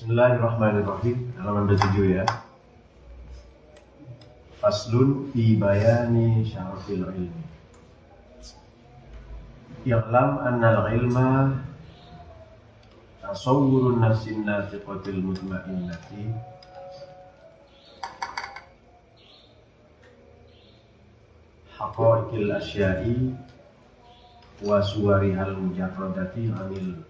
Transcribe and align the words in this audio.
Bismillahirrahmanirrahim. 0.00 1.28
Halaman 1.36 1.68
27 1.76 2.16
ya. 2.16 2.24
Faslun 4.56 5.28
fi 5.28 5.60
bayani 5.60 6.40
syarafil 6.40 7.04
ilmi 7.04 7.44
I'lam 9.84 10.40
anna 10.40 10.88
al-ilma 10.88 11.52
tasawwurun 13.20 14.00
nafsin 14.00 14.48
natiqatil 14.48 15.20
mutmainnati. 15.20 16.32
Haqaiqil 21.76 22.48
asya'i 22.56 23.36
wa 24.64 24.80
suwarihal 24.80 25.60
mujarradati 25.60 26.48
anil 26.56 27.09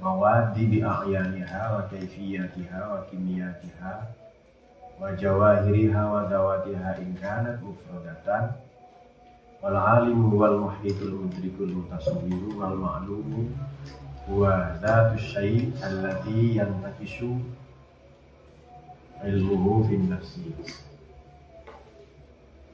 mawadi 0.00 0.62
bi 0.68 0.78
a'yaniha 0.84 1.62
wa 1.72 1.82
kayfiyatiha 1.88 2.80
wa 2.92 3.00
kimiyatiha 3.08 3.94
wa 5.00 5.12
jawahiriha 5.12 6.02
wa 6.04 6.28
dawatiha 6.28 7.00
in 7.00 7.16
kanat 7.16 7.60
mufradatan. 7.64 8.56
Wal 9.64 9.76
alimu 9.76 10.36
wal 10.36 10.68
muhitul 10.68 11.26
mudrikul 11.26 11.72
mutasawwiru 11.72 12.60
wal 12.60 12.76
ma'lumu 12.76 13.50
wa 14.28 14.76
dhatu 14.78 15.16
syai' 15.16 15.72
allati 15.80 16.60
yantakishu 16.60 17.40
ilmuhu 19.24 19.88
fin 19.88 20.12
nafsi. 20.12 20.52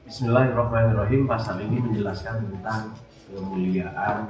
Bismillahirrahmanirrahim. 0.03 1.23
Pasal 1.23 1.63
ini 1.63 1.79
menjelaskan 1.79 2.51
tentang 2.51 2.91
kemuliaan 3.31 4.27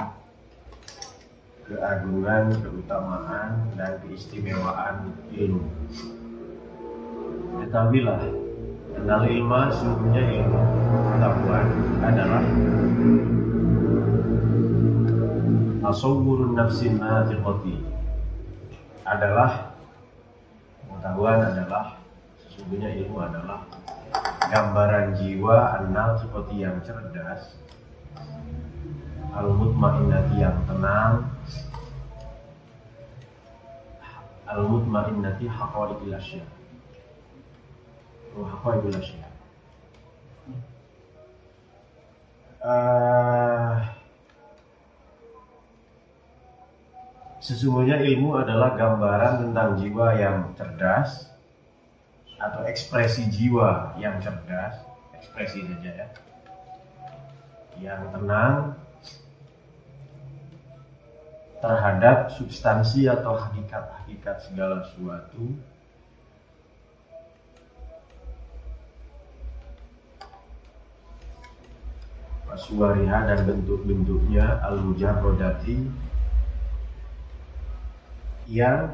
keagungan, 1.63 2.51
keutamaan, 2.59 3.71
dan 3.79 3.95
keistimewaan 4.03 5.15
ilmu. 5.31 5.67
Ketahuilah, 7.63 8.19
kenal 8.93 9.21
ilmu 9.23 9.61
sungguhnya 9.71 10.23
ilmu 10.43 10.61
pengetahuan 10.91 11.67
adalah 12.03 12.43
tasawwurun 15.83 16.55
nafsin 16.55 16.99
natiqati 16.99 17.75
adalah 19.03 19.75
pengetahuan 20.87 21.39
adalah 21.43 21.85
sesungguhnya 22.43 22.89
ilmu 23.03 23.17
adalah 23.19 23.67
gambaran 24.47 25.17
jiwa 25.17 25.81
an-natiqati 25.81 26.55
yang 26.61 26.77
cerdas 26.85 27.57
al-mutmainnati 29.33 30.35
yang 30.37 30.55
tenang 30.69 31.32
al-mutmainnati 34.47 35.47
haqaiqil 35.47 36.13
asya 36.15 36.43
wa 38.35 38.45
haqaiqil 38.49 38.95
asya 38.99 39.27
uh, 42.63 43.77
Sesungguhnya 47.43 47.99
ilmu 47.99 48.39
adalah 48.39 48.71
gambaran 48.79 49.43
tentang 49.43 49.75
jiwa 49.75 50.15
yang 50.15 50.55
cerdas 50.55 51.27
atau 52.39 52.63
ekspresi 52.63 53.27
jiwa 53.27 53.99
yang 53.99 54.15
cerdas, 54.23 54.79
ekspresi 55.11 55.67
saja 55.67 55.91
ya, 55.91 56.07
yang 57.83 57.99
tenang 58.15 58.79
terhadap 61.63 62.27
substansi 62.35 63.07
atau 63.07 63.39
hakikat-hakikat 63.39 64.35
segala 64.43 64.83
sesuatu. 64.83 65.55
Pasuariha 72.51 73.17
dan 73.31 73.39
bentuk-bentuknya 73.47 74.59
al-mujarrodati 74.59 75.87
yang 78.51 78.91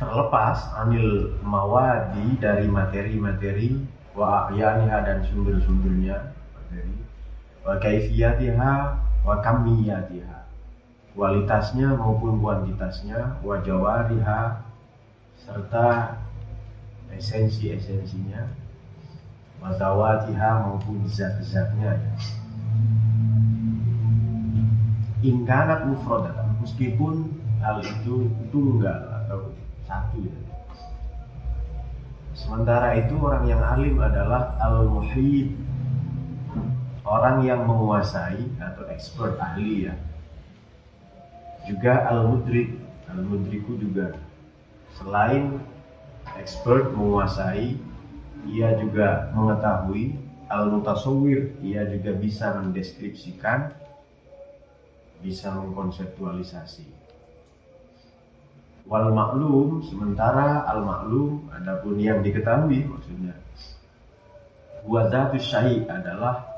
terlepas 0.00 0.64
anil 0.80 1.36
mawadi 1.44 2.40
dari 2.40 2.66
materi-materi 2.72 3.84
wa 4.16 4.48
ahyaniha 4.48 4.98
dan 5.04 5.18
sumber-sumbernya 5.28 6.34
materi 6.56 6.96
wa 7.62 7.76
kaifiyatiha 7.78 8.72
wa 9.22 9.34
kamiyatiha 9.44 10.43
kualitasnya 11.14 11.94
maupun 11.94 12.42
kuantitasnya 12.42 13.38
wajawariha 13.46 14.66
serta 15.38 16.18
esensi-esensinya 17.14 18.50
wadawatiha 19.62 20.50
maupun 20.66 21.06
zat-zatnya 21.06 21.94
ya. 21.94 22.12
ingkanat 25.22 25.86
mufrodatan 25.86 26.58
meskipun 26.58 27.30
hal 27.62 27.78
itu 27.78 28.28
tunggal 28.50 28.98
atau 29.22 29.54
satu 29.86 30.18
ya. 30.18 30.34
sementara 32.34 32.98
itu 32.98 33.14
orang 33.22 33.46
yang 33.46 33.62
alim 33.62 34.02
adalah 34.02 34.58
al-muhid 34.58 35.54
orang 37.06 37.46
yang 37.46 37.62
menguasai 37.62 38.42
atau 38.58 38.82
expert 38.90 39.38
ahli 39.38 39.86
ya 39.86 39.94
juga 41.64 42.08
al-mudrik 42.08 42.76
al-mudriku 43.08 43.76
juga 43.80 44.16
selain 45.00 45.60
expert 46.36 46.92
menguasai 46.92 47.76
ia 48.44 48.76
juga 48.76 49.32
mengetahui 49.32 50.20
al-mutasawwir. 50.52 51.56
Ia 51.64 51.88
juga 51.88 52.12
bisa 52.12 52.52
mendeskripsikan 52.60 53.72
bisa 55.24 55.48
mengkonseptualisasi. 55.56 56.84
Wal 58.84 59.08
maklum 59.16 59.80
sementara 59.80 60.68
al 60.68 60.84
maklum 60.84 61.48
adapun 61.56 61.96
yang 61.96 62.20
diketahui 62.20 62.84
maksudnya 62.84 63.32
wadatus 64.84 65.48
syai 65.48 65.88
adalah 65.88 66.53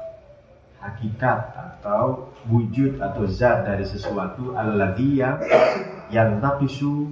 hakikat 0.86 1.50
atau 1.54 2.30
wujud 2.46 3.02
atau 3.02 3.26
zat 3.26 3.66
dari 3.66 3.82
sesuatu 3.82 4.54
alladhi 4.54 5.18
yang 5.18 5.42
yang 6.14 6.38
takisu 6.38 7.10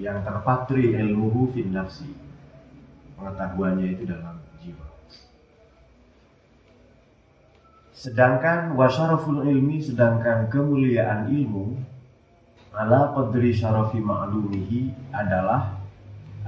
yang 0.00 0.24
terpatri 0.24 0.96
ilmuhu 0.96 1.52
fin 1.52 1.76
nafsi. 1.76 2.08
Pengetahuannya 3.20 3.86
itu 3.92 4.08
dalam 4.08 4.40
jiwa. 4.64 4.86
Sedangkan 7.92 8.72
wasyaraful 8.80 9.44
ilmi 9.44 9.84
sedangkan 9.84 10.48
kemuliaan 10.48 11.28
ilmu 11.28 11.76
ala 12.72 13.12
qadri 13.12 13.52
syarafi 13.52 14.00
ma'lumihi 14.00 15.12
adalah 15.12 15.76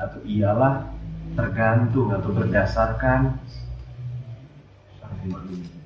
atau 0.00 0.24
ialah 0.24 0.88
tergantung 1.36 2.08
atau 2.08 2.32
berdasarkan 2.32 3.36
syarafi 4.96 5.28
ma'lumihi 5.28 5.81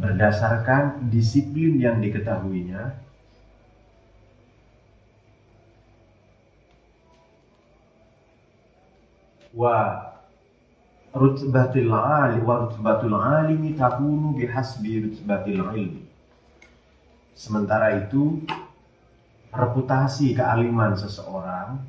berdasarkan 0.00 1.12
disiplin 1.12 1.76
yang 1.76 2.00
diketahuinya 2.00 2.96
wa 9.52 10.08
rutbatil 11.12 11.92
ali 11.92 12.40
wa 12.40 12.64
rutbatul 12.64 13.18
alimi 13.18 13.76
takunu 13.76 14.32
bihasbi 14.32 15.04
rutbatil 15.04 15.60
ilmi. 15.68 16.02
Sementara 17.36 18.00
itu 18.00 18.40
reputasi 19.52 20.32
kealiman 20.32 20.96
seseorang 20.96 21.82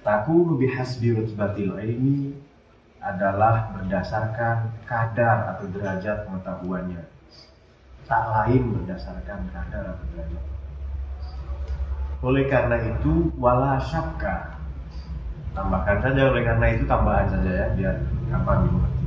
takunu 0.00 0.56
bihasbi 0.56 1.12
rutbatil 1.20 1.76
ilmi 1.76 2.29
adalah 3.00 3.72
berdasarkan 3.72 4.68
kadar 4.84 5.56
atau 5.56 5.64
derajat 5.72 6.28
pengetahuannya. 6.28 7.02
Tak 8.04 8.24
lain 8.28 8.62
berdasarkan 8.76 9.40
kadar 9.48 9.84
atau 9.96 10.04
derajat. 10.12 10.44
Oleh 12.20 12.44
karena 12.52 12.76
itu, 12.84 13.32
wala 13.40 13.80
syakka. 13.80 14.60
Tambahkan 15.56 15.98
saja 16.04 16.30
oleh 16.30 16.42
karena 16.44 16.66
itu 16.76 16.84
tambahan 16.84 17.26
saja 17.32 17.50
ya, 17.50 17.66
biar 17.74 17.96
gampang 18.28 18.68
dimengerti. 18.68 19.06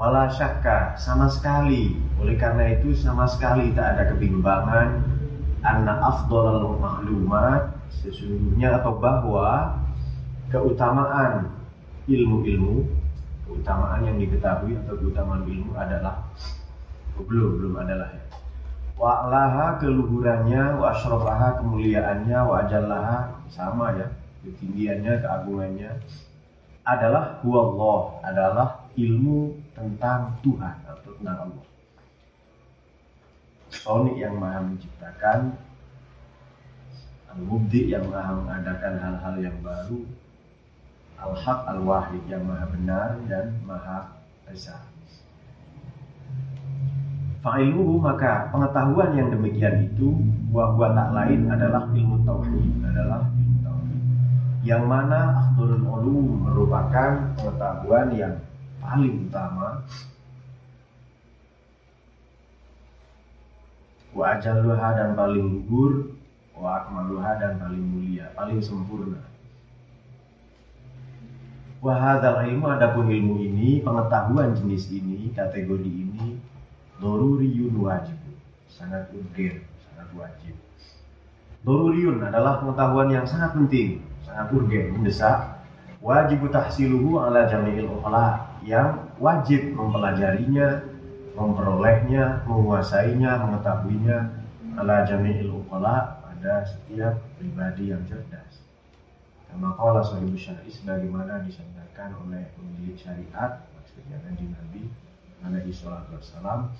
Wala 0.00 0.32
syakka, 0.32 0.96
sama 0.96 1.28
sekali. 1.28 2.00
Oleh 2.16 2.40
karena 2.40 2.72
itu 2.72 2.96
sama 2.96 3.28
sekali 3.28 3.76
tak 3.76 4.00
ada 4.00 4.02
kebimbangan 4.16 5.04
anna 5.60 6.00
afdolal 6.08 6.80
maklumat 6.80 7.76
sesungguhnya 8.00 8.80
atau 8.80 8.96
bahwa 8.96 9.79
keutamaan 10.50 11.46
ilmu-ilmu, 12.10 12.82
keutamaan 13.46 14.02
yang 14.02 14.18
diketahui 14.18 14.74
atau 14.82 14.94
keutamaan 14.98 15.46
ilmu 15.46 15.72
adalah 15.78 16.26
oh, 17.14 17.24
belum 17.24 17.50
belum 17.62 17.74
adalah 17.78 18.10
ya. 18.10 18.24
wa 19.00 19.26
alaha 19.26 19.80
keluhurannya 19.80 20.76
wa 20.76 20.92
asyrafaha 20.92 21.62
kemuliaannya 21.62 22.38
wa 22.38 22.54
ajallaha 22.66 23.18
sama 23.48 23.96
ya 23.96 24.06
ketinggiannya 24.44 25.24
keagungannya 25.24 25.90
adalah 26.84 27.38
huwallah 27.40 28.20
adalah 28.24 28.68
ilmu 28.98 29.54
tentang 29.76 30.34
Tuhan 30.42 30.76
atau 30.84 31.10
tentang 31.16 31.38
Allah 31.48 31.66
Sonic 33.70 34.18
yang 34.18 34.34
maha 34.34 34.66
menciptakan 34.66 35.54
Al-Mubdi 37.30 37.94
yang 37.94 38.10
maha 38.10 38.34
mengadakan 38.34 38.98
hal-hal 38.98 39.34
yang 39.38 39.56
baru 39.62 40.02
Al-Haq 41.20 41.68
Al-Wahid 41.68 42.22
yang 42.26 42.48
maha 42.48 42.64
benar 42.72 43.20
dan 43.28 43.52
maha 43.68 44.08
esa. 44.48 44.80
Fa'ilmuhu 47.40 48.00
maka 48.00 48.52
pengetahuan 48.52 49.16
yang 49.16 49.28
demikian 49.32 49.88
itu 49.88 50.12
bahwa 50.52 50.92
tak 50.92 51.08
lain 51.16 51.48
adalah 51.48 51.88
ilmu 51.88 52.20
tauhid 52.24 52.68
adalah 52.84 53.24
ilmu 53.32 53.56
tauhid. 53.64 54.02
Yang 54.60 54.82
mana 54.84 55.20
afdalul 55.40 55.84
ulum 55.88 56.26
merupakan 56.44 57.32
pengetahuan 57.36 58.06
yang 58.12 58.34
paling 58.80 59.24
utama. 59.24 59.80
Wa 64.12 64.36
dan 64.36 65.16
paling 65.16 65.64
luhur 65.64 66.12
wa 66.60 66.84
dan 67.40 67.56
paling 67.56 67.80
mulia 67.80 68.28
paling 68.36 68.60
sempurna 68.60 69.29
wa 71.80 71.96
hadzal 71.96 72.44
ilmu 72.44 72.68
adapun 72.76 73.08
ilmu 73.08 73.40
ini 73.40 73.80
pengetahuan 73.80 74.52
jenis 74.52 74.92
ini 74.92 75.32
kategori 75.32 75.88
ini 75.88 76.36
Doruriyun 77.00 77.80
wajib. 77.80 78.20
Sangat 78.68 79.08
urgen, 79.16 79.64
sangat 79.88 80.08
wajib. 80.12 80.52
Doruriyun 81.64 82.20
adalah 82.20 82.60
pengetahuan 82.60 83.08
yang 83.08 83.24
sangat 83.24 83.56
penting 83.56 84.04
Sangat 84.24 84.52
urgen, 84.52 84.96
mendesak. 84.96 85.64
Wajib 86.00 86.48
tahsiluhu 86.48 87.20
ala 87.20 87.44
jami'il 87.44 87.84
ukhala 87.84 88.56
Yang 88.64 89.00
wajib 89.20 89.76
mempelajarinya 89.76 90.88
Memperolehnya, 91.36 92.44
menguasainya, 92.48 93.30
mengetahuinya. 93.44 94.18
Ala 94.80 95.04
jami'il 95.04 95.52
ukhala 95.52 96.20
Pada 96.24 96.64
setiap 96.64 97.20
pribadi 97.36 97.92
yang 97.92 98.00
cerdas 98.08 98.49
Kama 99.50 99.74
qala 99.74 100.00
sahibu 100.00 100.38
syar'i 100.38 100.70
sebagaimana 100.70 101.42
disampaikan 101.42 102.14
oleh 102.22 102.54
pemilik 102.54 102.94
syariat 102.94 103.66
maksudnya 103.74 104.22
Nabi 104.22 104.46
Nabi 104.54 104.82
alaihi 105.42 105.74
salatu 105.74 106.14
wassalam 106.14 106.70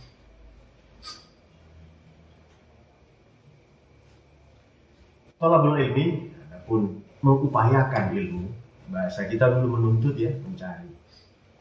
Tolabul 5.41 5.81
ilmi 5.81 6.37
adapun 6.37 7.01
mengupayakan 7.25 8.13
ilmu 8.13 8.53
bahasa 8.93 9.25
kita 9.25 9.49
dulu 9.49 9.81
menuntut 9.81 10.13
ya 10.13 10.37
mencari. 10.45 10.93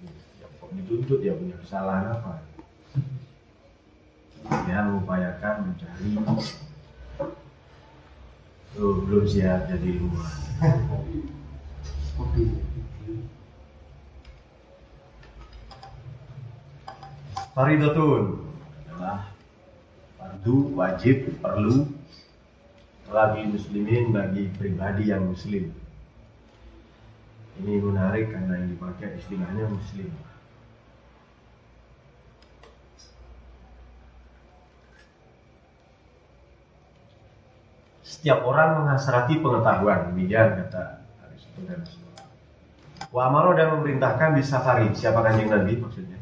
Ya, 0.03 0.45
kok 0.59 0.67
dituntut 0.75 1.23
ya 1.23 1.31
punya 1.31 1.55
kesalahan 1.63 2.11
apa? 2.11 2.43
Ya 4.67 4.83
mengupayakan 4.83 5.71
mencari 5.71 6.11
Tuh, 8.77 9.01
belum 9.01 9.25
siap 9.25 9.65
jadi 9.65 9.97
ilmuwan 9.97 10.37
Faridatun. 17.57 18.45
Adalah 18.87 19.33
fardu 20.15 20.55
wajib 20.77 21.17
perlu 21.41 21.91
bagi 23.09 23.41
muslimin 23.51 24.13
bagi 24.13 24.47
pribadi 24.53 25.09
yang 25.09 25.27
muslim. 25.27 25.73
Ini 27.59 27.73
menarik 27.83 28.31
karena 28.31 28.63
yang 28.63 28.69
dipakai 28.71 29.19
istilahnya 29.19 29.65
muslim 29.67 30.07
setiap 38.19 38.43
orang 38.43 38.83
menghasrati 38.83 39.39
pengetahuan. 39.39 40.11
Demikian 40.11 40.59
kata 40.59 41.07
Aristoteles 41.23 41.95
Wa 43.15 43.31
amaro 43.31 43.55
dan 43.55 43.79
memerintahkan 43.79 44.35
di 44.35 44.43
safari. 44.43 44.91
Siapa 44.91 45.23
kanjeng 45.23 45.47
Nabi 45.47 45.79
maksudnya? 45.79 46.19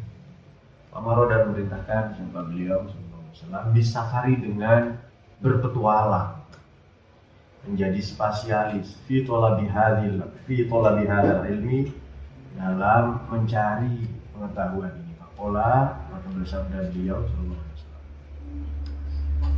Amaro 0.94 1.26
dan 1.26 1.50
memerintahkan 1.50 2.14
siapa 2.16 2.46
beliau 2.48 2.86
Sallallahu 3.34 3.74
di 3.74 3.82
safari 3.82 4.38
dengan 4.38 4.94
berpetualang. 5.42 6.38
Menjadi 7.66 8.00
spasialis. 8.00 8.94
Fi 9.10 9.26
tolabi 9.26 9.66
hadil 9.68 10.22
fi 10.46 10.64
ilmi 10.70 11.92
dalam 12.56 13.26
mencari 13.26 14.06
pengetahuan 14.38 14.94
ini. 15.02 15.18
Pakola 15.18 15.98
maka 16.14 16.30
bersabda 16.30 16.94
beliau 16.94 17.26
Sallallahu 17.26 17.58
Alaihi 17.58 17.76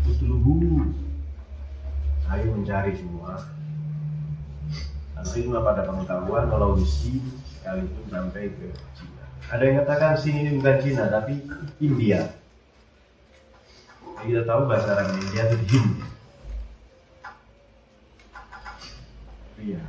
Wasallam 0.08 1.09
ayo 2.36 2.46
mencari 2.54 2.94
semua 2.94 3.42
ilmu 5.20 5.62
pada 5.62 5.86
pengetahuan 5.86 6.50
kalau 6.50 6.80
sini 6.82 7.22
sekalipun 7.54 8.06
sampai 8.10 8.50
ke 8.50 8.68
Cina 8.98 9.20
ada 9.50 9.66
yang 9.66 9.82
katakan 9.82 10.14
sini 10.14 10.46
ini 10.46 10.52
bukan 10.62 10.78
Cina 10.78 11.10
tapi 11.10 11.42
India. 11.82 12.22
Kita 14.22 14.46
tahu 14.46 14.70
bahasa 14.70 14.94
Arab 14.94 15.18
India 15.18 15.42
itu 15.50 15.58
Hind. 15.74 15.92
Iya. 19.58 19.82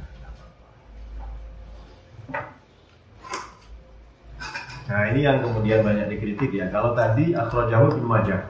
Nah 4.89 5.03
ini 5.13 5.21
yang 5.29 5.45
kemudian 5.45 5.85
banyak 5.85 6.09
dikritik 6.09 6.57
ya. 6.57 6.73
Kalau 6.73 6.97
tadi 6.97 7.37
jauh 7.37 7.91
Ibnu 7.93 8.09
Majah. 8.09 8.41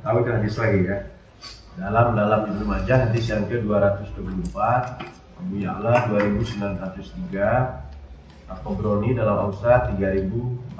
Tahu 0.00 0.24
kan 0.24 0.40
hadis 0.40 0.56
lagi 0.56 0.88
ya. 0.88 1.15
Dalam 1.76 2.16
dalam 2.16 2.48
Ibnu 2.48 2.64
Majah 2.64 3.04
hadis 3.04 3.28
yang 3.28 3.44
ke 3.52 3.60
224 3.60 4.48
Abu 5.36 5.60
Ya'la 5.60 6.08
2903 6.08 8.48
Al-Qobroni 8.48 9.12
dalam 9.12 9.52
Ausa 9.52 9.84
3462 9.92 10.72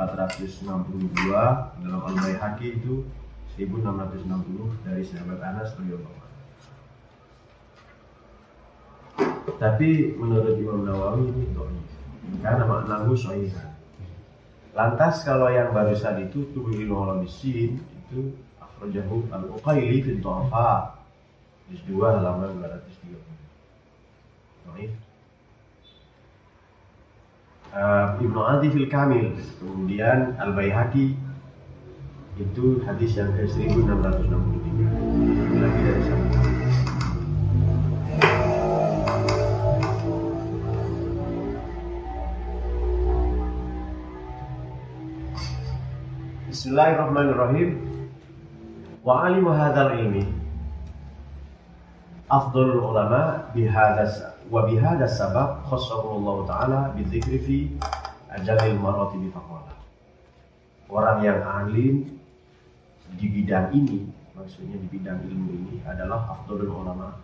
dalam 1.85 2.01
Al-Baihaqi 2.01 2.81
itu 2.81 3.05
1660 3.61 4.89
dari 4.89 5.05
sahabat 5.05 5.37
Anas 5.45 5.77
radhiyallahu 5.77 6.17
Tapi 9.61 10.17
menurut 10.17 10.57
Imam 10.57 10.81
Nawawi 10.85 11.29
ini 11.29 11.45
dhaif. 11.53 11.89
Karena 12.41 12.65
maknahu 12.65 13.13
sahih. 13.17 13.53
Lantas 14.73 15.25
kalau 15.29 15.53
yang 15.53 15.77
barusan 15.77 16.25
itu 16.25 16.49
tuhil 16.57 16.89
bisin 17.21 17.81
itu 17.81 18.33
akhrajahu 18.77 19.25
al-Uqaili 19.33 20.05
fi 20.05 20.21
Dhafa 20.21 21.01
juz 21.73 21.81
2 21.89 21.97
halaman 22.05 22.61
230. 22.61 23.17
Dhaif 24.69 24.93
uh, 27.73 28.21
Ibnu 28.21 28.41
Adi 28.45 28.69
fil 28.69 28.89
Kamil. 28.93 29.33
Kemudian 29.57 30.37
Al 30.37 30.53
Baihaqi 30.53 31.17
itu 32.37 32.85
hadis 32.85 33.17
yang 33.17 33.33
ke 33.33 33.49
1663 33.49 34.29
lagi 35.57 35.81
dari 35.81 36.03
sana 36.05 36.29
Bismillahirrahmanirrahim 46.53 47.96
wa 49.07 49.31
alimu 49.31 49.55
hadzal 49.55 49.95
ilmi 49.95 50.27
afdalul 52.27 52.91
ulama 52.91 53.47
bihadas 53.55 54.19
wa 54.51 54.67
bihada 54.67 55.07
sabab 55.07 55.63
khassahu 55.71 56.19
Allah 56.19 56.37
taala 56.51 56.81
bidzikri 56.99 57.39
fi 57.39 57.59
ajalil 58.35 58.83
marati 58.83 59.31
faqala 59.31 59.79
orang 60.91 61.23
yang 61.23 61.39
alim 61.47 62.19
di 63.15 63.27
bidang 63.31 63.71
ini 63.71 64.11
maksudnya 64.37 64.77
di 64.77 64.89
bidang 64.91 65.23
ilmu 65.23 65.51
ini 65.55 65.77
adalah 65.89 66.29
afdalul 66.37 66.85
ulama. 66.85 67.17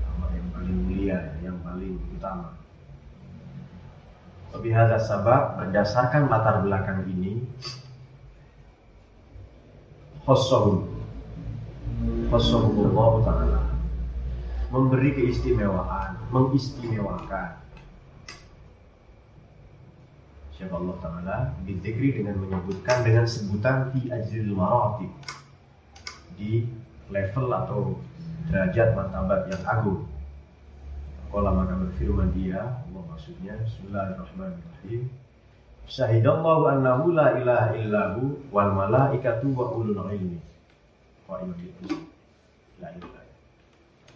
Ulama 0.00 0.26
yang 0.32 0.48
paling 0.54 0.78
mulia 0.88 1.18
yang 1.44 1.58
paling 1.60 2.00
utama. 2.16 2.56
Lebih 4.56 4.72
ada 4.72 4.96
sabab 5.02 5.60
berdasarkan 5.60 6.30
latar 6.30 6.62
belakang 6.64 7.04
ini 7.10 7.42
khassahu 10.24 10.88
Allah 12.32 13.12
taala. 13.22 13.60
Memberi 14.72 15.14
keistimewaan, 15.14 16.18
mengistimewakan. 16.34 17.62
Siapa 20.54 20.74
Allah 20.74 20.96
Ta'ala? 20.98 21.36
Bidikri 21.62 22.10
dengan 22.10 22.42
menyebutkan 22.42 23.06
dengan 23.06 23.22
sebutan 23.22 23.94
Fi 23.94 24.10
ajril 24.10 24.50
maratib. 24.50 25.14
Di 26.34 26.66
level 27.06 27.46
atau 27.54 28.02
derajat 28.50 28.98
martabat 28.98 29.46
yang 29.46 29.62
agung. 29.62 30.10
Kala 31.30 31.54
maka 31.54 31.74
berfirman 31.74 32.30
dia 32.34 32.62
Allah 32.62 33.02
maksudnya 33.10 33.58
Bismillahirrahmanirrahim 33.66 35.23
Syahidallahu 35.84 36.64
annahu 36.68 37.12
la 37.12 37.36
ilaha 37.38 37.76
illahu 37.76 38.40
wal 38.50 38.72
malaikatu 38.72 39.52
wa 39.52 39.68
ulul 39.76 40.00
ilmi. 40.10 40.40
Wa 41.28 41.38
ilmi 41.44 41.70
la 42.80 42.88
ilaha 42.90 43.22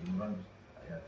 Imran 0.03 0.33
ayat 0.83 1.03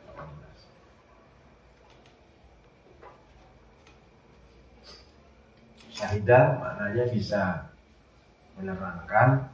18. 5.90 5.96
Syahidah 5.96 6.44
maknanya 6.58 7.04
bisa 7.12 7.70
menerangkan, 8.58 9.48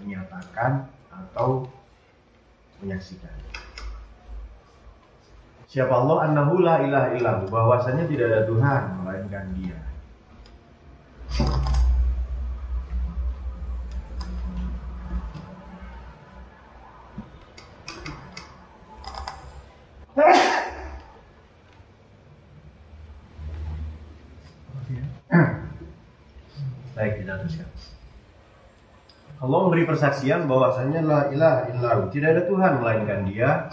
menyatakan 0.00 0.90
atau 1.12 1.70
menyaksikan. 2.82 3.34
Siapa 5.68 5.92
Allah 5.92 6.32
annahu 6.32 6.64
la 6.64 6.80
ilaha 6.80 7.12
illahu 7.12 7.44
bahwasanya 7.52 8.08
tidak 8.08 8.32
ada 8.32 8.40
Tuhan 8.48 8.82
melainkan 9.04 9.52
Dia. 9.52 9.76
Baik, 26.96 27.22
kita 27.22 27.38
teruskan. 27.38 27.68
Allah 29.38 29.58
memberi 29.62 29.77
persaksian 29.88 30.44
bahwasanya 30.44 31.00
la 31.00 31.20
ilaha 31.32 31.60
illahu, 31.72 32.00
tidak 32.12 32.28
ada 32.36 32.42
Tuhan 32.44 32.72
melainkan 32.84 33.20
Dia. 33.24 33.72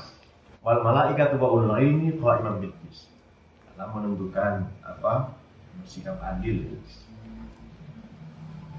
Wal 0.64 0.82
malaikatu 0.82 1.38
wa 1.38 1.52
ulul 1.54 1.78
ilmi 1.78 2.18
qa'iman 2.18 2.58
bil 2.58 2.74
Dalam 3.76 3.90
menentukan 3.94 4.66
apa? 4.82 5.36
Sikap 5.86 6.18
adil. 6.24 6.66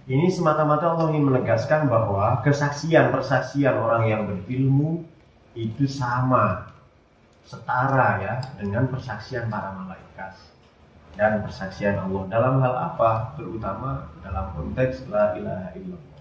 Ini 0.06 0.26
semata-mata 0.32 0.96
Allah 0.96 1.14
ingin 1.14 1.30
menegaskan 1.30 1.86
bahwa 1.86 2.42
kesaksian 2.42 3.14
persaksian 3.14 3.74
orang 3.74 4.06
yang 4.06 4.22
berilmu 4.26 5.06
itu 5.54 5.86
sama 5.86 6.70
setara 7.46 8.18
ya 8.22 8.34
dengan 8.58 8.90
persaksian 8.90 9.46
para 9.46 9.74
malaikat 9.74 10.34
dan 11.14 11.42
persaksian 11.42 11.96
Allah 11.96 12.22
dalam 12.28 12.54
hal 12.62 12.74
apa 12.92 13.34
terutama 13.38 14.10
dalam 14.20 14.52
konteks 14.52 15.08
la 15.08 15.32
ilaha 15.38 15.70
illallah 15.78 16.15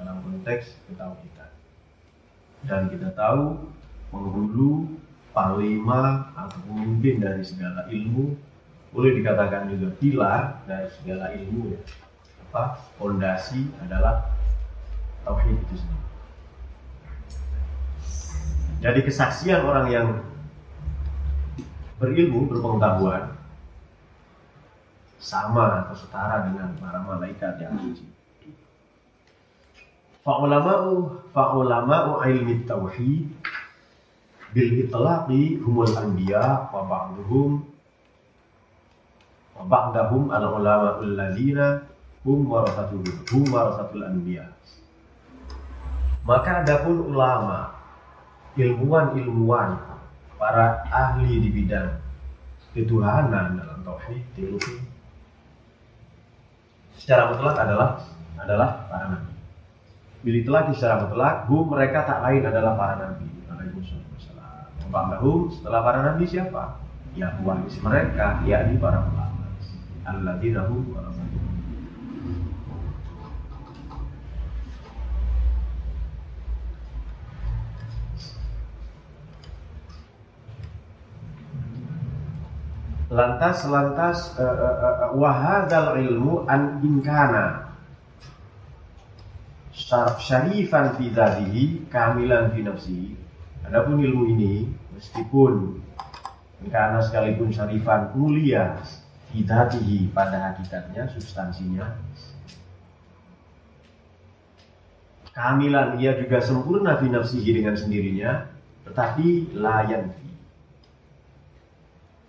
dalam 0.00 0.24
konteks 0.24 0.80
ketauhidan 0.88 1.52
dan 2.64 2.88
kita 2.88 3.12
tahu 3.12 3.68
penghulu 4.08 4.96
panglima 5.36 6.32
atau 6.32 6.58
pemimpin 6.66 7.20
dari 7.20 7.44
segala 7.44 7.84
ilmu 7.92 8.34
boleh 8.90 9.12
dikatakan 9.20 9.70
juga 9.70 9.92
pilar 10.00 10.64
dari 10.64 10.88
segala 10.96 11.36
ilmu 11.36 11.76
ya 11.76 11.80
apa 12.50 12.82
fondasi 12.98 13.70
adalah 13.78 14.26
tauhid 15.22 15.54
itu 15.54 15.74
sendiri. 15.78 16.08
Jadi 18.80 19.00
kesaksian 19.04 19.60
orang 19.62 19.86
yang 19.92 20.08
berilmu, 22.00 22.48
berpengetahuan 22.48 23.36
sama 25.20 25.84
atau 25.84 25.94
setara 25.94 26.48
dengan 26.48 26.72
para 26.80 27.04
malaikat 27.04 27.60
yang 27.60 27.76
suci. 27.76 28.08
Fa'ulama'u 30.30 31.10
fa'ulama'u 31.34 32.22
ilmi 32.30 32.62
tauhid. 32.62 33.26
Bil 34.54 34.70
itlaqi 34.86 35.58
humul 35.58 35.90
anbiya 35.90 36.70
wa 36.70 36.86
ba'duhum. 36.86 37.58
Wa 39.58 39.66
ba'dahum 39.66 40.30
al-ulama'ul 40.30 41.18
ladzina 41.18 41.82
hum 42.22 42.46
warasatul 42.46 43.02
hum 43.34 43.42
warasatul 43.50 44.06
anbiya. 44.06 44.46
Maka 46.22 46.62
adapun 46.62 47.10
ulama 47.10 47.74
ilmuwan-ilmuwan 48.54 49.82
para 50.38 50.86
ahli 50.94 51.42
di 51.42 51.50
bidang 51.50 51.98
ketuhanan 52.70 53.58
dalam 53.58 53.82
tauhid 53.82 54.22
teologi. 54.38 54.78
Secara 57.02 57.34
mutlak 57.34 57.58
adalah 57.58 57.98
adalah 58.38 58.86
para 58.86 59.10
nabi. 59.10 59.29
Bila 60.20 60.38
telah 60.44 60.62
secara 60.76 61.08
mutlak, 61.08 61.48
hum 61.48 61.72
mereka 61.72 62.04
tak 62.04 62.20
lain 62.20 62.44
adalah 62.44 62.76
para 62.76 62.94
nabi. 63.00 63.24
Alaihissalam. 63.48 65.48
setelah 65.48 65.80
para 65.80 65.98
nabi 66.04 66.24
siapa? 66.28 66.76
Ya 67.16 67.40
waris 67.40 67.80
mereka, 67.80 68.44
yakni 68.44 68.76
para 68.76 69.00
ulama. 69.00 69.40
Alladzina 70.04 70.68
hum 70.68 70.92
lantas 83.10 83.66
lantas 83.66 84.38
uh, 84.38 84.46
uh, 84.46 84.76
uh, 84.78 85.10
wahadal 85.18 85.98
ilmu 85.98 86.46
an 86.46 86.78
inkana 86.78 87.69
syarifan 89.90 90.94
fi 90.94 91.10
kamilan 91.90 92.54
fi 92.54 92.62
nafsihi 92.62 93.10
adapun 93.66 93.98
ilmu 93.98 94.30
ini 94.30 94.70
meskipun 94.94 95.82
karena 96.70 97.02
sekalipun 97.02 97.50
syarifan 97.50 98.14
mulia 98.14 98.78
fi 99.34 99.42
pada 100.14 100.54
hakikatnya 100.54 101.10
substansinya 101.10 101.90
kamilan 105.34 105.98
ia 105.98 106.14
juga 106.22 106.38
sempurna 106.38 106.94
fi 106.94 107.10
dengan 107.50 107.74
sendirinya 107.74 108.46
tetapi 108.86 109.58
layan 109.58 110.14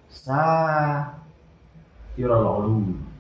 sa 0.10 0.42
ulum 2.18 3.11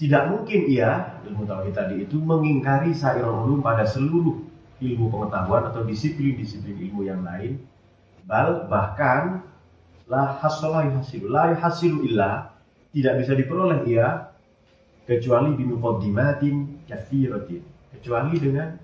tidak 0.00 0.32
mungkin 0.32 0.64
ia 0.64 1.20
ilmu 1.28 1.44
tauhid 1.44 1.76
tadi 1.76 2.08
itu 2.08 2.16
mengingkari 2.16 2.96
sairul 2.96 3.44
ulum 3.44 3.60
pada 3.60 3.84
seluruh 3.84 4.40
ilmu 4.80 5.12
pengetahuan 5.12 5.68
atau 5.68 5.84
disiplin-disiplin 5.84 6.88
ilmu 6.88 7.04
yang 7.04 7.20
lain. 7.20 7.60
Bal 8.24 8.64
bahkan 8.64 9.44
la 10.08 10.40
hasolah 10.40 10.88
hasilu 10.88 11.28
la 11.28 11.52
hasilu 11.52 12.00
illa 12.08 12.48
tidak 12.96 13.20
bisa 13.20 13.36
diperoleh 13.36 13.84
ia 13.84 14.32
kecuali 15.04 15.52
bimuqaddimatin 15.52 16.88
kathiratin 16.88 17.60
kecuali 17.92 18.40
dengan 18.40 18.80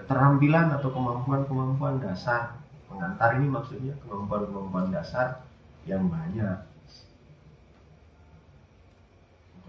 keterampilan 0.00 0.72
atau 0.72 0.88
kemampuan-kemampuan 0.88 2.00
dasar. 2.00 2.56
Pengantar 2.88 3.36
ini 3.36 3.52
maksudnya 3.52 3.92
kemampuan-kemampuan 4.08 4.88
dasar 4.88 5.44
yang 5.84 6.08
banyak. 6.08 6.64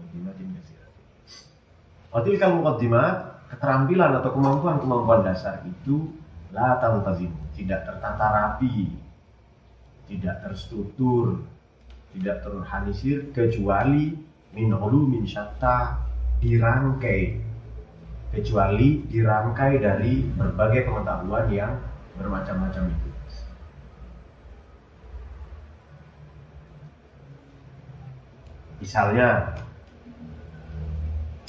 Watil 0.00 0.77
kalau 2.40 2.64
mukaddimat 2.64 3.44
keterampilan 3.52 4.20
atau 4.20 4.30
kemampuan-kemampuan 4.32 5.24
dasar 5.24 5.60
itu 5.64 6.08
la 6.52 6.80
tantazim 6.80 7.32
tidak 7.52 7.84
tertata 7.84 8.26
rapi 8.32 8.88
tidak 10.08 10.40
terstruktur 10.40 11.44
tidak 12.16 12.40
terorganisir 12.40 13.28
kecuali 13.36 14.16
min 14.56 14.72
min 15.06 15.24
syatta 15.28 16.08
dirangkai. 16.40 17.46
Kecuali 18.28 19.08
dirangkai 19.08 19.80
dari 19.80 20.20
berbagai 20.20 20.84
pengetahuan 20.84 21.48
yang 21.48 21.72
bermacam-macam 22.20 22.92
itu. 22.92 23.08
Misalnya 28.78 29.58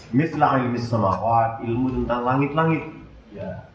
Mislah 0.09 0.57
ilmi 0.65 0.81
samawat, 0.81 1.61
ilmu 1.61 2.01
tentang 2.01 2.25
langit-langit. 2.25 2.83
Ya. 3.29 3.69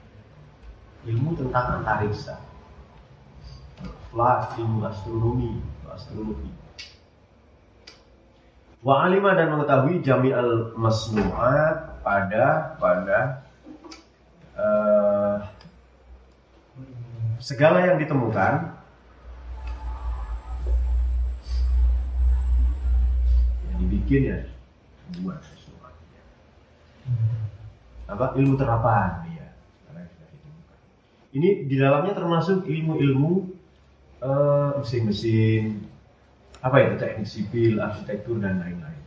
Ilmu 1.06 1.38
tentang 1.38 1.80
antariksa. 1.80 2.42
Flash, 4.10 4.58
ilmu 4.58 4.82
astronomi, 4.82 5.62
astronomi. 5.86 6.50
Wa 8.84 9.08
alima 9.08 9.32
dan 9.32 9.54
mengetahui 9.54 10.04
jami 10.04 10.34
al 10.34 10.76
masnuat 10.76 12.04
pada 12.04 12.76
pada 12.76 13.18
uh, 14.60 15.40
segala 17.40 17.80
yang 17.80 17.96
ditemukan 17.96 18.74
bikin 23.84 24.22
ya 24.28 24.38
buat. 25.24 25.40
Apa 28.04 28.37
ilmu 28.37 28.54
terapan 28.61 29.25
ya. 29.32 29.49
Ini 31.34 31.66
di 31.66 31.76
dalamnya 31.80 32.14
termasuk 32.14 32.68
ilmu-ilmu 32.68 33.32
uh, 34.23 34.78
mesin-mesin 34.78 35.82
apa 36.64 36.76
itu 36.80 36.94
teknik 36.96 37.28
sipil, 37.28 37.76
arsitektur 37.76 38.40
dan 38.40 38.61
lain-lain. 38.62 39.02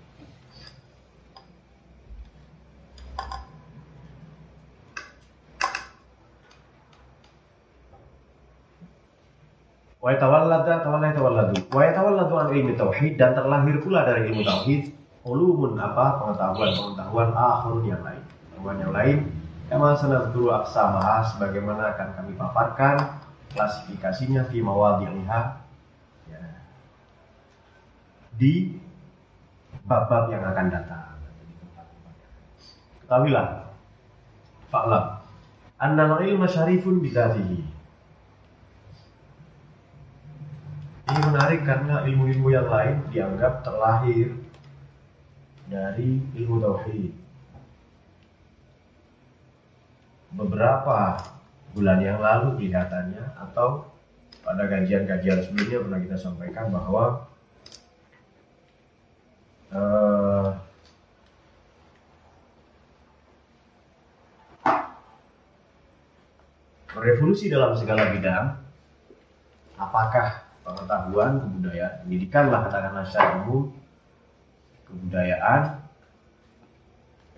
Wa 9.97 10.13
yatawallada 10.13 10.85
tawalla 10.85 11.05
yatawalladu. 11.11 11.55
Wa 11.73 11.81
yatawalladu 11.83 12.33
an 12.37 12.47
ilmi 12.53 12.73
tauhid 12.77 13.17
dan 13.17 13.33
terlahir 13.33 13.81
pula 13.81 14.05
dari 14.05 14.29
ilmu 14.29 14.43
tauhid 14.45 14.96
ulumun 15.27 15.75
apa 15.75 16.23
pengetahuan-pengetahuan 16.23 17.29
akhirun 17.35 17.83
yang 17.83 18.01
lain. 18.01 18.23
Pengetahuan 18.23 18.77
yang 18.79 18.93
lain 18.95 19.17
Kama 19.67 19.99
sanadhkuru 19.99 20.55
aksamaha 20.55 21.27
sebagaimana 21.27 21.91
akan 21.91 22.07
kami 22.15 22.31
paparkan 22.39 23.19
klasifikasinya 23.51 24.47
fi 24.47 24.63
mawadhi'iha 24.63 25.41
ya, 26.31 26.39
di 28.39 28.79
bab-bab 29.83 30.31
yang 30.31 30.47
akan 30.47 30.67
datang. 30.71 31.19
Ketahuilah, 33.03 33.67
fa'lam 34.71 35.19
annal 35.83 36.23
ilma 36.23 36.47
syarifun 36.47 37.03
bidatihi. 37.03 37.59
Ini 41.07 41.19
menarik 41.27 41.67
karena 41.67 42.07
ilmu-ilmu 42.07 42.55
yang 42.55 42.71
lain 42.71 43.03
dianggap 43.11 43.67
terlahir 43.67 44.31
dari 45.67 46.19
ilmu 46.39 46.63
tauhid. 46.63 47.11
Beberapa 50.35 51.23
bulan 51.75 51.99
yang 52.03 52.19
lalu 52.19 52.57
kelihatannya 52.59 53.37
atau 53.47 53.87
pada 54.47 54.63
kajian-kajian 54.71 55.43
sebelumnya 55.43 55.83
pernah 55.83 55.99
kita 55.99 56.17
sampaikan 56.19 56.71
bahwa 56.71 57.27
uh, 59.75 60.55
revolusi 66.95 67.51
dalam 67.51 67.75
segala 67.75 68.09
bidang 68.15 68.55
apakah 69.77 70.47
pengetahuan 70.65 71.43
kebudayaan 71.43 71.93
pendidikan 72.03 72.45
lah 72.49 72.65
katakanlah 72.67 73.05
secara 73.05 73.43
umum 73.43 73.71
kebudayaan 74.87 75.83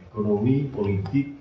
ekonomi 0.10 0.70
politik 0.70 1.34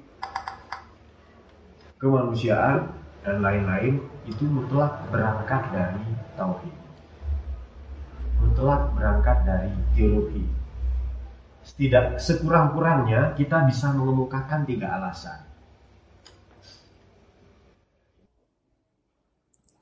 kemanusiaan 2.01 2.89
dan 3.27 3.43
lain-lain 3.43 4.01
itu 4.25 4.45
mutlak 4.47 5.09
berangkat 5.11 5.63
dari 5.75 6.05
tauhid. 6.39 6.77
Mutlak 8.39 8.95
berangkat 8.95 9.39
dari 9.43 9.73
teologi. 9.93 10.45
Setidak 11.67 12.17
sekurang-kurangnya 12.23 13.35
kita 13.35 13.67
bisa 13.67 13.93
mengemukakan 13.93 14.65
tiga 14.65 14.95
alasan. 14.97 15.43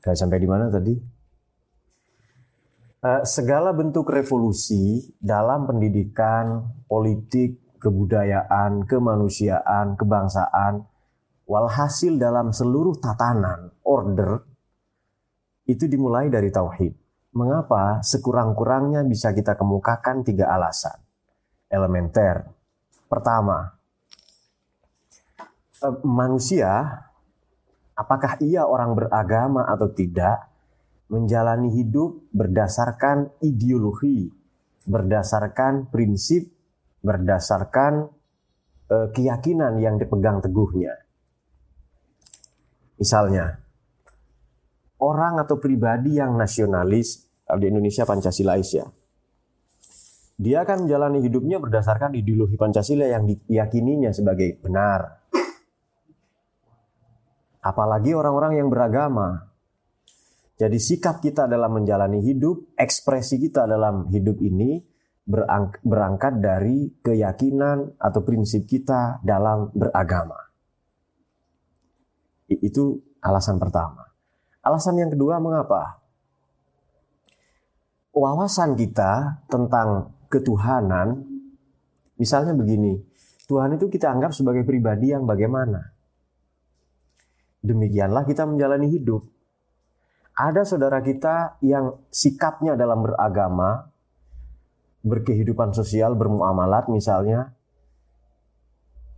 Kayak 0.02 0.18
sampai 0.22 0.38
di 0.38 0.48
mana 0.48 0.70
tadi? 0.70 1.15
Uh, 3.06 3.22
segala 3.22 3.70
bentuk 3.70 4.10
revolusi 4.10 5.14
dalam 5.22 5.62
pendidikan, 5.62 6.74
politik, 6.90 7.78
kebudayaan, 7.78 8.82
kemanusiaan, 8.82 9.94
kebangsaan 9.94 10.82
Walhasil 11.46 12.18
dalam 12.18 12.50
seluruh 12.50 12.98
tatanan, 12.98 13.70
order, 13.86 14.42
itu 15.70 15.86
dimulai 15.86 16.26
dari 16.26 16.50
tauhid. 16.50 16.98
Mengapa 17.30 18.02
sekurang-kurangnya 18.02 19.06
bisa 19.06 19.30
kita 19.30 19.54
kemukakan 19.54 20.26
tiga 20.26 20.50
alasan 20.50 20.98
elementer. 21.70 22.50
Pertama, 23.06 23.78
eh, 25.78 25.96
manusia, 26.02 27.06
apakah 27.94 28.42
ia 28.42 28.66
orang 28.66 28.98
beragama 28.98 29.62
atau 29.70 29.94
tidak, 29.94 30.50
menjalani 31.06 31.70
hidup 31.74 32.30
berdasarkan 32.34 33.38
ideologi, 33.42 34.30
berdasarkan 34.86 35.90
prinsip, 35.90 36.50
berdasarkan 37.02 38.10
eh, 38.90 39.08
keyakinan 39.14 39.78
yang 39.78 39.98
dipegang 39.98 40.42
teguhnya. 40.42 40.94
Misalnya, 42.96 43.60
orang 45.04 45.38
atau 45.44 45.60
pribadi 45.60 46.16
yang 46.16 46.34
nasionalis, 46.34 47.28
di 47.46 47.66
Indonesia 47.70 48.02
Pancasilais 48.02 48.70
ya, 48.74 48.86
dia 50.36 50.68
akan 50.68 50.84
menjalani 50.84 51.24
hidupnya 51.24 51.56
berdasarkan 51.56 52.12
ideologi 52.12 52.60
Pancasila 52.60 53.08
yang 53.08 53.24
diyakininya 53.24 54.12
sebagai 54.12 54.60
benar. 54.60 55.24
Apalagi 57.64 58.12
orang-orang 58.12 58.60
yang 58.60 58.68
beragama. 58.68 59.48
Jadi 60.56 60.80
sikap 60.80 61.20
kita 61.20 61.44
dalam 61.44 61.68
menjalani 61.68 62.24
hidup, 62.24 62.72
ekspresi 62.80 63.36
kita 63.36 63.68
dalam 63.68 64.08
hidup 64.08 64.40
ini 64.40 64.80
berangkat 65.84 66.40
dari 66.40 66.96
keyakinan 67.04 68.00
atau 68.00 68.20
prinsip 68.24 68.64
kita 68.64 69.20
dalam 69.20 69.68
beragama. 69.76 70.38
Itu 72.48 73.04
alasan 73.20 73.60
pertama. 73.60 74.06
Alasan 74.64 74.96
yang 74.96 75.12
kedua 75.12 75.36
mengapa? 75.42 76.00
Wawasan 78.16 78.80
kita 78.80 79.44
tentang 79.52 80.16
ketuhanan, 80.32 81.20
misalnya 82.16 82.56
begini, 82.56 82.96
Tuhan 83.44 83.76
itu 83.76 83.92
kita 83.92 84.08
anggap 84.08 84.32
sebagai 84.32 84.64
pribadi 84.64 85.12
yang 85.12 85.28
bagaimana? 85.28 85.84
Demikianlah 87.60 88.24
kita 88.24 88.48
menjalani 88.48 88.88
hidup. 88.88 89.35
Ada 90.36 90.68
saudara 90.68 91.00
kita 91.00 91.56
yang 91.64 91.96
sikapnya 92.12 92.76
dalam 92.76 93.08
beragama, 93.08 93.88
berkehidupan 95.00 95.72
sosial, 95.72 96.12
bermuamalat 96.12 96.92
misalnya, 96.92 97.56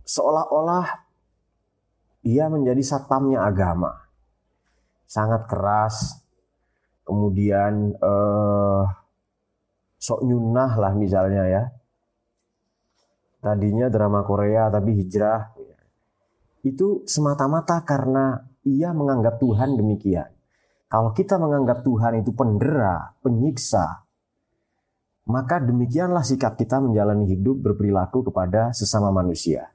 seolah-olah 0.07 0.87
ia 2.23 2.47
menjadi 2.47 2.79
satpamnya 2.79 3.43
agama. 3.43 4.07
Sangat 5.03 5.43
keras, 5.51 6.23
kemudian 7.03 7.99
eh, 7.99 8.83
sok 9.99 10.23
nyunah 10.23 10.71
lah 10.79 10.95
misalnya 10.95 11.43
ya. 11.51 11.63
Tadinya 13.43 13.91
drama 13.91 14.23
Korea 14.23 14.71
tapi 14.71 14.95
hijrah. 14.95 15.51
Itu 16.63 17.03
semata-mata 17.03 17.83
karena 17.83 18.39
ia 18.63 18.95
menganggap 18.95 19.35
Tuhan 19.43 19.75
demikian. 19.75 20.38
Kalau 20.89 21.13
kita 21.13 21.37
menganggap 21.37 21.85
Tuhan 21.85 22.17
itu 22.25 22.33
pendera, 22.33 23.13
penyiksa, 23.21 24.09
maka 25.29 25.61
demikianlah 25.61 26.25
sikap 26.25 26.57
kita 26.57 26.81
menjalani 26.81 27.29
hidup 27.29 27.61
berperilaku 27.61 28.25
kepada 28.25 28.73
sesama 28.73 29.13
manusia. 29.13 29.69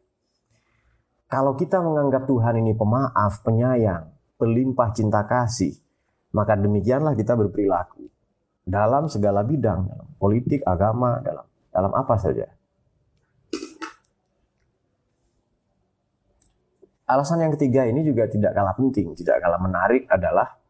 Kalau 1.30 1.54
kita 1.54 1.78
menganggap 1.78 2.26
Tuhan 2.26 2.58
ini 2.58 2.74
pemaaf, 2.74 3.46
penyayang, 3.46 4.10
pelimpah 4.42 4.90
cinta 4.90 5.22
kasih, 5.22 5.78
maka 6.34 6.58
demikianlah 6.58 7.14
kita 7.14 7.38
berperilaku 7.38 8.10
dalam 8.66 9.06
segala 9.06 9.46
bidang, 9.46 9.86
dalam 9.86 10.08
politik, 10.18 10.66
agama, 10.66 11.22
dalam 11.22 11.46
dalam 11.70 11.92
apa 11.94 12.14
saja. 12.18 12.50
Alasan 17.06 17.46
yang 17.46 17.54
ketiga 17.54 17.86
ini 17.86 18.02
juga 18.02 18.26
tidak 18.26 18.50
kalah 18.50 18.74
penting, 18.74 19.14
tidak 19.14 19.38
kalah 19.38 19.62
menarik 19.62 20.10
adalah 20.10 20.63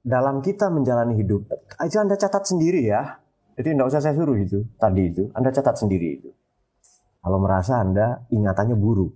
dalam 0.00 0.40
kita 0.40 0.72
menjalani 0.72 1.16
hidup. 1.20 1.48
Itu 1.84 1.96
Anda 2.00 2.16
catat 2.16 2.48
sendiri 2.48 2.88
ya. 2.88 3.20
Jadi 3.60 3.76
tidak 3.76 3.86
usah 3.92 4.00
saya 4.00 4.14
suruh 4.16 4.36
itu 4.40 4.64
tadi 4.80 5.12
itu. 5.12 5.28
Anda 5.36 5.52
catat 5.52 5.76
sendiri 5.76 6.08
itu. 6.16 6.30
Kalau 7.20 7.36
merasa 7.36 7.84
Anda 7.84 8.24
ingatannya 8.32 8.76
buruk. 8.80 9.12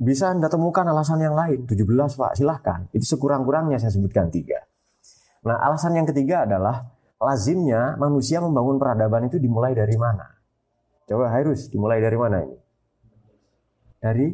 Bisa 0.00 0.32
Anda 0.32 0.48
temukan 0.48 0.88
alasan 0.88 1.20
yang 1.20 1.36
lain, 1.36 1.68
17 1.68 1.84
Pak, 2.16 2.32
silahkan. 2.40 2.88
Itu 2.96 3.04
sekurang-kurangnya 3.04 3.76
saya 3.76 3.92
sebutkan 3.92 4.32
tiga. 4.32 4.64
Nah, 5.44 5.60
alasan 5.60 5.92
yang 5.92 6.08
ketiga 6.08 6.48
adalah 6.48 6.88
lazimnya 7.20 8.00
manusia 8.00 8.40
membangun 8.40 8.80
peradaban 8.80 9.28
itu 9.28 9.36
dimulai 9.36 9.76
dari 9.76 9.92
mana? 10.00 10.24
Coba 11.04 11.28
Harus, 11.28 11.68
dimulai 11.68 12.00
dari 12.00 12.16
mana 12.16 12.36
ini? 12.40 12.56
Dari 14.00 14.26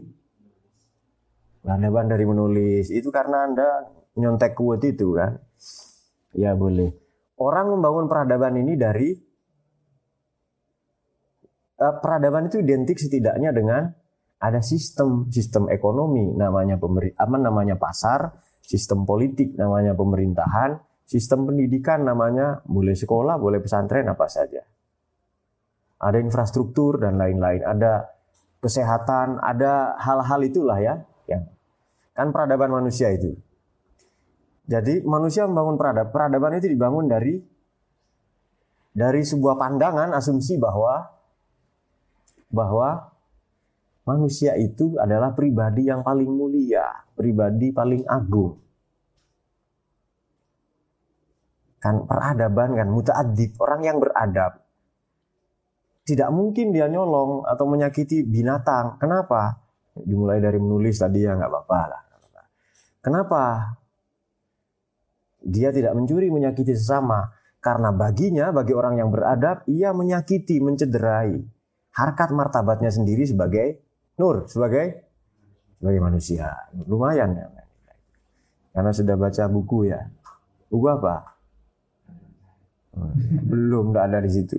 peradaban 1.66 2.06
dari 2.06 2.22
menulis. 2.22 2.94
Itu 2.94 3.10
karena 3.10 3.50
Anda 3.50 3.68
nyontek 4.16 4.56
quote 4.56 4.90
itu 4.90 5.16
kan? 5.16 5.38
Ya 6.36 6.56
boleh. 6.56 6.92
Orang 7.36 7.72
membangun 7.72 8.08
peradaban 8.08 8.56
ini 8.56 8.74
dari 8.76 9.12
eh, 11.76 11.94
peradaban 12.00 12.48
itu 12.48 12.64
identik 12.64 12.96
setidaknya 12.96 13.52
dengan 13.52 13.92
ada 14.36 14.60
sistem 14.60 15.28
sistem 15.32 15.72
ekonomi 15.72 16.36
namanya 16.36 16.76
pemerintah 16.76 17.24
apa 17.24 17.36
namanya 17.40 17.76
pasar 17.80 18.36
sistem 18.60 19.08
politik 19.08 19.56
namanya 19.56 19.96
pemerintahan 19.96 20.76
sistem 21.08 21.48
pendidikan 21.48 22.04
namanya 22.04 22.60
boleh 22.68 22.92
sekolah 22.92 23.40
boleh 23.40 23.64
pesantren 23.64 24.04
apa 24.04 24.26
saja 24.28 24.60
ada 25.96 26.18
infrastruktur 26.20 27.00
dan 27.00 27.16
lain-lain 27.16 27.64
ada 27.64 28.12
kesehatan 28.60 29.40
ada 29.40 29.96
hal-hal 29.96 30.40
itulah 30.44 30.76
ya 30.84 31.00
yang 31.24 31.48
kan 32.12 32.28
peradaban 32.28 32.84
manusia 32.84 33.08
itu 33.16 33.32
jadi 34.66 35.06
manusia 35.06 35.46
membangun 35.46 35.78
peradaban 35.78 36.10
peradaban 36.10 36.58
itu 36.58 36.66
dibangun 36.66 37.06
dari 37.06 37.38
dari 38.90 39.22
sebuah 39.22 39.54
pandangan 39.54 40.10
asumsi 40.10 40.58
bahwa 40.58 41.06
bahwa 42.50 43.14
manusia 44.02 44.58
itu 44.58 44.98
adalah 44.98 45.34
pribadi 45.38 45.86
yang 45.86 46.02
paling 46.02 46.26
mulia, 46.26 47.06
pribadi 47.14 47.70
paling 47.70 48.02
agung. 48.10 48.58
Kan 51.78 52.02
peradaban 52.08 52.74
kan 52.74 52.88
mutaadib, 52.90 53.54
orang 53.62 53.80
yang 53.86 53.98
beradab. 54.02 54.66
Tidak 56.06 56.30
mungkin 56.30 56.70
dia 56.74 56.90
nyolong 56.90 57.46
atau 57.46 57.66
menyakiti 57.66 58.22
binatang. 58.26 58.98
Kenapa? 58.98 59.58
Dimulai 59.94 60.38
dari 60.38 60.58
menulis 60.58 60.98
tadi 60.98 61.22
ya 61.22 61.34
nggak 61.34 61.50
apa-apa 61.50 61.80
lah. 61.86 62.02
Kenapa? 63.02 63.42
Dia 65.46 65.70
tidak 65.70 65.94
mencuri, 65.94 66.28
menyakiti 66.28 66.74
sesama. 66.74 67.30
Karena 67.62 67.94
baginya, 67.94 68.50
bagi 68.50 68.74
orang 68.74 68.98
yang 68.98 69.14
beradab, 69.14 69.62
ia 69.70 69.94
menyakiti, 69.94 70.58
mencederai 70.58 71.38
harkat 71.96 72.28
martabatnya 72.36 72.92
sendiri 72.92 73.24
sebagai 73.24 73.86
Nur 74.16 74.48
sebagai 74.48 75.12
sebagai 75.76 76.00
manusia. 76.00 76.48
Lumayan 76.88 77.36
ya. 77.36 77.46
Karena 78.72 78.92
sudah 78.92 79.16
baca 79.16 79.44
buku 79.48 79.92
ya. 79.92 80.08
Buku 80.72 80.86
apa? 80.88 81.36
Belum, 83.44 83.92
nggak 83.92 84.08
ada 84.08 84.18
di 84.24 84.30
situ. 84.32 84.56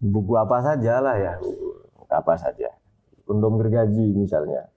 Buku 0.00 0.32
apa 0.40 0.56
saja 0.64 1.04
lah 1.04 1.16
ya. 1.20 1.34
Apa 2.08 2.32
saja. 2.40 2.72
Kondom 3.28 3.60
gergaji 3.60 4.16
misalnya. 4.16 4.72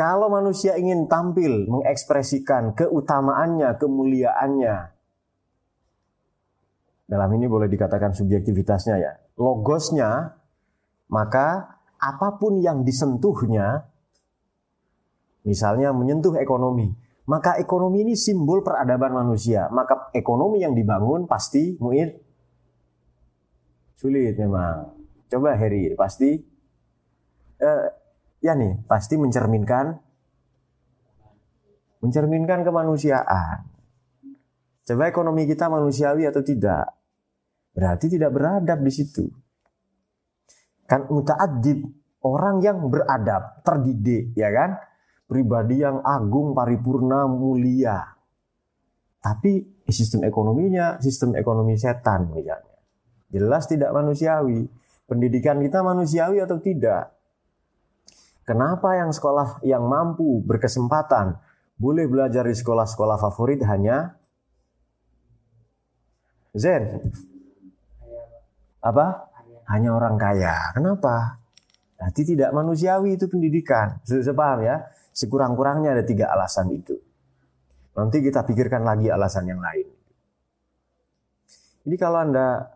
Kalau 0.00 0.32
manusia 0.32 0.80
ingin 0.80 1.12
tampil 1.12 1.68
mengekspresikan 1.68 2.72
keutamaannya, 2.72 3.76
kemuliaannya, 3.76 4.76
dalam 7.04 7.30
ini 7.36 7.44
boleh 7.44 7.68
dikatakan 7.68 8.16
subjektivitasnya 8.16 8.96
ya, 8.96 9.12
logosnya, 9.36 10.40
maka 11.12 11.76
apa 12.00 12.40
pun 12.40 12.64
yang 12.64 12.80
disentuhnya, 12.80 13.92
misalnya 15.44 15.92
menyentuh 15.92 16.32
ekonomi, 16.40 16.96
maka 17.28 17.60
ekonomi 17.60 18.00
ini 18.00 18.16
simbol 18.16 18.64
peradaban 18.64 19.12
manusia. 19.12 19.68
Maka 19.68 20.08
ekonomi 20.16 20.64
yang 20.64 20.72
dibangun 20.72 21.28
pasti 21.28 21.76
muid 21.76 22.16
sulit 24.00 24.32
memang. 24.40 24.96
Coba 25.28 25.60
Heri, 25.60 25.92
pasti 25.92 26.40
eh, 27.60 27.99
ya 28.40 28.56
nih, 28.56 28.84
pasti 28.88 29.20
mencerminkan 29.20 30.00
mencerminkan 32.00 32.64
kemanusiaan. 32.64 33.68
Coba 34.88 35.06
ekonomi 35.06 35.44
kita 35.46 35.68
manusiawi 35.68 36.26
atau 36.26 36.40
tidak? 36.40 36.88
Berarti 37.70 38.10
tidak 38.10 38.34
beradab 38.34 38.80
di 38.82 38.90
situ. 38.90 39.28
Kan 40.88 41.06
muta'adib, 41.06 41.86
orang 42.26 42.58
yang 42.64 42.90
beradab, 42.90 43.62
terdidik, 43.62 44.34
ya 44.34 44.50
kan? 44.50 44.74
Pribadi 45.30 45.78
yang 45.78 46.02
agung, 46.02 46.56
paripurna, 46.56 47.30
mulia. 47.30 48.02
Tapi 49.22 49.84
sistem 49.86 50.26
ekonominya, 50.26 50.98
sistem 50.98 51.38
ekonomi 51.38 51.78
setan 51.78 52.34
misalnya. 52.34 52.80
Jelas 53.30 53.70
tidak 53.70 53.94
manusiawi. 53.94 54.66
Pendidikan 55.06 55.62
kita 55.62 55.86
manusiawi 55.86 56.42
atau 56.42 56.58
tidak? 56.58 57.19
Kenapa 58.50 58.98
yang 58.98 59.14
sekolah 59.14 59.62
yang 59.62 59.86
mampu 59.86 60.42
berkesempatan 60.42 61.38
boleh 61.78 62.10
belajar 62.10 62.42
di 62.42 62.58
sekolah-sekolah 62.58 63.14
favorit 63.22 63.62
hanya 63.62 64.18
Zen 66.58 66.98
apa? 68.82 69.30
Hanya 69.70 69.94
orang 69.94 70.18
kaya. 70.18 70.74
Kenapa? 70.74 71.38
Berarti 71.94 72.26
tidak 72.26 72.50
manusiawi 72.50 73.14
itu 73.14 73.30
pendidikan. 73.30 74.02
Sudah 74.02 74.34
paham 74.34 74.66
ya? 74.66 74.82
Sekurang-kurangnya 75.14 75.94
ada 75.94 76.02
tiga 76.02 76.34
alasan 76.34 76.74
itu. 76.74 76.98
Nanti 77.94 78.18
kita 78.18 78.42
pikirkan 78.42 78.82
lagi 78.82 79.14
alasan 79.14 79.46
yang 79.46 79.62
lain. 79.62 79.86
Jadi 81.86 81.96
kalau 82.02 82.18
Anda 82.18 82.66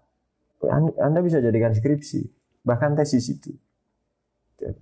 Anda 1.02 1.18
bisa 1.18 1.42
jadikan 1.42 1.74
skripsi, 1.74 2.30
bahkan 2.62 2.94
tesis 2.94 3.26
itu. 3.26 3.50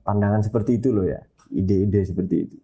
Pandangan 0.02 0.46
seperti 0.46 0.78
itu 0.78 0.94
loh 0.94 1.06
ya, 1.08 1.18
ide-ide 1.50 2.06
seperti 2.06 2.36
itu. 2.46 2.56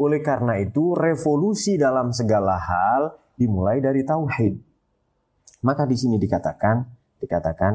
Oleh 0.00 0.24
karena 0.24 0.56
itu, 0.58 0.96
revolusi 0.96 1.76
dalam 1.76 2.10
segala 2.10 2.56
hal 2.56 3.14
dimulai 3.36 3.84
dari 3.84 4.02
tauhid. 4.02 4.54
Maka 5.64 5.84
di 5.84 5.96
sini 5.96 6.16
dikatakan, 6.18 6.82
dikatakan 7.20 7.72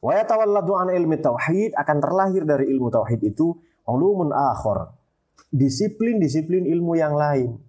Wa 0.00 0.12
yatawalladu 0.16 0.72
an 0.80 0.88
ilmi 0.96 1.20
tauhid 1.20 1.76
akan 1.76 1.96
terlahir 2.00 2.48
dari 2.48 2.72
ilmu 2.72 2.88
tauhid 2.88 3.20
itu 3.20 3.52
ulumun 3.84 4.32
akhor. 4.32 4.96
Disiplin-disiplin 5.52 6.64
ilmu 6.64 6.96
yang 6.96 7.12
lain. 7.12 7.60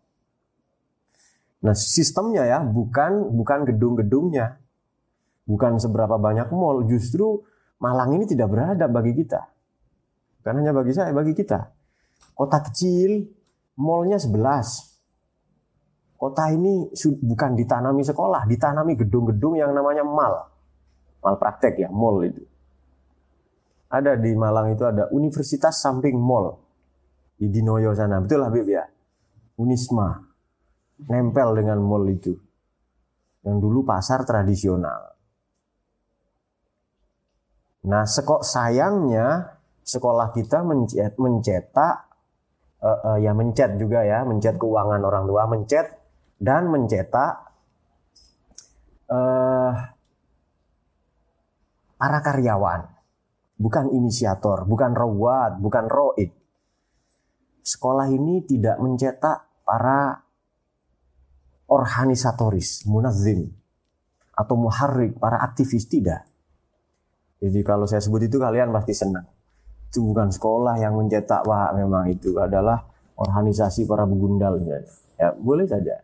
Nah, 1.61 1.77
sistemnya 1.77 2.47
ya, 2.47 2.63
bukan 2.63 3.35
bukan 3.35 3.67
gedung-gedungnya. 3.69 4.57
Bukan 5.45 5.83
seberapa 5.83 6.15
banyak 6.15 6.47
mall, 6.55 6.87
justru 6.87 7.43
Malang 7.81 8.13
ini 8.13 8.29
tidak 8.29 8.53
beradab 8.53 8.93
bagi 8.93 9.17
kita. 9.17 9.41
Bukan 10.41 10.55
hanya 10.61 10.73
bagi 10.77 10.93
saya, 10.93 11.17
bagi 11.17 11.33
kita. 11.33 11.80
Kota 12.33 12.65
kecil, 12.65 13.29
mallnya 13.77 14.17
11. 14.17 14.91
Kota 16.21 16.53
ini 16.53 16.93
bukan 17.25 17.57
ditanami 17.57 18.05
sekolah, 18.05 18.45
ditanami 18.45 18.93
gedung-gedung 18.97 19.57
yang 19.57 19.73
namanya 19.73 20.05
mal. 20.05 20.53
Mal 21.21 21.37
praktek 21.41 21.81
ya, 21.81 21.89
mall 21.89 22.21
itu. 22.25 22.45
Ada 23.91 24.15
di 24.21 24.37
Malang 24.39 24.71
itu 24.71 24.87
ada 24.87 25.11
universitas 25.11 25.83
samping 25.83 26.15
mall 26.15 26.61
di 27.41 27.49
Dinoyo 27.49 27.97
sana. 27.97 28.21
Betul 28.21 28.45
Habib 28.47 28.69
ya? 28.69 28.85
Unisma. 29.59 30.15
Nempel 31.09 31.57
dengan 31.57 31.81
mall 31.81 32.05
itu. 32.07 32.37
Yang 33.41 33.57
dulu 33.65 33.81
pasar 33.89 34.29
tradisional. 34.29 35.17
Nah, 37.81 38.05
sekok 38.05 38.45
sayangnya 38.45 39.57
sekolah 39.81 40.37
kita 40.37 40.61
mencet, 40.61 41.17
mencetak 41.17 42.10
uh, 42.83 43.15
uh, 43.15 43.19
ya 43.21 43.33
mencet 43.33 43.77
juga 43.77 44.05
ya, 44.05 44.25
mencet 44.25 44.57
keuangan 44.57 45.01
orang 45.01 45.25
tua, 45.29 45.49
mencet 45.49 45.87
dan 46.41 46.69
mencetak 46.69 47.33
uh, 49.09 49.73
para 51.97 52.19
karyawan. 52.25 52.99
Bukan 53.61 53.93
inisiator, 53.93 54.65
bukan 54.65 54.97
rawat, 54.97 55.61
bukan 55.61 55.85
roid 55.85 56.41
sekolah 57.71 58.09
ini 58.11 58.45
tidak 58.45 58.81
mencetak 58.81 59.47
para 59.63 60.25
organisatoris, 61.71 62.89
munazim, 62.91 63.55
atau 64.35 64.59
muharrik, 64.59 65.21
para 65.21 65.39
aktivis, 65.39 65.87
tidak. 65.87 66.27
Jadi 67.39 67.61
kalau 67.63 67.87
saya 67.87 68.03
sebut 68.03 68.27
itu 68.27 68.37
kalian 68.43 68.75
pasti 68.75 68.93
senang. 68.93 69.25
Itu 69.91 70.07
bukan 70.15 70.31
sekolah 70.31 70.79
yang 70.79 70.95
mencetak, 70.95 71.43
wah 71.45 71.75
memang 71.75 72.07
itu 72.09 72.39
adalah 72.39 72.87
organisasi 73.19 73.91
para 73.91 74.07
begundal. 74.07 74.63
Ya, 75.19 75.35
boleh 75.35 75.67
saja. 75.67 76.01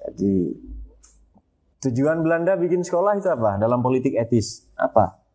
Jadi 0.00 0.56
tujuan 1.84 2.24
Belanda 2.24 2.56
bikin 2.56 2.80
sekolah 2.80 3.20
itu 3.20 3.28
apa? 3.28 3.60
Dalam 3.60 3.84
politik 3.84 4.16
etis. 4.16 4.64
Apa? 4.80 5.26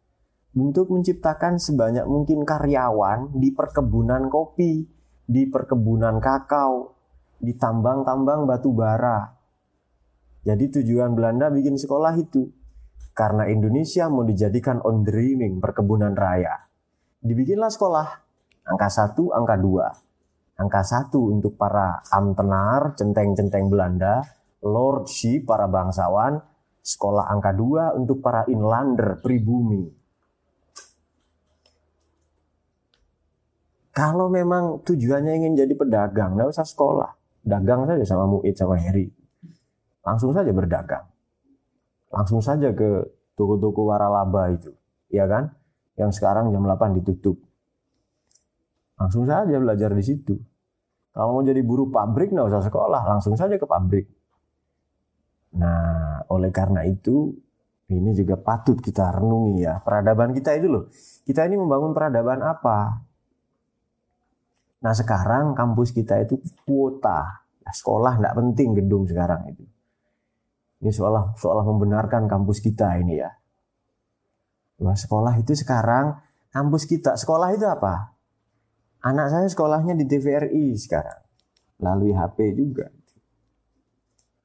untuk 0.51 0.91
menciptakan 0.91 1.55
sebanyak 1.55 2.03
mungkin 2.03 2.43
karyawan 2.43 3.39
di 3.39 3.55
perkebunan 3.55 4.27
kopi, 4.27 4.83
di 5.23 5.47
perkebunan 5.47 6.19
kakao, 6.19 6.91
di 7.39 7.55
tambang-tambang 7.55 8.43
batu 8.43 8.75
bara. 8.75 9.31
Jadi 10.43 10.81
tujuan 10.81 11.15
Belanda 11.15 11.47
bikin 11.53 11.79
sekolah 11.79 12.17
itu 12.19 12.51
karena 13.11 13.47
Indonesia 13.47 14.07
mau 14.07 14.23
dijadikan 14.25 14.79
on 14.81 15.05
dreaming 15.05 15.59
perkebunan 15.59 16.15
raya. 16.15 16.67
Dibikinlah 17.21 17.69
sekolah 17.69 18.07
angka 18.67 18.89
satu, 18.89 19.35
angka 19.35 19.55
dua. 19.59 19.87
Angka 20.57 20.81
satu 20.85 21.33
untuk 21.33 21.57
para 21.57 22.05
amtenar, 22.13 22.93
centeng-centeng 22.93 23.69
Belanda, 23.69 24.21
lordship 24.61 25.49
para 25.49 25.65
bangsawan, 25.65 26.37
sekolah 26.85 27.29
angka 27.33 27.51
dua 27.57 27.97
untuk 27.97 28.21
para 28.21 28.45
inlander, 28.45 29.17
pribumi, 29.25 29.89
Kalau 33.91 34.31
memang 34.31 34.79
tujuannya 34.87 35.43
ingin 35.43 35.53
jadi 35.59 35.73
pedagang, 35.75 36.39
nggak 36.39 36.55
usah 36.55 36.63
sekolah. 36.63 37.11
Dagang 37.43 37.83
saja 37.83 38.05
sama 38.07 38.23
Muid 38.23 38.55
sama 38.55 38.79
Heri. 38.79 39.11
Langsung 40.07 40.31
saja 40.31 40.47
berdagang. 40.55 41.10
Langsung 42.11 42.43
saja 42.43 42.75
ke 42.75 43.07
toko-toko 43.39 43.87
waralaba 43.87 44.51
itu. 44.51 44.75
Ya 45.07 45.25
kan? 45.25 45.55
Yang 45.95 46.19
sekarang 46.19 46.51
jam 46.51 46.63
8 46.63 46.99
ditutup. 46.99 47.39
Langsung 48.99 49.25
saja 49.25 49.55
belajar 49.57 49.91
di 49.95 50.03
situ. 50.03 50.35
Kalau 51.11 51.39
mau 51.39 51.43
jadi 51.43 51.59
buruh 51.59 51.91
pabrik 51.91 52.31
nggak 52.31 52.47
usah 52.47 52.63
sekolah, 52.63 53.03
langsung 53.03 53.35
saja 53.35 53.59
ke 53.59 53.67
pabrik. 53.67 54.07
Nah, 55.59 56.23
oleh 56.31 56.47
karena 56.55 56.87
itu 56.87 57.35
ini 57.91 58.15
juga 58.15 58.39
patut 58.39 58.79
kita 58.79 59.19
renungi 59.19 59.67
ya. 59.67 59.83
Peradaban 59.83 60.31
kita 60.31 60.55
itu 60.55 60.71
loh. 60.71 60.87
Kita 61.27 61.43
ini 61.43 61.59
membangun 61.59 61.91
peradaban 61.91 62.39
apa? 62.39 63.03
Nah 64.81 64.93
sekarang 64.95 65.53
kampus 65.53 65.91
kita 65.91 66.23
itu 66.23 66.39
kuota. 66.63 67.43
Sekolah 67.67 68.19
tidak 68.19 68.35
penting 68.35 68.69
gedung 68.79 69.03
sekarang 69.05 69.51
itu. 69.51 69.63
Ini 70.81 70.89
seolah 70.89 71.37
seolah 71.37 71.65
membenarkan 71.65 72.25
kampus 72.25 72.59
kita 72.59 72.97
ini 72.97 73.21
ya. 73.21 73.29
Nah, 74.81 74.97
sekolah 74.97 75.37
itu 75.37 75.53
sekarang 75.53 76.17
kampus 76.49 76.89
kita. 76.89 77.13
Sekolah 77.13 77.53
itu 77.53 77.69
apa? 77.69 78.17
Anak 79.05 79.29
saya 79.29 79.45
sekolahnya 79.45 79.93
di 79.93 80.09
TVRI 80.09 80.73
sekarang. 80.77 81.21
Lalu 81.81 82.17
HP 82.17 82.37
juga. 82.57 82.89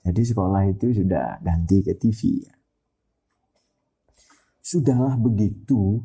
Jadi 0.04 0.22
sekolah 0.22 0.62
itu 0.68 0.92
sudah 0.92 1.40
ganti 1.40 1.80
ke 1.80 1.96
TV 1.96 2.44
ya. 2.44 2.54
Sudahlah 4.60 5.16
begitu. 5.16 6.04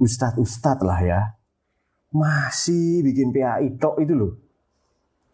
Ustadz-ustadz 0.00 0.82
lah 0.82 1.00
ya 1.04 1.20
masih 2.10 3.06
bikin 3.06 3.30
PAI 3.30 3.78
tok 3.78 4.02
itu 4.02 4.14
loh. 4.18 4.34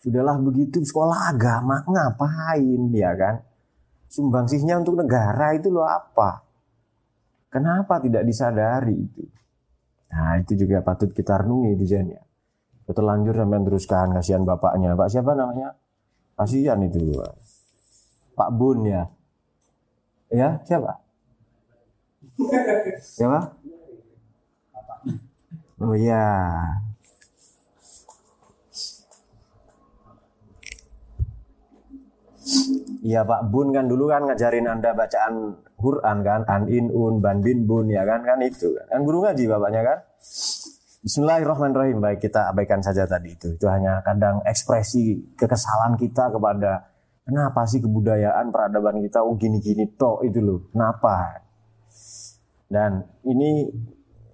Sudahlah 0.04 0.36
begitu 0.38 0.84
sekolah 0.84 1.32
agama 1.32 1.82
ngapain 1.88 2.92
ya 2.92 3.16
kan? 3.16 3.40
Sumbangsihnya 4.16 4.80
untuk 4.80 4.96
negara 4.96 5.52
itu 5.52 5.68
loh 5.68 5.84
apa? 5.84 6.40
Kenapa 7.52 8.00
tidak 8.00 8.24
disadari 8.24 8.96
itu? 8.96 9.28
Nah 10.08 10.40
itu 10.40 10.56
juga 10.56 10.80
patut 10.80 11.12
kita 11.12 11.44
renungi 11.44 11.76
itu 11.76 11.84
Jen 11.84 12.16
ya. 12.16 12.22
Terlanjur 12.88 13.36
sampai 13.36 13.60
teruskan 13.68 14.16
kasihan 14.16 14.40
bapaknya. 14.48 14.96
Pak 14.96 15.12
siapa 15.12 15.36
namanya? 15.36 15.76
Kasihan 16.32 16.80
itu. 16.80 17.20
Pak 18.32 18.50
Bun 18.56 18.88
ya. 18.88 19.04
Ya 20.32 20.64
siapa? 20.64 21.04
Siapa? 23.04 23.52
Oh 25.76 25.92
iya. 25.92 26.24
Iya 33.02 33.26
Pak 33.26 33.50
Bun 33.50 33.74
kan 33.74 33.90
dulu 33.90 34.06
kan 34.06 34.22
ngajarin 34.22 34.70
Anda 34.70 34.94
bacaan 34.94 35.66
Quran 35.76 36.18
kan, 36.22 36.40
an 36.46 36.70
in 36.70 36.88
un 36.94 37.18
ban 37.18 37.42
bin 37.42 37.66
bun 37.66 37.90
ya 37.90 38.06
kan 38.06 38.22
kan 38.22 38.38
itu 38.42 38.70
kan. 38.72 38.86
Kan 38.86 39.00
guru 39.02 39.26
ngaji 39.26 39.44
bapaknya 39.50 39.82
kan. 39.82 39.98
Bismillahirrahmanirrahim. 41.06 41.98
Baik 42.02 42.18
kita 42.22 42.50
abaikan 42.50 42.82
saja 42.82 43.06
tadi 43.06 43.34
itu. 43.34 43.54
Itu 43.54 43.66
hanya 43.70 44.02
kadang 44.02 44.42
ekspresi 44.46 45.34
kekesalan 45.38 45.98
kita 45.98 46.34
kepada 46.34 46.90
kenapa 47.26 47.66
sih 47.66 47.82
kebudayaan 47.82 48.50
peradaban 48.54 49.02
kita 49.02 49.22
oh 49.22 49.34
gini-gini 49.34 49.90
toh 49.94 50.22
itu 50.22 50.38
loh. 50.42 50.70
Kenapa? 50.70 51.46
Dan 52.66 53.06
ini 53.26 53.70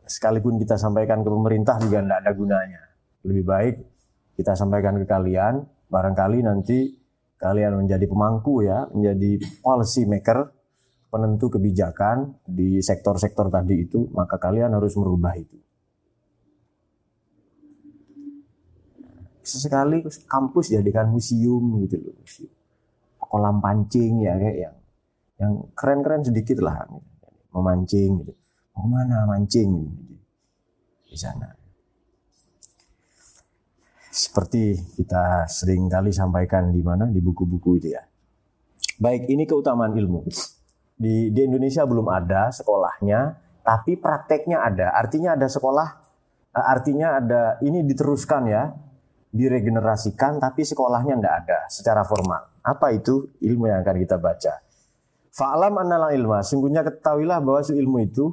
sekalipun 0.09 0.57
kita 0.61 0.81
sampaikan 0.81 1.21
ke 1.21 1.29
pemerintah 1.29 1.77
juga 1.81 2.01
tidak 2.01 2.19
ada 2.25 2.33
gunanya. 2.33 2.83
Lebih 3.25 3.45
baik 3.45 3.75
kita 4.37 4.57
sampaikan 4.57 4.97
ke 4.97 5.05
kalian, 5.05 5.65
barangkali 5.93 6.41
nanti 6.41 7.02
kalian 7.43 7.83
menjadi 7.83 8.07
pemangku 8.07 8.63
ya, 8.63 8.87
menjadi 8.95 9.43
policy 9.59 10.07
maker, 10.07 10.55
penentu 11.11 11.59
kebijakan 11.59 12.39
di 12.47 12.79
sektor-sektor 12.79 13.51
tadi 13.51 13.83
itu, 13.83 14.07
maka 14.15 14.39
kalian 14.39 14.71
harus 14.71 14.95
merubah 14.95 15.35
itu. 15.35 15.59
Sesekali 19.43 20.07
kampus 20.31 20.71
jadikan 20.71 21.11
museum 21.11 21.83
gitu 21.83 21.99
loh, 21.99 22.15
museum. 22.15 22.53
kolam 23.19 23.65
pancing 23.65 24.29
ya 24.29 24.37
kayak 24.37 24.57
yang 24.61 24.77
yang 25.41 25.53
keren-keren 25.75 26.23
sedikit 26.23 26.63
lah, 26.63 26.87
memancing 27.51 28.23
gitu 28.23 28.33
mau 28.77 28.89
mana 28.89 29.29
mancing 29.29 29.71
di 31.09 31.17
sana. 31.17 31.62
Seperti 34.13 34.77
kita 35.01 35.49
sering 35.49 35.89
kali 35.89 36.13
sampaikan 36.13 36.69
di 36.69 36.85
mana 36.85 37.09
di 37.09 37.25
buku-buku 37.25 37.81
itu 37.81 37.97
ya. 37.97 38.05
Baik, 39.01 39.25
ini 39.33 39.49
keutamaan 39.49 39.97
ilmu. 39.97 40.29
Di, 41.01 41.33
di 41.33 41.41
Indonesia 41.41 41.89
belum 41.89 42.13
ada 42.13 42.53
sekolahnya, 42.53 43.41
tapi 43.65 43.97
prakteknya 43.97 44.69
ada. 44.69 44.93
Artinya 44.93 45.33
ada 45.33 45.49
sekolah, 45.49 45.89
eh, 46.53 46.67
artinya 46.69 47.17
ada 47.25 47.57
ini 47.65 47.89
diteruskan 47.89 48.53
ya, 48.53 48.69
diregenerasikan, 49.33 50.37
tapi 50.37 50.61
sekolahnya 50.61 51.17
tidak 51.17 51.35
ada 51.49 51.59
secara 51.73 52.05
formal. 52.05 52.53
Apa 52.61 52.93
itu 52.93 53.33
ilmu 53.41 53.73
yang 53.73 53.81
akan 53.81 53.97
kita 53.97 54.21
baca? 54.21 54.61
Fa'lam 55.33 55.73
annala 55.81 56.13
ilma, 56.13 56.45
sungguhnya 56.45 56.85
ketahuilah 56.85 57.41
bahwa 57.41 57.65
ilmu 57.65 57.99
itu 58.05 58.29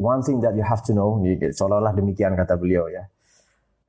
one 0.00 0.24
thing 0.24 0.40
that 0.40 0.56
you 0.56 0.64
have 0.64 0.80
to 0.80 0.96
know, 0.96 1.20
seolah-olah 1.52 1.92
demikian 1.92 2.32
kata 2.32 2.56
beliau 2.56 2.88
ya. 2.88 3.04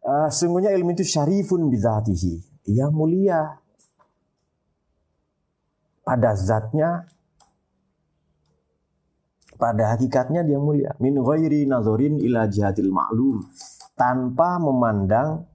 Uh, 0.02 0.30
sungguhnya 0.34 0.74
ilmu 0.74 0.98
itu 0.98 1.06
syarifun 1.06 1.70
bidzatihi. 1.70 2.66
Ia 2.74 2.90
mulia 2.90 3.58
pada 6.02 6.34
zatnya 6.34 7.06
pada 9.62 9.94
hakikatnya 9.94 10.42
dia 10.42 10.58
mulia. 10.58 10.98
Min 10.98 11.22
ghairi 11.22 11.70
nazorin 11.70 12.18
ila 12.18 12.50
jihatil 12.50 12.90
ma'lum. 12.90 13.46
Tanpa 13.94 14.58
memandang 14.58 15.46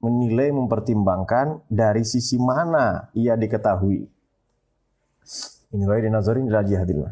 menilai 0.00 0.48
mempertimbangkan 0.54 1.68
dari 1.68 2.08
sisi 2.08 2.40
mana 2.40 3.12
ia 3.12 3.36
diketahui. 3.36 4.00
Min 5.76 5.80
ghairi 5.84 6.08
nazorin 6.08 6.48
ila 6.48 6.64
jihatil 6.64 7.04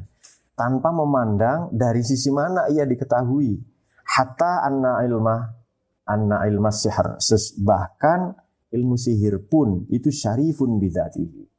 tanpa 0.57 0.89
memandang 0.91 1.69
dari 1.71 2.01
sisi 2.01 2.33
mana 2.33 2.67
ia 2.73 2.89
diketahui. 2.89 3.61
Hatta 4.17 4.65
anna 4.65 5.05
ilma 5.05 5.45
anna 6.07 6.47
ilma 6.47 6.71
sihar 6.71 7.19
bahkan 7.61 8.35
ilmu 8.71 8.95
sihir 8.95 9.43
pun 9.51 9.91
itu 9.91 10.09
syarifun 10.15 10.79
bidzatihi 10.79 11.57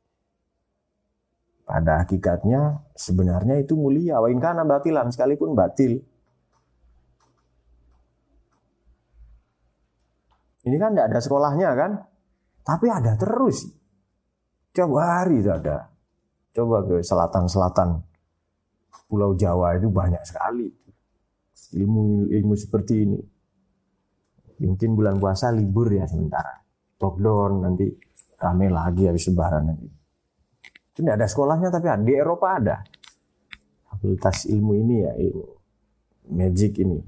pada 1.67 2.07
hakikatnya 2.07 2.79
sebenarnya 2.95 3.59
itu 3.59 3.75
mulia. 3.75 4.23
Wa 4.23 4.31
in 4.31 4.39
kana 4.39 4.63
batilan 4.63 5.11
sekalipun 5.11 5.51
batil. 5.51 5.99
Ini 10.63 10.75
kan 10.79 10.95
tidak 10.95 11.11
ada 11.11 11.19
sekolahnya 11.19 11.69
kan? 11.75 11.91
Tapi 12.63 12.87
ada 12.87 13.19
terus. 13.19 13.67
Coba 14.71 15.19
hari 15.19 15.43
itu 15.43 15.51
ada. 15.51 15.91
Coba 16.55 16.87
ke 16.87 17.03
selatan-selatan 17.03 17.99
Pulau 19.07 19.35
Jawa 19.35 19.75
itu 19.75 19.91
banyak 19.91 20.23
sekali. 20.23 20.71
Ilmu 21.75 22.31
ilmu 22.31 22.53
seperti 22.55 22.93
ini. 23.03 23.19
Mungkin 24.57 24.97
bulan 24.97 25.21
puasa 25.21 25.53
libur 25.53 25.93
ya 25.93 26.09
sementara. 26.09 26.57
Lockdown 26.97 27.61
nanti 27.61 27.85
rame 28.41 28.67
lagi 28.73 29.05
habis 29.05 29.29
lebaran 29.29 29.63
nanti. 29.69 29.87
Tidak 30.97 31.13
ada 31.13 31.29
sekolahnya 31.29 31.69
tapi 31.69 31.85
di 32.01 32.13
Eropa 32.17 32.57
ada. 32.57 32.81
Fakultas 33.85 34.49
ilmu 34.49 34.73
ini 34.73 34.95
ya, 35.05 35.13
ilmu 35.13 35.57
magic 36.33 36.81
ini. 36.81 36.99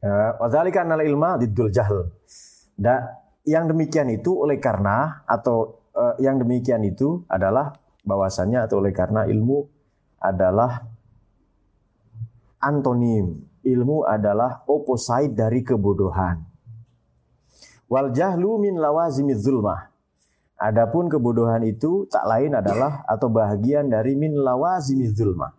Ya, 0.00 0.38
wadzalika 0.38 0.86
annal 0.86 1.02
ilma 1.02 1.36
diddul 1.40 1.74
jahl. 1.74 2.06
Dan 2.76 3.02
yang 3.42 3.66
demikian 3.66 4.06
itu 4.12 4.36
oleh 4.36 4.62
karena 4.62 5.26
atau 5.26 5.82
uh, 5.96 6.14
yang 6.22 6.38
demikian 6.38 6.84
itu 6.84 7.24
adalah 7.26 7.74
bahwasannya 8.06 8.62
atau 8.68 8.78
oleh 8.78 8.94
karena 8.94 9.26
ilmu 9.26 9.66
adalah 10.22 10.86
antonim. 12.62 13.42
Ilmu 13.66 14.06
adalah 14.06 14.62
opposite 14.70 15.34
dari 15.34 15.66
kebodohan. 15.66 16.38
Wal 17.90 18.14
jahlu 18.14 18.62
min 18.62 18.78
lawazimiz 18.78 19.42
zulmah. 19.42 19.90
Adapun 20.56 21.10
kebodohan 21.10 21.66
itu 21.66 22.08
tak 22.08 22.24
lain 22.24 22.56
adalah 22.56 23.04
atau 23.04 23.28
bahagian 23.28 23.92
dari 23.92 24.16
min 24.16 24.32
lawazimi 24.32 25.10
zulma. 25.12 25.52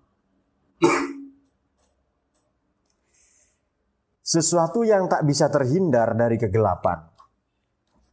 Sesuatu 4.25 4.83
yang 4.83 5.07
tak 5.07 5.23
bisa 5.23 5.47
terhindar 5.47 6.11
dari 6.17 6.35
kegelapan 6.35 6.99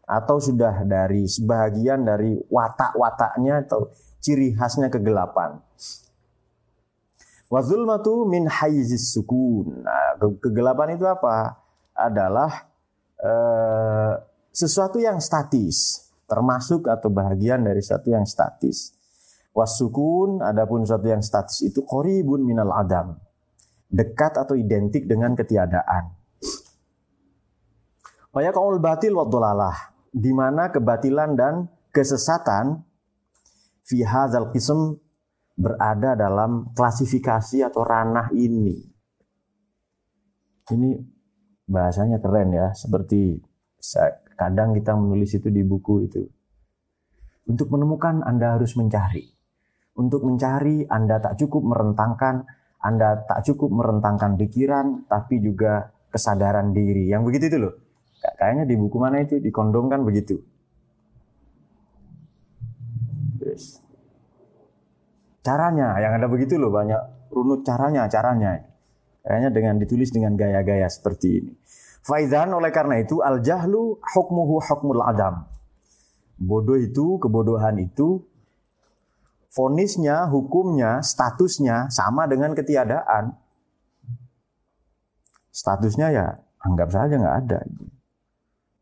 atau 0.04 0.36
sudah 0.36 0.84
dari 0.84 1.24
sebahagian 1.24 2.04
dari 2.04 2.36
watak-wataknya 2.52 3.64
atau 3.64 3.88
ciri 4.20 4.52
khasnya 4.52 4.92
kegelapan. 4.92 5.58
Wazulmatu 7.52 8.24
min 8.28 8.48
hayzis 8.48 9.12
sukun. 9.14 9.84
Nah, 9.84 10.16
kegelapan 10.40 10.96
itu 10.96 11.04
apa? 11.04 11.60
Adalah 11.94 12.50
uh, 13.22 14.12
sesuatu 14.50 14.98
yang 14.98 15.22
statis 15.22 16.04
termasuk 16.24 16.88
atau 16.88 17.12
bahagian 17.12 17.62
dari 17.62 17.84
satu 17.84 18.10
yang 18.10 18.24
statis. 18.24 18.96
Wasukun, 19.54 20.42
adapun 20.42 20.82
satu 20.82 21.06
yang 21.06 21.22
statis 21.22 21.62
itu 21.62 21.86
koribun 21.86 22.42
minal 22.42 22.74
adam. 22.74 23.14
Dekat 23.86 24.34
atau 24.34 24.58
identik 24.58 25.06
dengan 25.06 25.38
ketiadaan. 25.38 26.10
Waya 28.34 28.50
kaul 28.50 28.82
batil 28.82 29.14
wa 29.14 29.30
Di 30.10 30.34
mana 30.34 30.74
kebatilan 30.74 31.38
dan 31.38 31.70
kesesatan 31.94 32.82
fi 33.86 34.02
hadzal 34.02 34.50
qism 34.50 34.98
berada 35.54 36.18
dalam 36.18 36.74
klasifikasi 36.74 37.66
atau 37.66 37.82
ranah 37.86 38.30
ini. 38.34 38.78
Ini 40.70 40.90
bahasanya 41.68 42.18
keren 42.18 42.50
ya, 42.52 42.72
seperti 42.72 43.38
Kadang 44.34 44.74
kita 44.74 44.98
menulis 44.98 45.30
itu 45.36 45.46
di 45.46 45.62
buku 45.62 46.10
itu. 46.10 46.22
Untuk 47.46 47.70
menemukan 47.70 48.24
Anda 48.26 48.58
harus 48.58 48.74
mencari. 48.74 49.22
Untuk 49.94 50.26
mencari 50.26 50.82
Anda 50.90 51.22
tak 51.22 51.38
cukup 51.38 51.62
merentangkan, 51.62 52.42
Anda 52.82 53.22
tak 53.22 53.46
cukup 53.46 53.70
merentangkan 53.70 54.34
pikiran, 54.34 55.06
tapi 55.06 55.38
juga 55.38 55.94
kesadaran 56.10 56.74
diri. 56.74 57.06
Yang 57.12 57.22
begitu 57.30 57.44
itu 57.54 57.58
loh. 57.62 57.74
Kayaknya 58.24 58.64
di 58.66 58.74
buku 58.74 58.96
mana 58.98 59.22
itu, 59.22 59.38
di 59.38 59.52
kondom 59.54 59.86
kan 59.86 60.02
begitu. 60.02 60.40
Yes. 63.44 63.83
Caranya, 65.44 66.00
yang 66.00 66.16
ada 66.16 66.24
begitu 66.24 66.56
loh, 66.56 66.72
banyak 66.72 67.28
runut 67.28 67.68
caranya, 67.68 68.08
caranya. 68.08 68.64
Kayaknya 69.20 69.50
dengan 69.52 69.74
ditulis 69.76 70.08
dengan 70.08 70.32
gaya-gaya 70.40 70.88
seperti 70.88 71.28
ini. 71.44 71.52
Faizan 72.00 72.52
oleh 72.52 72.72
karena 72.72 73.00
itu 73.00 73.20
al 73.20 73.44
jahlu 73.44 74.00
hukmuhu 74.00 74.60
hukmul 74.64 75.04
adam. 75.04 75.44
Bodoh 76.40 76.80
itu, 76.80 77.20
kebodohan 77.20 77.76
itu 77.76 78.24
fonisnya, 79.52 80.32
hukumnya, 80.32 81.04
statusnya 81.04 81.92
sama 81.92 82.24
dengan 82.24 82.56
ketiadaan. 82.56 83.36
Statusnya 85.52 86.08
ya 86.10 86.26
anggap 86.64 86.88
saja 86.88 87.14
nggak 87.20 87.36
ada. 87.46 87.60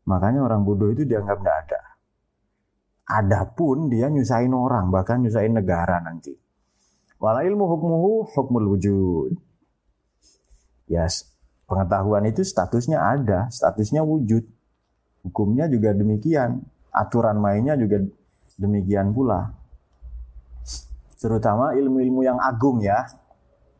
Makanya 0.07 0.43
orang 0.43 0.67
bodoh 0.67 0.91
itu 0.91 1.03
dianggap 1.07 1.39
nggak 1.39 1.57
ada. 1.67 1.81
Adapun 3.03 3.91
dia 3.91 4.07
nyusahin 4.07 4.51
orang, 4.51 4.91
bahkan 4.91 5.23
nyusahin 5.23 5.55
negara 5.55 5.99
nanti. 6.03 6.42
Wala 7.23 7.47
ilmu 7.47 7.63
hukmuhu 7.71 8.27
hukmul 8.35 8.75
wujud. 8.75 9.31
Yes, 10.91 11.33
Pengetahuan 11.63 12.27
itu 12.27 12.43
statusnya 12.43 12.99
ada, 12.99 13.47
statusnya 13.47 14.03
wujud. 14.03 14.43
Hukumnya 15.23 15.71
juga 15.71 15.95
demikian. 15.95 16.59
Aturan 16.93 17.39
mainnya 17.39 17.79
juga 17.79 18.03
demikian 18.59 19.15
pula. 19.15 19.55
Terutama 21.17 21.73
ilmu-ilmu 21.73 22.21
yang 22.27 22.37
agung 22.37 22.83
ya. 22.83 23.07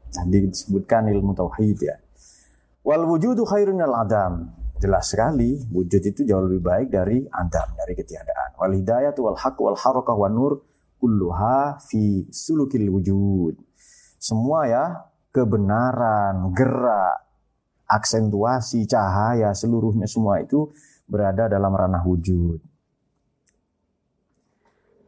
Tadi 0.09 0.47
disebutkan 0.47 1.11
ilmu 1.11 1.35
tauhid 1.35 1.77
ya. 1.83 1.99
Wal 2.81 3.03
wujudu 3.03 3.43
khairun 3.43 3.83
al 3.83 3.93
adam. 4.07 4.33
Jelas 4.79 5.11
sekali 5.11 5.59
wujud 5.69 6.01
itu 6.01 6.23
jauh 6.25 6.43
lebih 6.47 6.63
baik 6.63 6.87
dari 6.89 7.27
adam, 7.29 7.67
dari 7.75 7.93
ketiadaan. 7.93 8.57
Wal 8.57 8.73
hidayah 8.73 9.13
wal 9.19 9.37
haq 9.37 9.59
wal 9.59 9.77
harakah 9.77 10.15
wan 10.15 10.33
nur 10.33 10.65
kulluha 11.03 11.83
fi 11.83 12.23
sulukil 12.31 12.87
wujud. 12.87 13.59
Semua 14.15 14.71
ya 14.71 14.83
kebenaran, 15.35 16.55
gerak, 16.55 17.27
aksentuasi, 17.83 18.87
cahaya, 18.87 19.51
seluruhnya 19.51 20.07
semua 20.07 20.39
itu 20.39 20.71
berada 21.03 21.51
dalam 21.51 21.75
ranah 21.75 22.07
wujud. 22.07 22.63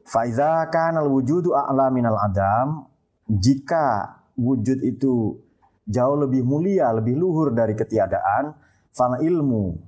Faiza 0.04 0.68
kan 0.68 1.00
al 1.00 1.08
wujudu 1.08 1.56
a'la 1.56 1.88
minal 1.88 2.20
adam. 2.20 2.92
Jika 3.32 4.20
wujud 4.36 4.84
itu 4.84 5.40
jauh 5.88 6.18
lebih 6.20 6.44
mulia, 6.44 6.92
lebih 6.92 7.16
luhur 7.16 7.56
dari 7.56 7.74
ketiadaan, 7.74 8.52
fal 8.92 9.18
ilmu. 9.24 9.80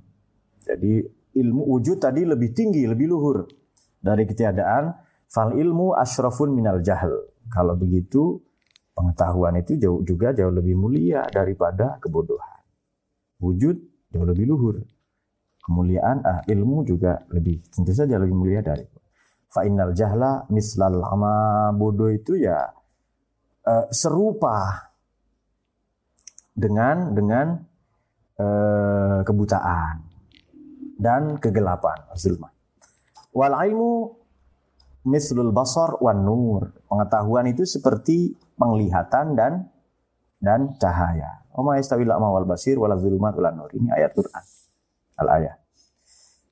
Jadi 0.64 1.04
ilmu 1.36 1.62
wujud 1.68 2.00
tadi 2.00 2.24
lebih 2.24 2.50
tinggi, 2.56 2.82
lebih 2.88 3.06
luhur 3.12 3.46
dari 4.02 4.26
ketiadaan, 4.26 4.90
fal 5.28 5.52
ilmu 5.54 5.94
asyrafun 5.96 6.52
minal 6.52 6.80
jahl. 6.80 7.12
Kalau 7.48 7.76
begitu, 7.80 8.40
pengetahuan 8.92 9.56
itu 9.60 9.80
jauh 9.80 10.00
juga 10.04 10.36
jauh 10.36 10.52
lebih 10.52 10.76
mulia 10.76 11.24
daripada 11.32 11.96
kebodohan 12.02 12.58
wujud 13.38 13.76
jauh 14.10 14.26
lebih 14.26 14.44
luhur. 14.50 14.76
Kemuliaan 15.62 16.24
ah, 16.24 16.40
ilmu 16.48 16.82
juga 16.88 17.28
lebih 17.28 17.60
tentu 17.68 17.92
saja 17.92 18.16
lebih 18.16 18.34
mulia 18.34 18.64
dari 18.64 18.84
fa 19.48 19.64
innal 19.64 19.92
jahla 19.92 20.48
mislal 20.52 21.00
ama 21.04 21.68
bodoh 21.76 22.08
itu 22.08 22.40
ya 22.40 22.72
uh, 23.64 23.86
serupa 23.92 24.88
dengan 26.56 27.12
dengan 27.12 27.46
uh, 28.40 29.20
kebutaan 29.24 30.04
dan 30.96 31.36
kegelapan 31.36 32.00
zulma. 32.16 32.48
Wal 33.36 33.52
ilmu 33.68 34.17
mislul 35.06 35.54
basar 35.54 35.98
wan 36.02 36.24
nur. 36.24 36.74
Pengetahuan 36.88 37.46
itu 37.50 37.62
seperti 37.68 38.34
penglihatan 38.58 39.36
dan 39.38 39.68
dan 40.38 40.74
cahaya. 40.78 41.46
Oma 41.54 41.74
yastawil 41.78 42.10
a'ma 42.10 42.30
wal 42.30 42.46
basir 42.46 42.78
wala 42.78 42.94
zulumat 42.98 43.34
wala 43.34 43.50
nur. 43.54 43.70
Ini 43.74 43.90
ayat 43.90 44.14
Quran. 44.14 44.44
Al 45.18 45.28
ayat. 45.42 45.58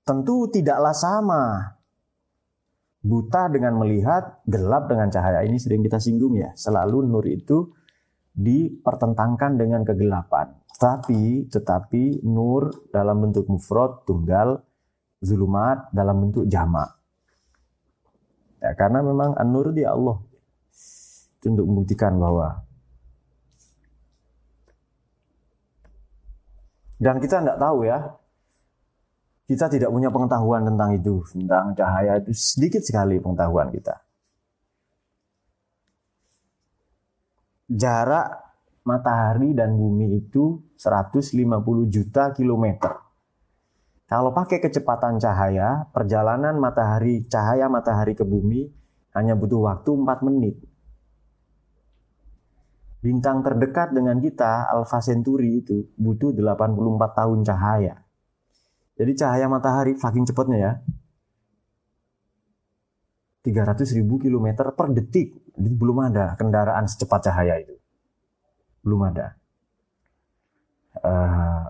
Tentu 0.07 0.51
tidaklah 0.51 0.94
sama 0.94 1.74
buta 3.07 3.47
dengan 3.47 3.78
melihat, 3.78 4.42
gelap 4.51 4.90
dengan 4.90 5.11
cahaya. 5.11 5.47
Ini 5.47 5.59
sering 5.62 5.86
kita 5.86 6.03
singgung 6.03 6.34
ya. 6.34 6.51
Selalu 6.59 7.07
nur 7.07 7.22
itu 7.26 7.70
dipertentangkan 8.34 9.55
dengan 9.55 9.86
kegelapan. 9.86 10.53
Tetapi, 10.76 11.49
tetapi 11.49 12.26
nur 12.26 12.90
dalam 12.90 13.22
bentuk 13.22 13.49
mufrad, 13.49 14.05
tunggal, 14.05 14.61
zulumat 15.22 15.88
dalam 15.94 16.28
bentuk 16.28 16.44
jamak. 16.51 16.92
Ya, 18.67 18.75
karena 18.75 18.99
memang 18.99 19.39
an-nur 19.39 19.71
dia 19.71 19.95
Allah. 19.95 20.19
Itu 21.39 21.55
untuk 21.55 21.71
membuktikan 21.71 22.19
bahwa 22.19 22.67
dan 26.99 27.23
kita 27.23 27.47
tidak 27.47 27.62
tahu 27.62 27.87
ya, 27.87 28.11
kita 29.47 29.71
tidak 29.71 29.95
punya 29.95 30.11
pengetahuan 30.11 30.67
tentang 30.67 30.99
itu, 30.99 31.23
tentang 31.31 31.79
cahaya 31.79 32.19
itu 32.19 32.35
sedikit 32.35 32.83
sekali 32.83 33.23
pengetahuan 33.23 33.71
kita. 33.71 34.03
Jarak 37.71 38.27
matahari 38.83 39.55
dan 39.55 39.79
bumi 39.79 40.27
itu 40.27 40.59
150 40.75 41.87
juta 41.87 42.35
kilometer. 42.35 43.05
Kalau 44.07 44.30
pakai 44.30 44.62
kecepatan 44.62 45.18
cahaya, 45.18 45.90
perjalanan 45.90 46.54
matahari, 46.62 47.26
cahaya 47.26 47.66
matahari 47.66 48.14
ke 48.14 48.22
bumi 48.22 48.70
hanya 49.18 49.34
butuh 49.34 49.66
waktu 49.66 49.90
4 49.90 50.22
menit. 50.22 50.62
Bintang 53.02 53.42
terdekat 53.42 53.90
dengan 53.90 54.22
kita, 54.22 54.70
Alpha 54.70 55.02
Centauri 55.02 55.59
itu 55.59 55.90
butuh 55.98 56.30
84 56.30 57.18
tahun 57.18 57.38
cahaya. 57.42 57.94
Jadi 58.94 59.12
cahaya 59.18 59.46
matahari 59.50 59.98
saking 59.98 60.22
cepatnya 60.22 60.59
ya. 60.59 60.72
300 63.42 63.98
ribu 63.98 64.22
kilometer 64.22 64.70
per 64.74 64.90
detik. 64.94 65.34
Jadi 65.54 65.74
belum 65.74 65.98
ada 66.07 66.34
kendaraan 66.38 66.86
secepat 66.86 67.30
cahaya 67.30 67.59
itu. 67.59 67.74
Belum 68.86 69.02
ada. 69.07 69.34
Uh, 71.02 71.68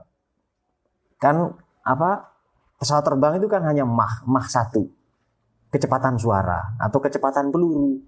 kan 1.21 1.57
apa 1.87 2.35
pesawat 2.83 3.07
terbang 3.07 3.39
itu 3.39 3.47
kan 3.47 3.63
hanya 3.63 3.87
mah 3.87 4.27
mah 4.27 4.47
satu. 4.51 4.91
Kecepatan 5.71 6.19
suara 6.19 6.75
atau 6.83 6.99
kecepatan 6.99 7.55
peluru. 7.55 8.03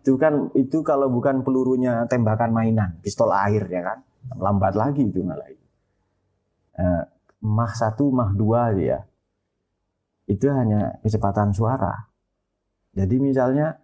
Itu 0.00 0.16
kan 0.16 0.48
itu 0.56 0.80
kalau 0.80 1.12
bukan 1.12 1.44
pelurunya 1.44 2.08
tembakan 2.08 2.56
mainan 2.56 2.96
pistol 3.04 3.28
air 3.36 3.68
ya 3.68 3.82
kan? 3.84 3.98
Lambat 4.40 4.74
lagi 4.74 5.04
itu 5.04 5.20
malah 5.20 5.46
uh, 6.80 7.02
mah 7.44 7.72
satu 7.76 8.08
mah 8.08 8.32
dua 8.32 8.72
ya. 8.76 9.04
Itu 10.26 10.50
hanya 10.50 10.98
kecepatan 11.04 11.52
suara. 11.52 12.06
Jadi 12.96 13.20
misalnya 13.20 13.76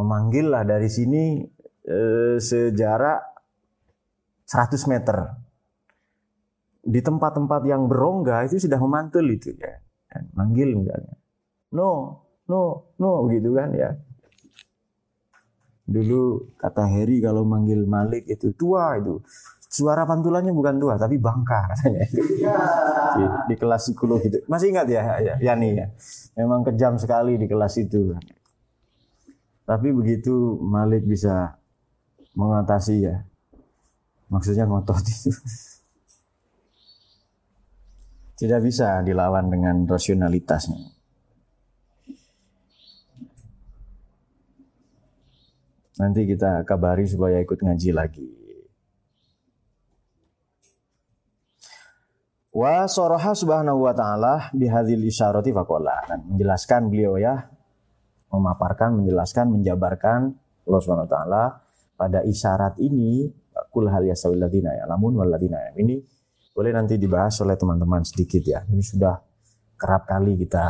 memanggil 0.00 0.48
lah 0.48 0.64
dari 0.64 0.88
sini 0.88 1.44
eh, 1.84 2.36
sejarak 2.40 3.20
100 4.48 4.90
meter 4.90 5.16
di 6.80 7.00
tempat-tempat 7.04 7.62
yang 7.68 7.86
berongga 7.86 8.48
itu 8.48 8.56
sudah 8.56 8.80
memantul 8.80 9.28
itu 9.28 9.52
ya. 9.56 9.80
Dan 10.10 10.26
manggil 10.34 10.74
misalnya. 10.74 11.14
No, 11.70 12.22
no, 12.50 12.92
no 12.98 13.28
gitu 13.30 13.54
kan 13.54 13.70
ya. 13.76 13.94
Dulu 15.90 16.54
kata 16.58 16.86
Harry 16.86 17.18
kalau 17.22 17.46
manggil 17.46 17.84
Malik 17.86 18.26
itu 18.26 18.50
tua 18.56 18.98
itu. 18.98 19.20
Suara 19.70 20.02
pantulannya 20.02 20.50
bukan 20.50 20.82
tua 20.82 20.98
tapi 20.98 21.18
bangka 21.18 21.70
katanya. 21.74 22.02
Di, 23.10 23.24
di 23.50 23.54
kelas 23.54 23.86
psikologi 23.86 24.26
itu. 24.30 24.38
Masih 24.50 24.74
ingat 24.74 24.86
ya, 24.90 25.02
ya, 25.22 25.34
ya 25.38 25.52
nih 25.54 25.72
ya. 25.78 25.86
Memang 26.42 26.66
kejam 26.66 26.98
sekali 26.98 27.38
di 27.38 27.46
kelas 27.46 27.78
itu. 27.78 28.18
Tapi 29.62 29.88
begitu 29.94 30.58
Malik 30.58 31.06
bisa 31.06 31.54
mengatasi 32.34 33.06
ya. 33.06 33.22
Maksudnya 34.30 34.66
ngotot 34.66 35.02
itu 35.06 35.30
tidak 38.40 38.64
bisa 38.64 39.04
dilawan 39.04 39.52
dengan 39.52 39.84
rasionalitasnya. 39.84 40.80
Nanti 46.00 46.24
kita 46.24 46.64
kabari 46.64 47.04
supaya 47.04 47.36
ikut 47.44 47.60
ngaji 47.60 47.90
lagi. 47.92 48.28
Wa 52.56 52.88
soroha 52.88 53.36
subhanahu 53.36 53.84
wa 53.84 53.92
ta'ala 53.92 54.48
bihadil 54.56 55.04
isyarati 55.04 55.52
faqala. 55.52 56.08
Dan 56.08 56.32
menjelaskan 56.32 56.88
beliau 56.88 57.20
ya, 57.20 57.44
memaparkan, 58.32 59.04
menjelaskan, 59.04 59.52
menjabarkan 59.52 60.32
Allah 60.64 60.80
subhanahu 60.80 61.04
wa 61.04 61.12
ta'ala 61.12 61.44
pada 62.00 62.24
isyarat 62.24 62.80
ini, 62.80 63.28
kul 63.68 63.92
hal 63.92 64.08
yasawil 64.08 64.40
ladina 64.40 64.72
ya, 64.72 64.88
lamun 64.88 65.20
wal 65.20 65.28
ya. 65.28 65.76
Ini 65.76 66.00
boleh 66.50 66.72
nanti 66.74 66.98
dibahas 66.98 67.38
oleh 67.40 67.54
teman-teman 67.54 68.02
sedikit 68.02 68.42
ya. 68.42 68.60
Ini 68.66 68.82
sudah 68.82 69.14
kerap 69.80 70.04
kali 70.04 70.36
kita 70.36 70.66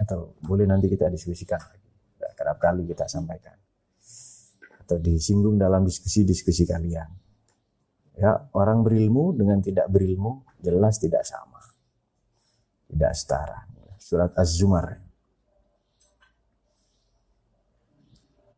atau 0.00 0.32
boleh 0.40 0.64
nanti 0.64 0.88
kita 0.88 1.12
diskusikan 1.12 1.60
kerap 2.40 2.56
kali 2.56 2.88
kita 2.88 3.04
sampaikan 3.04 3.52
atau 4.80 4.96
disinggung 4.96 5.60
dalam 5.60 5.84
diskusi-diskusi 5.84 6.64
kalian. 6.64 7.08
Ya, 8.16 8.48
orang 8.56 8.80
berilmu 8.80 9.36
dengan 9.36 9.60
tidak 9.60 9.92
berilmu 9.92 10.44
jelas 10.64 10.96
tidak 10.96 11.22
sama. 11.22 11.60
Tidak 12.90 13.12
setara. 13.14 13.60
Surat 14.00 14.34
Az-Zumar. 14.34 14.98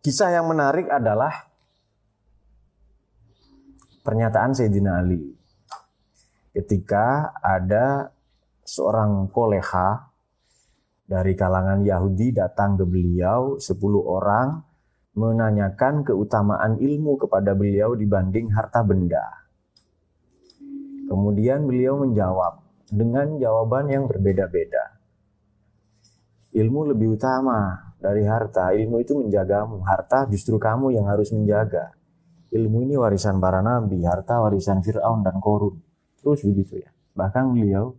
Kisah 0.03 0.35
yang 0.35 0.49
menarik 0.51 0.89
adalah 0.89 1.53
pernyataan 4.03 4.57
Sayyidina 4.57 4.99
Ali 4.99 5.42
ketika 6.53 7.33
ada 7.41 8.13
seorang 8.63 9.29
koleha 9.33 10.13
dari 11.09 11.37
kalangan 11.37 11.85
Yahudi 11.85 12.33
datang 12.33 12.79
ke 12.79 12.85
beliau, 12.87 13.59
10 13.61 13.77
orang 14.01 14.63
menanyakan 15.13 16.09
keutamaan 16.09 16.81
ilmu 16.81 17.21
kepada 17.21 17.53
beliau 17.53 17.93
dibanding 17.93 18.49
harta 18.57 18.81
benda. 18.81 19.45
Kemudian 21.05 21.69
beliau 21.69 22.01
menjawab 22.01 22.65
dengan 22.89 23.37
jawaban 23.37 23.93
yang 23.93 24.09
berbeda-beda. 24.09 24.97
Ilmu 26.53 26.97
lebih 26.97 27.21
utama 27.21 27.93
dari 28.01 28.25
harta. 28.25 28.73
Ilmu 28.73 28.97
itu 29.01 29.17
menjagamu. 29.17 29.85
Harta 29.85 30.25
justru 30.33 30.57
kamu 30.57 30.97
yang 30.97 31.09
harus 31.09 31.29
menjaga. 31.33 31.93
Ilmu 32.53 32.85
ini 32.85 32.97
warisan 32.97 33.41
para 33.41 33.61
nabi, 33.61 34.05
harta 34.05 34.41
warisan 34.41 34.81
Fir'aun 34.81 35.25
dan 35.25 35.41
Korun. 35.41 35.92
Terus 36.23 36.41
begitu 36.47 36.79
ya. 36.79 36.91
Bahkan 37.19 37.53
beliau 37.53 37.99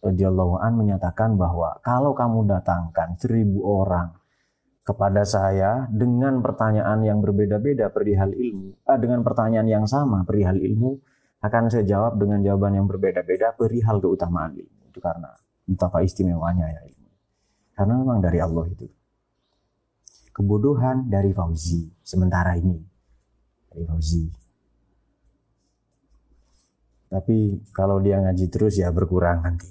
radhiyallahu 0.00 0.60
an 0.60 0.76
menyatakan 0.76 1.36
bahwa 1.36 1.80
kalau 1.80 2.16
kamu 2.16 2.48
datangkan 2.48 3.16
seribu 3.16 3.64
orang 3.64 4.12
kepada 4.84 5.24
saya 5.24 5.88
dengan 5.88 6.44
pertanyaan 6.44 7.00
yang 7.00 7.24
berbeda-beda 7.24 7.88
perihal 7.88 8.36
ilmu, 8.36 8.76
eh, 8.84 8.98
dengan 9.00 9.24
pertanyaan 9.24 9.68
yang 9.68 9.86
sama 9.88 10.28
perihal 10.28 10.60
ilmu, 10.60 11.00
akan 11.40 11.72
saya 11.72 11.84
jawab 11.84 12.20
dengan 12.20 12.44
jawaban 12.44 12.76
yang 12.76 12.86
berbeda-beda 12.88 13.56
perihal 13.56 14.00
keutamaan 14.00 14.52
ilmu. 14.56 14.92
Itu 14.92 15.00
karena 15.00 15.32
betapa 15.64 16.04
istimewanya 16.04 16.68
ya 16.68 16.80
ilmu. 16.84 17.10
Karena 17.72 17.94
memang 18.00 18.18
dari 18.20 18.38
Allah 18.40 18.64
itu. 18.68 18.88
Kebodohan 20.34 21.08
dari 21.08 21.32
Fauzi 21.32 21.88
sementara 22.04 22.56
ini. 22.56 22.76
Dari 23.72 23.84
Fauzi 23.88 24.43
tapi 27.08 27.62
kalau 27.70 28.00
dia 28.00 28.18
ngaji 28.20 28.46
terus 28.50 28.76
ya 28.80 28.90
berkurang 28.90 29.44
nanti. 29.44 29.68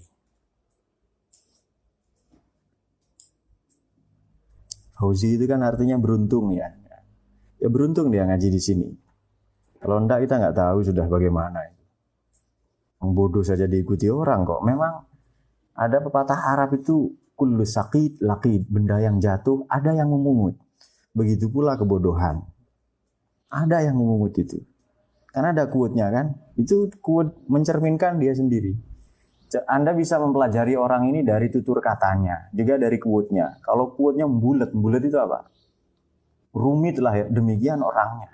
Fauzi 4.94 5.36
itu 5.36 5.44
kan 5.50 5.60
artinya 5.66 6.00
beruntung 6.00 6.56
ya. 6.56 6.72
Ya 7.60 7.68
beruntung 7.68 8.08
dia 8.12 8.24
ngaji 8.24 8.48
di 8.48 8.62
sini. 8.62 8.88
Kalau 9.84 10.00
enggak 10.00 10.24
kita 10.24 10.40
nggak 10.40 10.56
tahu 10.56 10.80
sudah 10.88 11.06
bagaimana. 11.12 11.60
Yang 13.04 13.12
bodoh 13.12 13.44
saja 13.44 13.68
diikuti 13.68 14.08
orang 14.08 14.48
kok. 14.48 14.64
Memang 14.64 14.94
ada 15.76 16.00
pepatah 16.00 16.56
Arab 16.56 16.80
itu 16.80 17.12
kullu 17.36 17.68
sakit 17.68 18.24
laki 18.24 18.64
benda 18.64 19.04
yang 19.04 19.20
jatuh 19.20 19.68
ada 19.68 19.92
yang 19.92 20.08
memungut. 20.08 20.56
Begitu 21.12 21.52
pula 21.52 21.76
kebodohan. 21.76 22.40
Ada 23.52 23.92
yang 23.92 24.00
memungut 24.00 24.34
itu. 24.40 24.64
Karena 25.34 25.50
ada 25.50 25.66
kuatnya 25.66 26.14
kan. 26.14 26.38
Itu 26.54 26.94
kuat 27.02 27.50
mencerminkan 27.50 28.22
dia 28.22 28.38
sendiri. 28.38 28.94
Anda 29.70 29.94
bisa 29.94 30.18
mempelajari 30.18 30.74
orang 30.74 31.10
ini 31.14 31.22
dari 31.22 31.50
tutur 31.54 31.78
katanya, 31.78 32.50
juga 32.50 32.82
dari 32.82 32.98
quote-nya. 32.98 33.62
Kalau 33.62 33.94
quote-nya 33.94 34.26
bulat, 34.26 34.74
bulat 34.74 35.06
itu 35.06 35.14
apa? 35.22 35.46
Rumit 36.58 36.98
lah 36.98 37.14
ya, 37.22 37.26
demikian 37.30 37.82
orangnya. 37.86 38.34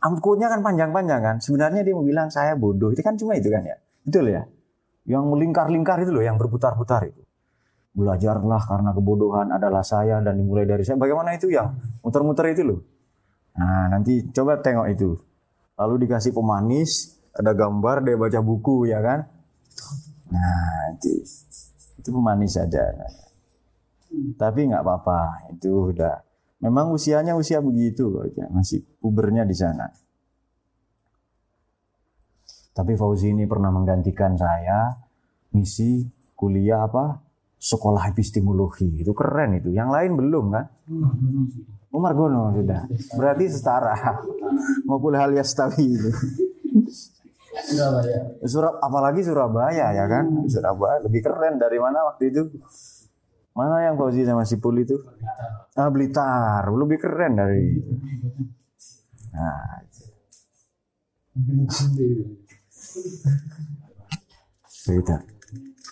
Quote-nya 0.00 0.52
kan 0.52 0.60
panjang-panjang 0.60 1.20
kan. 1.24 1.36
Sebenarnya 1.40 1.80
dia 1.88 1.96
mau 1.96 2.04
bilang 2.04 2.28
saya 2.28 2.52
bodoh, 2.52 2.92
itu 2.92 3.00
kan 3.00 3.16
cuma 3.16 3.32
itu 3.36 3.48
kan 3.48 3.64
ya. 3.64 3.80
Betul 4.04 4.28
ya? 4.28 4.44
Yang 5.08 5.24
melingkar-lingkar 5.24 6.04
itu 6.04 6.12
loh, 6.12 6.20
yang 6.20 6.36
berputar-putar 6.36 7.08
itu. 7.08 7.24
Belajarlah 7.96 8.60
karena 8.68 8.90
kebodohan 8.92 9.56
adalah 9.56 9.80
saya 9.80 10.20
dan 10.20 10.36
dimulai 10.36 10.68
dari 10.68 10.84
saya. 10.84 11.00
Bagaimana 11.00 11.32
itu 11.32 11.48
yang 11.48 11.80
muter-muter 12.04 12.52
itu 12.52 12.60
loh? 12.60 12.80
Nah, 13.56 13.88
nanti 13.88 14.20
coba 14.36 14.60
tengok 14.60 14.86
itu. 14.92 15.16
Lalu 15.78 15.94
dikasih 16.06 16.34
pemanis, 16.34 17.22
ada 17.30 17.54
gambar, 17.54 18.02
dia 18.02 18.18
baca 18.18 18.40
buku 18.42 18.90
ya 18.90 18.98
kan? 18.98 19.30
Nah, 20.34 20.98
itu, 20.98 21.22
itu 22.02 22.08
pemanis 22.10 22.58
saja. 22.58 22.82
Tapi 24.34 24.60
nggak 24.68 24.82
apa-apa, 24.82 25.54
itu 25.54 25.94
udah. 25.94 26.18
Memang 26.58 26.90
usianya 26.90 27.38
usia 27.38 27.62
begitu, 27.62 28.10
masih 28.50 28.82
pubernya 28.98 29.46
di 29.46 29.54
sana. 29.54 29.86
Tapi 32.74 32.94
Fauzi 32.94 33.34
ini 33.34 33.46
pernah 33.46 33.70
menggantikan 33.74 34.38
saya 34.38 34.98
misi 35.54 36.06
kuliah 36.38 36.86
apa? 36.86 37.22
Sekolah 37.58 38.06
epistemologi. 38.14 39.02
Itu 39.02 39.14
keren 39.18 39.58
itu. 39.58 39.74
Yang 39.74 39.90
lain 39.90 40.12
belum 40.14 40.44
kan? 40.54 40.66
Umar 41.88 42.12
Gono 42.12 42.52
sudah. 42.52 42.84
Berarti 43.16 43.44
setara. 43.48 43.96
Mau 44.84 45.00
kuliah 45.00 45.24
alias 45.24 45.56
tawi 45.56 45.96
itu. 45.96 46.10
Surabaya. 47.58 48.20
Surab, 48.44 48.74
apalagi 48.80 49.20
Surabaya 49.24 49.92
ya 49.96 50.04
kan? 50.06 50.46
Surabaya 50.46 51.00
lebih 51.04 51.24
keren 51.24 51.56
dari 51.56 51.80
mana 51.80 52.04
waktu 52.12 52.30
itu? 52.30 52.42
Mana 53.56 53.82
yang 53.82 53.98
Fauzi 53.98 54.22
sama 54.22 54.46
Sipul 54.46 54.78
itu? 54.84 54.94
Ah, 55.74 55.90
Blitar. 55.90 56.62
Lebih 56.70 56.98
keren 57.02 57.34
dari 57.34 57.82
itu. 57.82 57.92
Nah, 59.34 59.82
Cerita. 64.66 65.16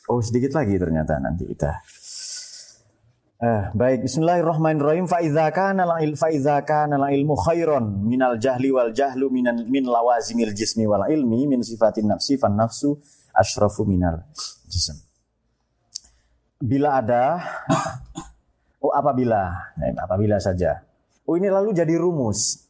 Oh 0.06 0.22
sedikit 0.22 0.54
lagi 0.54 0.74
ternyata 0.78 1.18
nanti 1.18 1.46
kita. 1.46 1.82
Eh, 3.36 3.68
baik, 3.76 4.08
Bismillahirrahmanirrahim. 4.08 5.04
Fa 5.04 5.20
idza 5.20 5.52
kana 5.52 5.84
la 5.84 6.00
il 6.00 6.16
fa 6.16 6.32
idza 6.32 6.56
kana 6.64 6.96
la 6.96 7.12
ilmu 7.12 7.36
khairon 7.36 7.84
minal 8.08 8.40
jahli 8.40 8.72
wal 8.72 8.96
jahlu 8.96 9.28
minan 9.28 9.68
min 9.68 9.84
lawazimil 9.84 10.56
jismi 10.56 10.88
wal 10.88 11.04
ilmi 11.04 11.44
min 11.44 11.60
sifatin 11.60 12.08
nafsi 12.08 12.40
fan 12.40 12.56
nafsu 12.56 12.96
asyrafu 13.36 13.84
minal 13.84 14.24
jism. 14.72 14.96
Bila 16.64 16.96
ada 16.96 17.44
oh 18.84 18.96
apabila, 18.96 19.52
nah, 19.76 20.08
apabila 20.08 20.40
saja. 20.40 20.80
Oh 21.28 21.36
ini 21.36 21.52
lalu 21.52 21.76
jadi 21.76 21.92
rumus. 22.00 22.64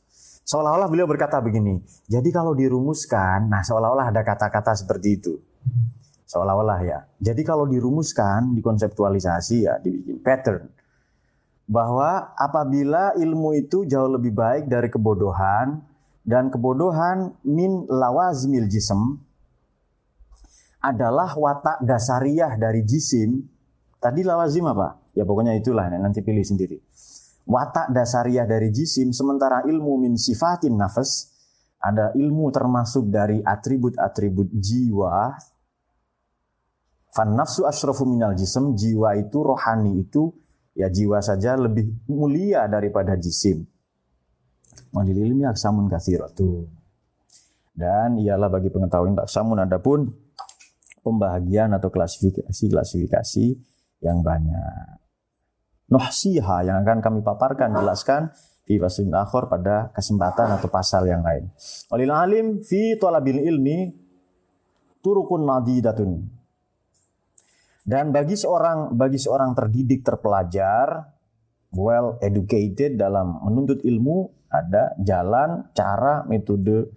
Seolah-olah 0.51 0.91
beliau 0.91 1.07
berkata 1.07 1.39
begini. 1.39 1.79
Jadi 2.11 2.35
kalau 2.35 2.59
dirumuskan, 2.59 3.47
nah 3.47 3.63
seolah-olah 3.63 4.11
ada 4.11 4.27
kata-kata 4.27 4.75
seperti 4.75 5.09
itu. 5.15 5.39
Seolah-olah 6.27 6.81
ya. 6.83 6.99
Jadi 7.23 7.47
kalau 7.47 7.71
dirumuskan, 7.71 8.53
dikonseptualisasi 8.59 9.57
ya, 9.63 9.79
dibikin 9.79 10.19
pattern. 10.21 10.67
Bahwa 11.67 12.35
apabila 12.35 13.15
ilmu 13.19 13.55
itu 13.59 13.87
jauh 13.87 14.11
lebih 14.11 14.35
baik 14.35 14.67
dari 14.67 14.91
kebodohan, 14.91 15.83
dan 16.27 16.51
kebodohan 16.51 17.39
min 17.47 17.87
lawazimil 17.87 18.67
jism, 18.67 19.23
adalah 20.83 21.31
watak 21.35 21.83
dasariah 21.87 22.59
dari 22.59 22.83
jisim. 22.83 23.47
Tadi 24.03 24.27
lawazim 24.27 24.67
apa? 24.67 24.99
Ya 25.15 25.23
pokoknya 25.23 25.55
itulah, 25.55 25.87
nanti 25.91 26.23
pilih 26.23 26.43
sendiri 26.43 26.83
watak 27.47 27.95
dasariah 27.95 28.45
dari 28.45 28.75
jisim, 28.75 29.15
sementara 29.15 29.63
ilmu 29.65 30.03
min 30.03 30.19
sifatin 30.19 30.75
nafas, 30.75 31.31
ada 31.79 32.11
ilmu 32.19 32.51
termasuk 32.51 33.07
dari 33.07 33.39
atribut-atribut 33.41 34.51
jiwa. 34.51 35.39
Fan 37.17 37.33
nafsu 37.33 37.65
asyrafu 37.65 38.05
minal 38.05 38.37
jism, 38.37 38.77
jiwa 38.77 39.17
itu 39.17 39.41
rohani 39.41 40.05
itu, 40.05 40.29
ya 40.77 40.93
jiwa 40.93 41.25
saja 41.25 41.57
lebih 41.57 42.05
mulia 42.13 42.69
daripada 42.69 43.17
jisim. 43.17 43.65
Walil 44.93 45.25
ilmi 45.25 45.49
aksamun 45.49 45.89
kathiratu. 45.89 46.69
Dan 47.73 48.21
ialah 48.21 48.53
bagi 48.53 48.69
pengetahuan 48.69 49.17
aksamun 49.17 49.65
adapun 49.65 50.13
pembahagian 51.01 51.73
atau 51.73 51.89
klasifikasi-klasifikasi 51.89 53.47
yang 54.05 54.21
banyak 54.21 55.01
nuhsiha 55.87 56.67
yang 56.67 56.83
akan 56.83 56.99
kami 56.99 57.21
paparkan 57.23 57.73
jelaskan 57.79 58.35
di 58.67 58.77
faslin 58.83 59.15
akhir 59.15 59.47
pada 59.47 59.95
kesempatan 59.95 60.59
atau 60.59 60.67
pasal 60.67 61.07
yang 61.07 61.23
lain. 61.23 61.47
Walil 61.87 62.11
alim 62.11 62.47
fi 62.67 62.99
talabil 62.99 63.47
ilmi 63.47 63.95
turukun 64.99 65.47
madidatun. 65.47 66.36
Dan 67.87 68.11
bagi 68.11 68.35
seorang 68.35 68.99
bagi 68.99 69.15
seorang 69.15 69.55
terdidik 69.55 70.03
terpelajar 70.03 71.07
well 71.71 72.19
educated 72.19 72.99
dalam 72.99 73.47
menuntut 73.47 73.79
ilmu 73.87 74.27
ada 74.51 74.99
jalan, 74.99 75.71
cara, 75.71 76.27
metode 76.27 76.91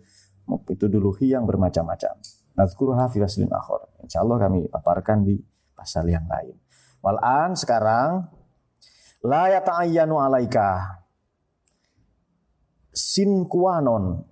metodologi 0.66 1.30
yang 1.30 1.46
bermacam-macam. 1.46 2.18
Nazkuruha 2.58 3.06
fi 3.14 3.22
faslin 3.22 3.54
akhir. 3.54 3.86
Insyaallah 4.10 4.38
kami 4.42 4.66
paparkan 4.66 5.22
di 5.22 5.38
pasal 5.78 6.10
yang 6.10 6.26
lain. 6.26 6.58
Walan 7.06 7.54
sekarang 7.54 8.26
La 9.20 9.52
yata'ayyanu 9.52 10.16
alaika 10.16 10.96
sin 12.96 13.44
kuanon 13.52 14.24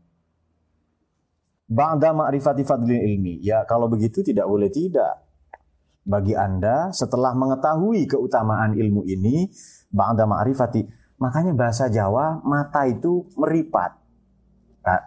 ba'da 1.68 2.16
ma'rifati 2.16 2.64
fadlil 2.64 2.96
ilmi. 2.96 3.44
Ya 3.44 3.68
kalau 3.68 3.92
begitu 3.92 4.24
tidak 4.24 4.48
boleh 4.48 4.72
tidak. 4.72 5.27
Bagi 6.08 6.32
Anda 6.40 6.96
setelah 6.96 7.36
mengetahui 7.36 8.08
keutamaan 8.08 8.80
ilmu 8.80 9.04
ini 9.04 9.52
ba'da 9.92 10.24
ma'rifati. 10.24 10.88
Makanya 11.20 11.52
bahasa 11.52 11.92
Jawa 11.92 12.40
mata 12.48 12.88
itu 12.88 13.28
meripat. 13.36 13.92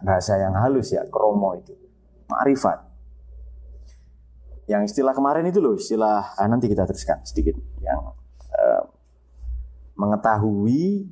Bahasa 0.05 0.37
yang 0.37 0.53
halus 0.61 0.93
ya, 0.93 1.09
kromo 1.09 1.57
itu. 1.57 1.73
Ma'rifat. 2.29 2.85
Yang 4.69 4.93
istilah 4.93 5.17
kemarin 5.17 5.49
itu 5.49 5.59
loh, 5.59 5.73
istilah 5.75 6.37
ah, 6.37 6.47
nanti 6.47 6.69
kita 6.69 6.85
teruskan 6.85 7.25
sedikit 7.25 7.57
yang 7.81 8.13
uh, 8.55 8.85
mengetahui 9.97 11.11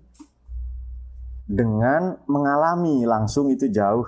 dengan 1.48 2.20
mengalami 2.28 3.08
langsung 3.08 3.48
itu 3.48 3.72
jauh 3.72 4.04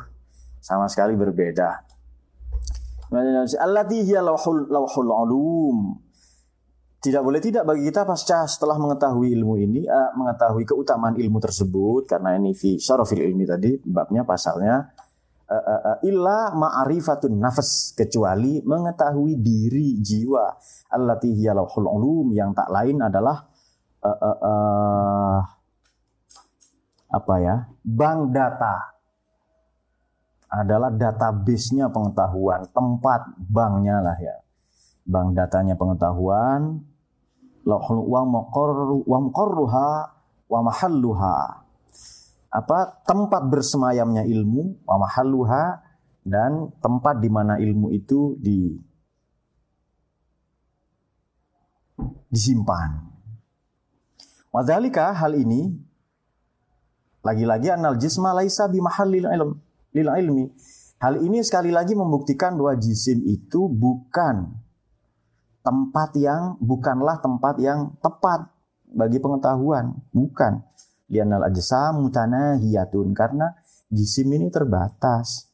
sama 0.61 0.87
sekali 0.93 1.17
berbeda. 1.17 1.90
Allati 3.11 4.07
hiya. 4.07 4.23
Tidak 7.01 7.23
boleh 7.25 7.41
tidak 7.41 7.65
bagi 7.65 7.89
kita 7.89 8.05
pasca 8.05 8.45
setelah 8.45 8.77
mengetahui 8.77 9.33
ilmu 9.33 9.57
ini, 9.57 9.89
uh, 9.89 10.13
mengetahui 10.15 10.69
keutamaan 10.69 11.17
ilmu 11.17 11.41
tersebut. 11.41 12.07
Karena 12.07 12.37
ini 12.37 12.55
fi 12.55 12.77
syarafil 12.77 13.25
ilmi 13.25 13.49
tadi 13.49 13.75
babnya 13.83 14.23
pasalnya. 14.23 14.85
Uh, 15.51 15.59
uh, 15.59 15.81
uh, 15.83 15.97
illa 16.07 16.55
ma'rifatun 16.55 17.35
nafas. 17.35 17.97
Kecuali 17.99 18.63
mengetahui 18.63 19.43
diri 19.43 19.99
jiwa. 19.99 20.47
Allati 20.95 21.35
hiya 21.35 21.57
yang 22.31 22.55
tak 22.55 22.69
lain 22.71 23.03
adalah 23.03 23.49
uh, 24.05 24.19
uh, 24.21 24.39
uh, 24.39 25.39
apa 27.11 27.35
ya? 27.43 27.67
Bank 27.83 28.31
data 28.31 29.00
adalah 30.51 30.91
database-nya 30.91 31.95
pengetahuan 31.95 32.67
tempat 32.75 33.39
banknya 33.39 34.03
lah 34.03 34.19
ya. 34.19 34.37
Bank 35.07 35.39
datanya 35.39 35.79
pengetahuan 35.79 36.83
wa 37.63 37.79
wa 40.51 40.61
apa? 42.51 42.79
Tempat 43.07 43.43
bersemayamnya 43.47 44.27
ilmu 44.27 44.83
wa 44.83 45.07
dan 46.27 46.75
tempat 46.83 47.23
di 47.23 47.31
mana 47.31 47.63
ilmu 47.63 47.95
itu 47.95 48.35
di 48.43 48.75
disimpan. 52.27 53.07
Wadhalika 54.51 55.15
hal 55.15 55.39
ini 55.39 55.71
lagi-lagi 57.23 57.71
anal 57.71 57.95
jisma 57.95 58.35
laisa 58.35 58.67
bimahallil 58.67 59.31
lil 59.95 60.09
ilmi. 60.09 60.47
Hal 61.01 61.17
ini 61.25 61.41
sekali 61.41 61.73
lagi 61.73 61.97
membuktikan 61.97 62.61
bahwa 62.61 62.77
jisim 62.77 63.25
itu 63.25 63.73
bukan 63.73 64.53
tempat 65.65 66.13
yang 66.17 66.61
bukanlah 66.61 67.21
tempat 67.25 67.57
yang 67.61 67.97
tepat 68.05 68.49
bagi 68.91 69.17
pengetahuan, 69.17 69.97
bukan. 70.13 70.61
Lianal 71.11 71.51
ajsam 71.51 72.07
mutanahiyatun 72.07 73.11
karena 73.17 73.51
jisim 73.91 74.31
ini 74.31 74.47
terbatas. 74.47 75.51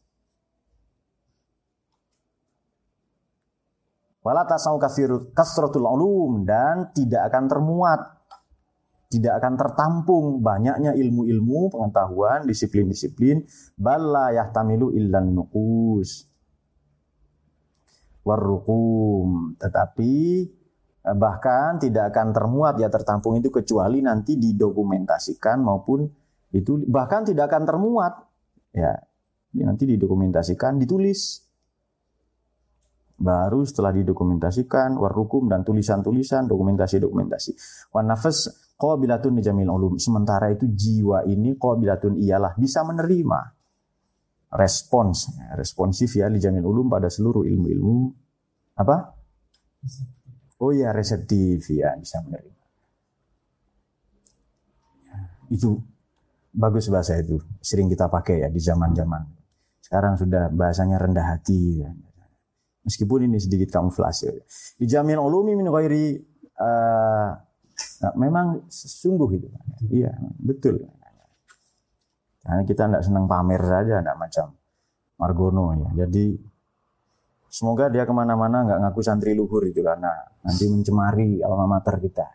Wala 4.20 4.42
tasau 4.42 4.76
kasratul 5.32 5.86
ulum 5.86 6.42
dan 6.42 6.90
tidak 6.90 7.30
akan 7.30 7.44
termuat 7.46 8.00
tidak 9.06 9.38
akan 9.38 9.54
tertampung 9.54 10.24
banyaknya 10.42 10.90
ilmu-ilmu, 10.98 11.70
pengetahuan, 11.70 12.42
disiplin-disiplin, 12.42 13.46
balla 13.78 14.34
yahtamilu 14.34 14.90
illan 14.90 15.30
nuqus 15.30 16.26
warrukum. 18.26 19.54
Tetapi 19.54 20.14
eh, 21.06 21.16
bahkan 21.16 21.78
tidak 21.78 22.10
akan 22.10 22.34
termuat 22.34 22.74
ya 22.82 22.90
tertampung 22.90 23.38
itu 23.38 23.54
kecuali 23.54 24.02
nanti 24.02 24.34
didokumentasikan 24.34 25.62
maupun 25.62 26.02
itu 26.50 26.82
bahkan 26.90 27.22
tidak 27.22 27.54
akan 27.54 27.62
termuat. 27.62 28.12
Ya 28.74 28.98
nanti 29.62 29.86
didokumentasikan 29.86 30.82
ditulis. 30.82 31.46
Baru 33.16 33.64
setelah 33.64 33.96
didokumentasikan 33.96 35.00
warrukum 35.00 35.48
dan 35.48 35.64
tulisan-tulisan 35.64 36.44
dokumentasi-dokumentasi. 36.52 37.56
Wan 37.96 38.12
nafas 38.12 38.65
qabilatun 38.76 39.40
jamil 39.40 39.72
ulum. 39.72 39.94
Sementara 39.96 40.52
itu 40.52 40.68
jiwa 40.68 41.24
ini 41.26 41.56
qabilatun 41.56 42.20
ialah 42.20 42.54
bisa 42.56 42.84
menerima 42.84 43.40
respons 44.56 45.34
responsif 45.58 46.14
ya 46.14 46.30
li 46.30 46.38
jamil 46.38 46.64
ulum 46.64 46.86
pada 46.86 47.10
seluruh 47.10 47.42
ilmu-ilmu 47.44 47.96
apa? 48.78 48.96
Oh 50.60 50.72
ya 50.72 50.92
reseptif 50.92 51.68
ya 51.72 51.92
bisa 51.96 52.20
menerima. 52.24 52.64
Itu 55.52 55.80
bagus 56.56 56.88
bahasa 56.88 57.20
itu 57.20 57.36
sering 57.60 57.92
kita 57.92 58.08
pakai 58.08 58.44
ya 58.44 58.48
di 58.48 58.60
zaman-zaman. 58.60 59.22
Sekarang 59.84 60.18
sudah 60.18 60.50
bahasanya 60.50 60.98
rendah 60.98 61.26
hati. 61.36 61.84
Meskipun 62.82 63.26
ini 63.26 63.38
sedikit 63.38 63.70
kamuflase. 63.70 64.46
Di 64.78 64.86
jamin 64.86 65.18
ulumi 65.18 65.54
min 65.54 65.70
ghairi 65.70 66.18
uh, 66.58 67.30
Nah, 68.02 68.12
memang 68.16 68.46
sungguh 68.68 69.30
itu. 69.36 69.48
Iya, 69.88 70.12
betul. 70.36 70.84
Karena 72.46 72.62
kita 72.62 72.86
tidak 72.86 73.02
senang 73.02 73.26
pamer 73.26 73.62
saja, 73.64 73.98
tidak 73.98 74.16
macam 74.20 74.54
Margono 75.16 75.72
ya. 75.74 76.06
Jadi 76.06 76.36
semoga 77.48 77.88
dia 77.88 78.04
ke 78.04 78.12
mana-mana 78.12 78.62
nggak 78.68 78.78
ngaku 78.86 79.00
santri 79.00 79.32
luhur 79.32 79.64
itu 79.64 79.80
karena 79.80 80.12
nanti 80.44 80.68
mencemari 80.68 81.40
alma 81.40 81.66
mater 81.66 81.96
kita. 81.98 82.26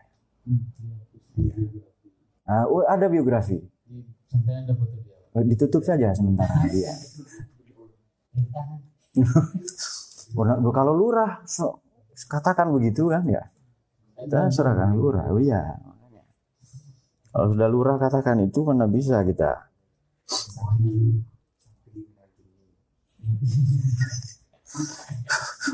Iya. 1.38 1.54
Oh, 2.68 2.84
ada 2.84 3.06
biografi. 3.08 3.56
Oh, 5.32 5.44
ditutup 5.46 5.80
saja 5.80 6.12
sementara 6.12 6.68
dia. 6.68 6.92
kalau 10.72 10.92
lurah 10.96 11.44
so, 11.44 11.84
katakan 12.28 12.72
begitu 12.72 13.12
kan 13.12 13.24
ya 13.28 13.51
kita 14.22 14.48
serahkan 14.54 14.94
lurah. 14.94 15.26
Oh 15.34 15.42
iya. 15.42 15.76
Kalau 17.32 17.48
sudah 17.52 17.68
lurah 17.68 17.96
katakan 17.96 18.44
itu 18.44 18.60
mana 18.62 18.86
bisa 18.86 19.24
kita. 19.24 19.72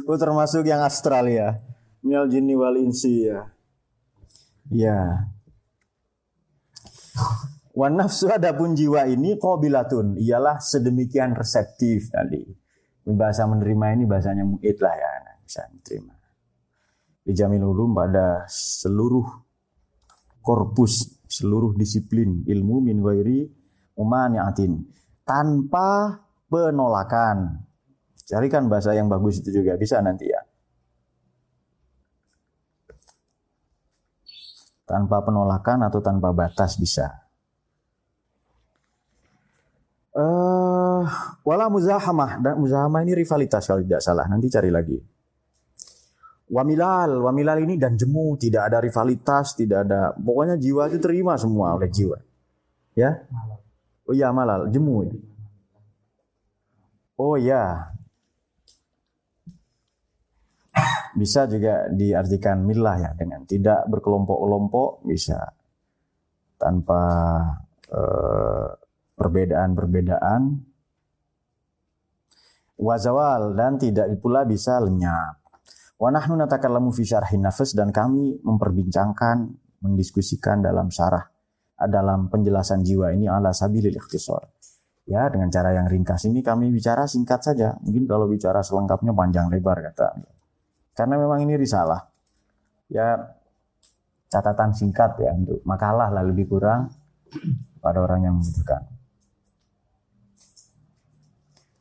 oh 0.08 0.18
termasuk 0.18 0.64
yang 0.64 0.80
Australia. 0.82 1.60
Mial 2.02 2.30
jinni 2.30 2.54
wal 2.54 2.78
insi 2.78 3.26
ya. 3.26 3.50
Ya. 4.70 5.28
Wan 7.74 7.94
nafsu 7.94 8.30
adapun 8.30 8.74
jiwa 8.74 9.06
ini 9.06 9.38
qabilatun 9.38 10.18
ialah 10.18 10.58
sedemikian 10.62 11.34
reseptif 11.34 12.10
tadi. 12.10 12.42
Bahasa 13.08 13.48
menerima 13.48 13.86
ini 13.98 14.04
bahasanya 14.04 14.44
mu'id 14.44 14.76
lah 14.84 14.94
ya, 14.94 15.10
bisa 15.40 15.64
menerima 15.72 16.17
dijamin 17.28 17.60
ulum 17.60 17.92
pada 17.92 18.48
seluruh 18.48 19.28
korpus, 20.40 21.20
seluruh 21.28 21.76
disiplin 21.76 22.40
ilmu 22.48 22.80
min 22.80 23.04
ghairi 23.04 23.44
umaniatin 24.00 24.88
tanpa 25.28 26.24
penolakan. 26.48 27.68
Carikan 28.24 28.72
bahasa 28.72 28.96
yang 28.96 29.12
bagus 29.12 29.44
itu 29.44 29.60
juga 29.60 29.76
bisa 29.76 30.00
nanti 30.00 30.32
ya. 30.32 30.40
Tanpa 34.88 35.20
penolakan 35.20 35.84
atau 35.84 36.00
tanpa 36.00 36.32
batas 36.32 36.80
bisa. 36.80 37.12
Uh, 40.16 41.04
wala 41.44 41.68
muzahamah 41.68 42.40
dan 42.40 42.56
muzahamah 42.56 43.04
ini 43.04 43.20
rivalitas 43.20 43.68
kalau 43.68 43.84
tidak 43.84 44.00
salah. 44.00 44.24
Nanti 44.24 44.48
cari 44.48 44.72
lagi. 44.72 45.17
Wamilal, 46.48 47.20
wamilal 47.20 47.60
ini 47.60 47.76
dan 47.76 47.92
jemu, 48.00 48.40
tidak 48.40 48.72
ada 48.72 48.80
rivalitas, 48.80 49.52
tidak 49.52 49.84
ada, 49.84 50.16
pokoknya 50.16 50.56
jiwa 50.56 50.88
itu 50.88 50.96
terima 50.96 51.36
semua 51.36 51.76
oleh 51.76 51.92
jiwa. 51.92 52.16
Ya? 52.96 53.20
Oh 54.08 54.16
iya 54.16 54.32
malal, 54.32 54.72
jemu. 54.72 55.12
Oh 57.20 57.36
ya. 57.36 57.92
Bisa 61.12 61.44
juga 61.50 61.90
diartikan 61.92 62.64
milah 62.64 62.96
ya 62.96 63.10
dengan 63.12 63.44
tidak 63.44 63.84
berkelompok-kelompok 63.90 65.04
bisa 65.04 65.52
tanpa 66.56 67.02
eh, 67.92 68.68
perbedaan-perbedaan. 69.18 70.64
Wazawal 72.78 73.58
dan 73.58 73.74
tidak 73.76 74.06
pula 74.22 74.46
bisa 74.46 74.78
lenyap. 74.78 75.47
Wa 75.98 76.14
nahnu 76.14 76.38
natakallamu 76.38 76.94
fi 76.94 77.02
syarhin 77.02 77.42
nafas 77.42 77.74
dan 77.74 77.90
kami 77.90 78.38
memperbincangkan, 78.46 79.50
mendiskusikan 79.82 80.62
dalam 80.62 80.94
syarah 80.94 81.26
dalam 81.86 82.26
penjelasan 82.26 82.82
jiwa 82.82 83.14
ini 83.14 83.30
ala 83.30 83.54
sabilil 83.54 83.94
ikhtisar. 83.94 84.42
Ya, 85.08 85.30
dengan 85.30 85.48
cara 85.48 85.72
yang 85.72 85.86
ringkas 85.86 86.26
ini 86.28 86.42
kami 86.42 86.68
bicara 86.74 87.06
singkat 87.06 87.40
saja. 87.40 87.78
Mungkin 87.80 88.04
kalau 88.10 88.26
bicara 88.28 88.60
selengkapnya 88.60 89.14
panjang 89.14 89.46
lebar 89.48 89.80
kata. 89.80 90.20
Karena 90.92 91.14
memang 91.16 91.38
ini 91.46 91.54
risalah. 91.56 92.02
Ya, 92.92 93.16
catatan 94.28 94.74
singkat 94.76 95.16
ya 95.22 95.32
untuk 95.32 95.64
makalah 95.64 96.12
lah 96.12 96.20
lebih 96.26 96.50
kurang 96.50 96.92
pada 97.80 98.04
orang 98.04 98.28
yang 98.28 98.34
membutuhkan. 98.36 98.84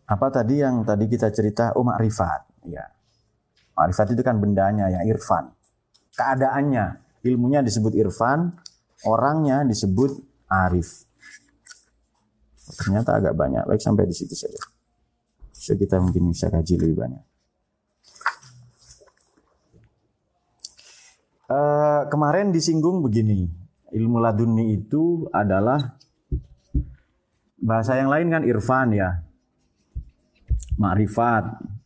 Apa 0.08 0.28
tadi 0.32 0.64
yang 0.64 0.88
tadi 0.88 1.12
kita 1.12 1.28
cerita? 1.36 1.76
Oh, 1.76 1.84
makrifat. 1.84 2.64
Ya, 2.64 2.88
Ma'rifat 3.78 4.18
itu 4.18 4.26
kan 4.26 4.42
bendanya 4.42 4.90
yang 4.90 5.06
irfan. 5.06 5.54
Keadaannya, 6.18 6.86
ilmunya 7.30 7.62
disebut 7.62 7.94
irfan, 7.94 8.58
orangnya 9.06 9.62
disebut 9.62 10.18
arif. 10.50 11.06
Ternyata 12.82 13.22
agak 13.22 13.38
banyak. 13.38 13.70
Baik 13.70 13.82
sampai 13.86 14.10
di 14.10 14.18
situ 14.18 14.34
saja. 14.34 14.58
So 15.54 15.78
kita 15.78 16.02
mungkin 16.02 16.34
bisa 16.34 16.50
kaji 16.50 16.74
lebih 16.82 16.98
banyak. 17.06 17.24
Uh, 21.48 22.04
kemarin 22.12 22.52
disinggung 22.52 23.00
begini, 23.00 23.48
ilmu 23.96 24.20
laduni 24.20 24.76
itu 24.76 25.32
adalah 25.32 25.96
bahasa 27.56 27.96
yang 27.96 28.12
lain 28.12 28.28
kan 28.28 28.44
irfan 28.44 28.92
ya, 28.92 29.24
ma'rifat, 30.76 31.77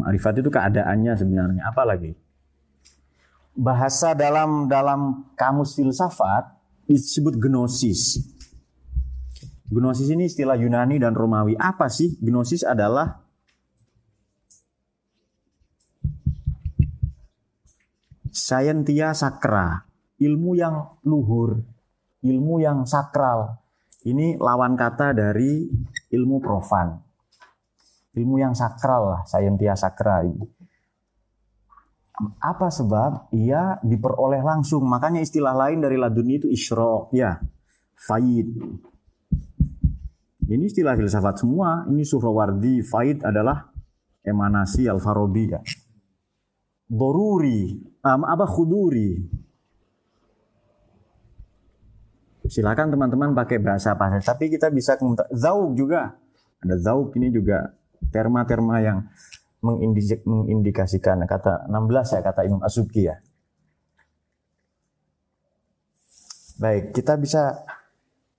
Ma'rifat 0.00 0.40
itu 0.40 0.48
keadaannya 0.48 1.12
sebenarnya. 1.12 1.62
Apa 1.68 1.84
lagi? 1.84 2.16
Bahasa 3.52 4.16
dalam 4.16 4.64
dalam 4.70 5.30
kamus 5.36 5.76
filsafat 5.76 6.48
disebut 6.88 7.36
gnosis. 7.36 8.16
Gnosis 9.68 10.08
ini 10.10 10.26
istilah 10.26 10.56
Yunani 10.56 10.96
dan 10.96 11.12
Romawi. 11.12 11.54
Apa 11.60 11.86
sih? 11.92 12.16
Gnosis 12.18 12.64
adalah 12.64 13.20
Scientia 18.30 19.10
sakra, 19.10 19.82
ilmu 20.22 20.54
yang 20.54 21.02
luhur, 21.02 21.58
ilmu 22.22 22.62
yang 22.62 22.86
sakral. 22.86 23.58
Ini 24.06 24.38
lawan 24.38 24.78
kata 24.78 25.12
dari 25.12 25.66
ilmu 26.14 26.38
profan 26.38 27.09
ilmu 28.14 28.42
yang 28.42 28.54
sakral 28.56 29.18
lah, 29.18 29.22
sayentia 29.26 29.78
sakra 29.78 30.26
ini. 30.26 30.46
Apa 32.42 32.68
sebab? 32.68 33.32
Ia 33.32 33.80
diperoleh 33.80 34.44
langsung. 34.44 34.84
Makanya 34.84 35.24
istilah 35.24 35.56
lain 35.56 35.80
dari 35.80 35.96
laduni 35.96 36.36
itu 36.36 36.52
isyrok, 36.52 37.16
ya, 37.16 37.40
faid. 37.96 38.48
Ini 40.50 40.64
istilah 40.66 40.98
filsafat 40.98 41.40
semua. 41.40 41.88
Ini 41.88 42.02
Suhrawardi, 42.04 42.84
faid 42.84 43.24
adalah 43.24 43.70
emanasi 44.20 44.84
al-farabi 44.90 45.44
ya. 45.48 45.60
Doruri, 46.90 47.78
um, 48.02 48.26
apa 48.26 48.44
khuduri. 48.44 49.16
Silakan 52.50 52.90
teman-teman 52.90 53.30
pakai 53.30 53.62
bahasa 53.62 53.94
apa 53.94 54.10
tapi 54.18 54.50
kita 54.50 54.74
bisa 54.74 54.98
zauk 55.30 55.78
juga. 55.78 56.18
Ada 56.60 56.76
zauk 56.82 57.14
ini 57.14 57.30
juga 57.30 57.79
terma-terma 58.08 58.80
yang 58.80 58.98
mengindikasikan 59.60 61.20
kata 61.28 61.68
16 61.68 62.16
ya 62.16 62.20
kata 62.24 62.40
Imam 62.48 62.64
Asyubki 62.64 63.04
ya. 63.04 63.20
Baik, 66.60 66.92
kita 66.96 67.16
bisa 67.20 67.64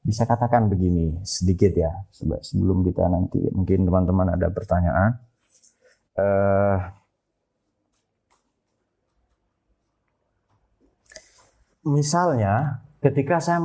bisa 0.01 0.25
katakan 0.25 0.65
begini 0.65 1.21
sedikit 1.21 1.77
ya 1.77 1.93
sebelum 2.41 2.81
kita 2.81 3.05
nanti 3.05 3.37
mungkin 3.53 3.85
teman-teman 3.85 4.33
ada 4.33 4.49
pertanyaan. 4.49 5.21
Uh, 6.17 6.77
misalnya 11.85 12.81
ketika 13.01 13.41
saya 13.41 13.57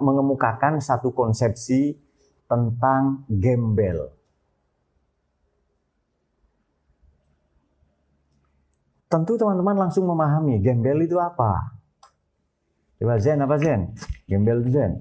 mengemukakan 0.00 0.80
satu 0.80 1.12
konsepsi 1.12 2.00
tentang 2.48 3.28
gembel. 3.28 4.17
Tentu 9.08 9.40
teman-teman 9.40 9.88
langsung 9.88 10.04
memahami 10.04 10.60
gembel 10.60 11.08
itu 11.08 11.16
apa. 11.16 11.80
Coba 13.00 13.16
Zen 13.16 13.40
apa 13.40 13.56
Zen? 13.56 13.96
Gembel 14.28 14.60
itu 14.60 14.76
Zen. 14.76 15.00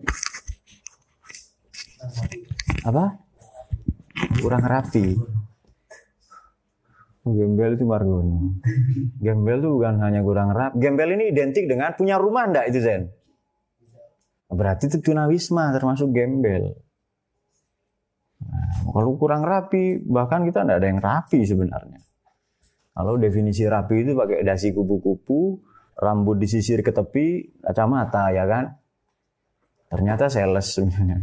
Apa? 2.88 3.20
Kurang 4.39 4.64
rapi. 4.64 5.12
Gembel 7.28 7.76
itu 7.76 7.84
margono. 7.84 8.55
Gembel 9.20 9.60
itu 9.60 9.70
bukan 9.76 9.99
hanya 9.99 10.24
kurang 10.24 10.55
rapi. 10.55 10.80
Gembel 10.80 11.20
ini 11.20 11.36
identik 11.36 11.68
dengan 11.68 11.91
punya 11.91 12.16
rumah 12.16 12.47
ndak 12.47 12.72
itu 12.72 12.80
Zen? 12.80 13.12
Berarti 14.47 14.88
itu 14.88 15.03
tunawisma 15.03 15.76
termasuk 15.76 16.16
gembel. 16.16 16.80
Nah, 18.39 18.88
kalau 18.88 19.20
kurang 19.20 19.43
rapi, 19.43 19.99
bahkan 20.08 20.47
kita 20.47 20.64
tidak 20.64 20.80
ada 20.80 20.88
yang 20.88 21.01
rapi 21.03 21.43
sebenarnya. 21.43 21.99
Kalau 22.98 23.14
definisi 23.22 23.62
rapi 23.70 24.02
itu 24.02 24.18
pakai 24.18 24.41
dasi 24.41 24.74
kupu-kupu, 24.74 25.62
rambut 26.02 26.41
disisir 26.41 26.82
ke 26.82 26.89
tepi, 26.89 27.62
kacamata 27.62 28.34
ya 28.34 28.50
kan? 28.50 28.74
Ternyata 29.93 30.34
sales 30.34 30.74
sebenarnya. 30.74 31.22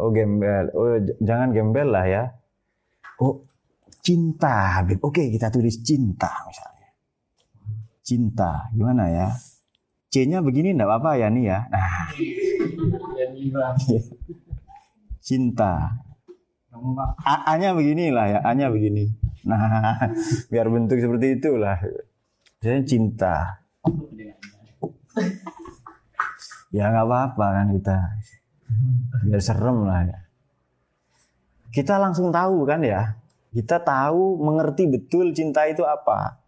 Oh 0.00 0.08
gembel, 0.08 0.72
oh 0.72 0.96
jangan 1.20 1.52
gembel 1.52 1.92
lah 1.92 2.08
ya. 2.08 2.24
Oh 3.20 3.44
cinta, 4.00 4.80
Oke 5.04 5.28
kita 5.28 5.52
tulis 5.52 5.84
cinta 5.84 6.32
misalnya. 6.48 6.88
Cinta, 8.00 8.72
gimana 8.72 9.12
ya? 9.12 9.28
C-nya 10.08 10.40
begini 10.40 10.72
enggak 10.72 10.88
apa-apa 10.88 11.20
ya 11.20 11.28
nih 11.28 11.52
ya. 11.52 11.58
Nah. 11.68 12.08
cinta. 15.28 16.00
A-nya 17.22 17.76
beginilah 17.76 18.26
ya, 18.32 18.38
A-nya 18.40 18.72
begini. 18.72 19.12
Nah, 19.44 20.08
biar 20.52 20.66
bentuk 20.72 20.96
seperti 20.96 21.36
itulah. 21.36 21.76
Saya 22.64 22.80
cinta. 22.86 23.60
Ya 26.72 26.88
nggak 26.88 27.04
apa-apa 27.04 27.46
kan 27.60 27.66
kita. 27.76 27.96
Biar 29.28 29.42
serem 29.44 29.84
lah 29.84 30.00
ya. 30.08 30.18
Kita 31.72 32.00
langsung 32.00 32.32
tahu 32.32 32.64
kan 32.64 32.80
ya. 32.80 33.20
Kita 33.52 33.84
tahu, 33.84 34.40
mengerti 34.40 34.88
betul 34.88 35.36
cinta 35.36 35.68
itu 35.68 35.84
apa. 35.84 36.40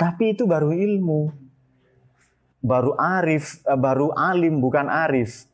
Tapi 0.00 0.32
itu 0.32 0.48
baru 0.48 0.72
ilmu. 0.72 1.28
Baru 2.64 2.96
arif, 2.96 3.60
eh, 3.68 3.76
baru 3.76 4.16
alim 4.16 4.64
bukan 4.64 4.88
arif. 4.88 5.44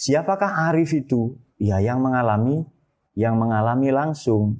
Siapakah 0.00 0.72
arif 0.72 0.96
itu? 0.96 1.36
Ya 1.60 1.76
yang 1.84 2.00
mengalami 2.00 2.64
yang 3.14 3.38
mengalami 3.38 3.90
langsung. 3.90 4.58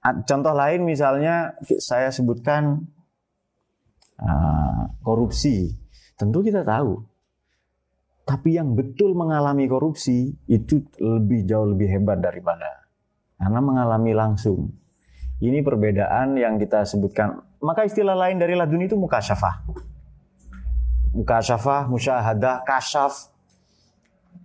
Contoh 0.00 0.54
lain 0.56 0.88
misalnya 0.88 1.52
saya 1.80 2.08
sebutkan 2.08 2.88
uh, 4.16 4.88
korupsi. 5.04 5.76
Tentu 6.16 6.40
kita 6.40 6.64
tahu. 6.64 7.04
Tapi 8.24 8.56
yang 8.56 8.72
betul 8.78 9.12
mengalami 9.12 9.66
korupsi 9.66 10.32
itu 10.46 10.86
lebih 11.02 11.44
jauh 11.44 11.66
lebih 11.66 11.88
hebat 11.90 12.22
daripada 12.22 12.80
karena 13.40 13.60
mengalami 13.64 14.12
langsung. 14.12 14.70
Ini 15.40 15.64
perbedaan 15.64 16.36
yang 16.36 16.60
kita 16.60 16.84
sebutkan. 16.84 17.40
Maka 17.64 17.88
istilah 17.88 18.12
lain 18.12 18.36
dari 18.36 18.52
ladun 18.52 18.84
itu 18.84 18.94
mukasyafah. 19.00 19.72
Mukasyafah, 21.16 21.88
musyahadah, 21.88 22.62
kasyaf, 22.68 23.32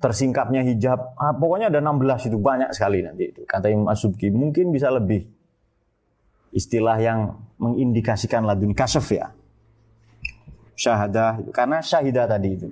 tersingkapnya 0.06 0.62
hijab. 0.62 1.18
Ah, 1.18 1.34
pokoknya 1.34 1.74
ada 1.74 1.82
16 1.82 2.30
itu 2.30 2.38
banyak 2.38 2.70
sekali 2.78 3.01
nanti 3.01 3.34
itu. 3.34 3.41
Kata 3.49 3.74
Imam 3.74 3.89
Asubki 3.89 4.30
mungkin 4.30 4.70
bisa 4.70 4.93
lebih. 4.93 5.26
Istilah 6.53 7.01
yang 7.01 7.41
mengindikasikan 7.58 8.45
ladun 8.45 8.78
kasaf 8.78 9.10
ya. 9.10 9.34
Syahadah 10.78 11.41
karena 11.49 11.82
syahidah 11.82 12.30
tadi 12.30 12.49
itu. 12.53 12.70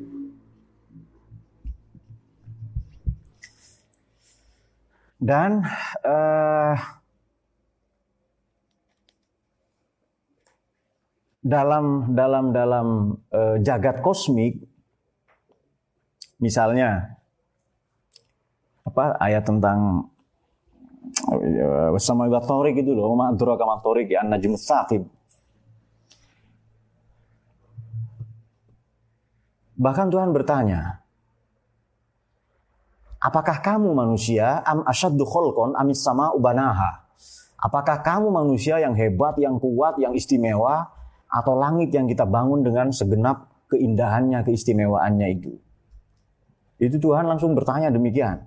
Dan 5.17 5.65
uh, 6.05 6.75
dalam 11.41 12.13
dalam 12.13 12.45
dalam 12.53 12.88
uh, 13.31 13.55
jagat 13.63 14.03
kosmik 14.03 14.59
misalnya 16.43 17.22
apa 18.93 19.17
ayat 19.17 19.41
tentang 19.49 20.05
bersama 21.91 22.29
ibat 22.29 22.45
torik 22.45 22.77
itu 22.77 22.93
loh, 22.93 23.17
ma 23.17 23.33
adraka 23.33 23.65
ma 23.65 23.81
torik 23.81 24.13
ya 24.13 24.21
najm 24.21 24.53
tsaqib. 24.53 25.03
Bahkan 29.73 30.07
Tuhan 30.13 30.29
bertanya, 30.29 31.03
Apakah 33.23 33.63
kamu 33.63 33.95
manusia 33.95 34.59
am 34.67 34.83
asyaddu 34.83 35.23
khalqan 35.23 35.79
amis 35.79 36.03
sama 36.03 36.35
ubanaha? 36.35 37.07
Apakah 37.55 38.03
kamu 38.03 38.27
manusia 38.27 38.83
yang 38.83 38.91
hebat, 38.99 39.39
yang 39.39 39.55
kuat, 39.63 39.95
yang 39.95 40.11
istimewa 40.11 40.91
atau 41.31 41.55
langit 41.55 41.95
yang 41.95 42.03
kita 42.03 42.27
bangun 42.27 42.67
dengan 42.67 42.91
segenap 42.91 43.47
keindahannya, 43.71 44.43
keistimewaannya 44.43 45.27
itu? 45.39 45.55
Itu 46.83 46.99
Tuhan 46.99 47.23
langsung 47.23 47.55
bertanya 47.55 47.87
demikian. 47.95 48.43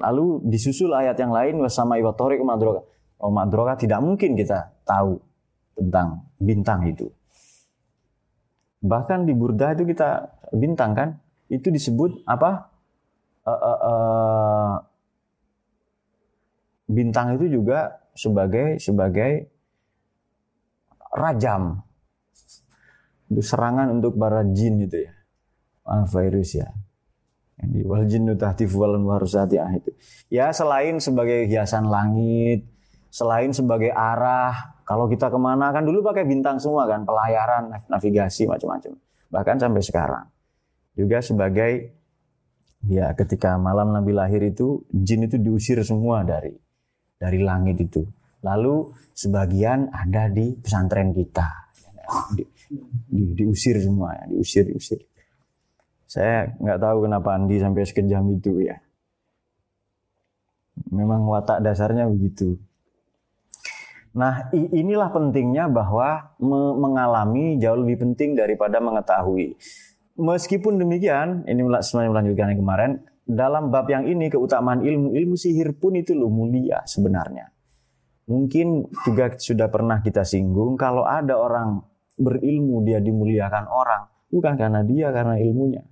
Lalu 0.00 0.48
disusul 0.48 0.96
ayat 0.96 1.20
yang 1.20 1.30
lain 1.30 1.60
bersama 1.60 2.00
iwatorik 2.00 2.40
madroka. 2.40 2.88
Oh 3.20 3.28
madroka 3.28 3.76
tidak 3.76 4.00
mungkin 4.00 4.32
kita 4.32 4.72
tahu 4.88 5.20
tentang 5.76 6.24
bintang 6.40 6.88
itu. 6.88 7.12
Bahkan 8.80 9.28
di 9.28 9.36
Burda 9.36 9.76
itu 9.76 9.84
kita 9.84 10.40
bintang 10.56 10.96
kan, 10.96 11.08
itu 11.52 11.68
disebut 11.68 12.24
apa? 12.24 12.72
Uh, 13.44 13.52
uh, 13.52 13.78
uh, 13.80 14.72
bintang 16.88 17.36
itu 17.36 17.60
juga 17.60 18.00
sebagai 18.16 18.80
sebagai 18.80 19.48
rajam 21.12 21.80
untuk 23.32 23.44
serangan 23.44 23.88
untuk 23.96 24.16
para 24.16 24.44
jin 24.44 24.84
itu 24.84 25.08
ya, 25.08 25.12
virus 26.10 26.56
ya 26.56 26.68
wal 27.84 28.04
jinnu 28.08 28.36
tahtif 28.36 28.72
wal 28.72 28.96
ah 28.96 29.72
itu. 29.76 29.90
Ya 30.32 30.50
selain 30.50 30.96
sebagai 31.00 31.44
hiasan 31.46 31.88
langit, 31.88 32.64
selain 33.12 33.50
sebagai 33.52 33.90
arah, 33.92 34.80
kalau 34.86 35.06
kita 35.06 35.30
ke 35.30 35.38
mana 35.38 35.70
kan 35.70 35.86
dulu 35.86 36.02
pakai 36.02 36.26
bintang 36.26 36.58
semua 36.58 36.86
kan, 36.86 37.06
pelayaran, 37.06 37.70
navigasi 37.86 38.46
macam-macam. 38.50 38.98
Bahkan 39.30 39.56
sampai 39.62 39.82
sekarang. 39.86 40.24
Juga 40.98 41.22
sebagai 41.22 41.94
ya 42.88 43.12
ketika 43.14 43.54
malam 43.60 43.92
Nabi 43.92 44.10
lahir 44.16 44.42
itu 44.42 44.82
jin 44.90 45.28
itu 45.28 45.36
diusir 45.38 45.78
semua 45.86 46.26
dari 46.26 46.54
dari 47.20 47.38
langit 47.38 47.78
itu. 47.78 48.02
Lalu 48.40 48.90
sebagian 49.12 49.92
ada 49.92 50.32
di 50.32 50.56
pesantren 50.56 51.12
kita. 51.12 51.70
Di, 52.34 52.42
di, 53.06 53.22
diusir 53.38 53.78
semua 53.78 54.16
ya, 54.16 54.24
diusir 54.26 54.66
diusir. 54.66 54.98
Saya 56.10 56.50
nggak 56.58 56.82
tahu 56.82 57.06
kenapa 57.06 57.38
Andi 57.38 57.62
sampai 57.62 57.86
sekejam 57.86 58.26
itu 58.34 58.66
ya. 58.66 58.82
Memang 60.90 61.22
watak 61.30 61.62
dasarnya 61.62 62.10
begitu. 62.10 62.58
Nah, 64.10 64.50
inilah 64.50 65.14
pentingnya 65.14 65.70
bahwa 65.70 66.34
mengalami 66.74 67.62
jauh 67.62 67.78
lebih 67.78 68.02
penting 68.02 68.34
daripada 68.34 68.82
mengetahui. 68.82 69.54
Meskipun 70.18 70.82
demikian, 70.82 71.46
ini 71.46 71.62
semuanya 71.78 72.10
melanjutkan 72.18 72.50
yang 72.50 72.60
kemarin, 72.66 72.90
dalam 73.22 73.70
bab 73.70 73.86
yang 73.86 74.10
ini 74.10 74.26
keutamaan 74.26 74.82
ilmu, 74.82 75.14
ilmu 75.14 75.38
sihir 75.38 75.78
pun 75.78 75.94
itu 75.94 76.18
loh 76.18 76.26
mulia 76.26 76.82
sebenarnya. 76.90 77.54
Mungkin 78.26 78.90
juga 79.06 79.38
sudah 79.38 79.70
pernah 79.70 80.02
kita 80.02 80.26
singgung, 80.26 80.74
kalau 80.74 81.06
ada 81.06 81.38
orang 81.38 81.78
berilmu 82.18 82.82
dia 82.82 82.98
dimuliakan 82.98 83.70
orang, 83.70 84.10
bukan 84.26 84.58
karena 84.58 84.82
dia, 84.82 85.14
karena 85.14 85.38
ilmunya. 85.38 85.86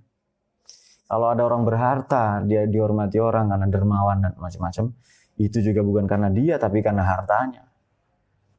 Kalau 1.09 1.33
ada 1.33 1.41
orang 1.41 1.65
berharta, 1.65 2.45
dia 2.45 2.69
dihormati 2.69 3.17
orang 3.17 3.49
karena 3.49 3.65
dermawan 3.65 4.17
dan 4.21 4.33
macam-macam. 4.37 4.93
itu 5.39 5.63
juga 5.63 5.79
bukan 5.79 6.03
karena 6.03 6.27
dia 6.27 6.59
tapi 6.59 6.83
karena 6.83 6.99
hartanya. 6.99 7.63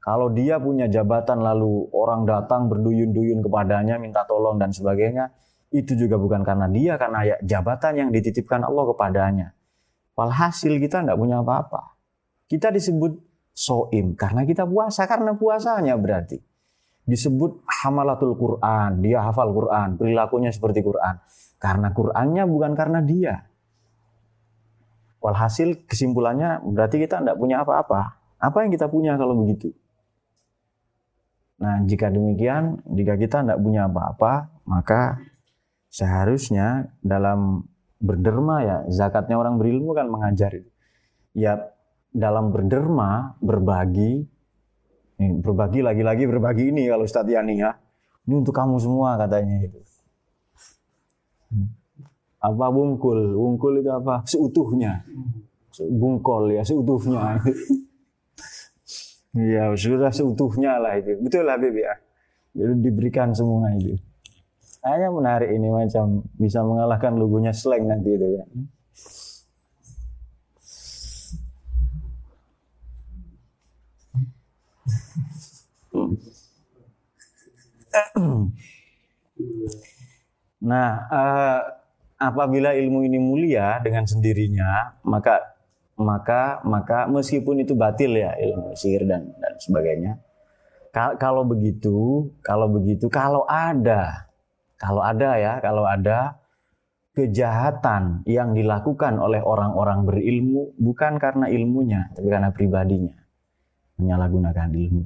Kalau 0.01 0.33
dia 0.33 0.57
punya 0.57 0.89
jabatan 0.89 1.45
lalu 1.45 1.93
orang 1.93 2.25
datang 2.25 2.73
berduyun-duyun 2.73 3.45
kepadanya 3.45 4.01
minta 4.01 4.25
tolong 4.25 4.57
dan 4.57 4.73
sebagainya, 4.73 5.29
itu 5.77 5.93
juga 5.93 6.17
bukan 6.17 6.41
karena 6.41 6.73
dia 6.73 6.97
karena 6.97 7.21
ya 7.21 7.37
jabatan 7.45 7.93
yang 8.01 8.09
dititipkan 8.09 8.65
Allah 8.65 8.97
kepadanya. 8.97 9.49
Walhasil 10.17 10.73
kita 10.81 11.05
tidak 11.05 11.21
punya 11.21 11.45
apa-apa. 11.45 12.01
Kita 12.49 12.73
disebut 12.73 13.13
soim 13.53 14.17
karena 14.17 14.49
kita 14.49 14.65
puasa 14.65 15.05
karena 15.05 15.37
puasanya 15.37 16.01
berarti 16.01 16.41
disebut 17.11 17.67
hamalatul 17.67 18.39
Quran, 18.39 19.03
dia 19.03 19.27
hafal 19.27 19.51
Quran, 19.51 19.99
perilakunya 19.99 20.55
seperti 20.55 20.87
Quran. 20.87 21.19
Karena 21.61 21.93
Qurannya 21.93 22.49
bukan 22.49 22.73
karena 22.73 23.05
dia. 23.05 23.45
Walhasil 25.21 25.85
kesimpulannya 25.85 26.65
berarti 26.65 26.97
kita 26.97 27.21
tidak 27.21 27.37
punya 27.37 27.61
apa-apa. 27.61 28.17
Apa 28.41 28.65
yang 28.65 28.73
kita 28.73 28.89
punya 28.89 29.21
kalau 29.21 29.37
begitu? 29.37 29.69
Nah, 31.61 31.85
jika 31.85 32.09
demikian, 32.09 32.81
jika 32.89 33.21
kita 33.21 33.45
tidak 33.45 33.61
punya 33.61 33.85
apa-apa, 33.85 34.49
maka 34.65 35.21
seharusnya 35.93 36.89
dalam 37.05 37.69
berderma 38.01 38.65
ya, 38.65 38.77
zakatnya 38.89 39.37
orang 39.37 39.61
berilmu 39.61 39.93
kan 39.93 40.09
mengajar 40.09 40.57
itu. 40.57 40.73
Ya, 41.37 41.69
dalam 42.17 42.49
berderma, 42.49 43.37
berbagi, 43.45 44.25
berbagi 45.21 45.85
lagi-lagi 45.85 46.25
berbagi 46.25 46.73
ini 46.73 46.89
kalau 46.89 47.05
Ustadz 47.05 47.29
Yani 47.29 47.61
ya. 47.61 47.77
Ini 48.25 48.41
untuk 48.41 48.57
kamu 48.57 48.81
semua 48.81 49.21
katanya 49.21 49.69
itu. 49.69 49.90
Apa 52.41 52.67
bungkul? 52.73 53.37
Bungkul 53.37 53.85
itu 53.85 53.91
apa? 53.93 54.25
Seutuhnya. 54.25 55.05
Bungkol 55.77 56.57
ya, 56.57 56.63
seutuhnya. 56.65 57.37
Iya, 59.31 59.79
sudah 59.79 60.11
seutuhnya 60.11 60.83
lah 60.83 60.99
itu. 60.99 61.15
Betul 61.23 61.47
lah 61.47 61.55
Habib 61.55 61.79
ya. 61.79 61.95
Jadi 62.51 62.83
diberikan 62.83 63.31
semua 63.31 63.71
itu. 63.79 63.95
Hanya 64.83 65.07
menarik 65.15 65.55
ini 65.55 65.71
macam 65.71 66.27
bisa 66.35 66.67
mengalahkan 66.67 67.15
logonya 67.15 67.55
slang 67.55 67.87
nanti 67.87 68.11
itu 68.11 68.27
ya. 68.27 68.45
Nah, 80.61 80.89
uh, 81.09 81.61
apabila 82.21 82.77
ilmu 82.77 83.05
ini 83.05 83.17
mulia 83.17 83.81
dengan 83.81 84.05
sendirinya, 84.05 85.01
maka 85.09 85.57
maka 86.01 86.65
maka 86.65 87.05
meskipun 87.09 87.61
itu 87.65 87.77
batil 87.77 88.17
ya 88.17 88.33
ilmu 88.33 88.73
sihir 88.73 89.05
dan 89.05 89.29
dan 89.37 89.53
sebagainya 89.61 90.17
kalau 91.21 91.45
begitu 91.45 92.33
kalau 92.41 92.73
begitu 92.73 93.13
kalau 93.13 93.45
ada 93.45 94.25
kalau 94.81 95.05
ada 95.05 95.37
ya 95.37 95.61
kalau 95.61 95.85
ada 95.85 96.41
kejahatan 97.13 98.25
yang 98.25 98.57
dilakukan 98.57 99.21
oleh 99.21 99.45
orang-orang 99.45 100.09
berilmu 100.09 100.73
bukan 100.81 101.21
karena 101.21 101.53
ilmunya 101.53 102.09
tapi 102.17 102.33
karena 102.33 102.49
pribadinya 102.49 103.15
menyalahgunakan 104.01 104.73
ilmu. 104.73 105.05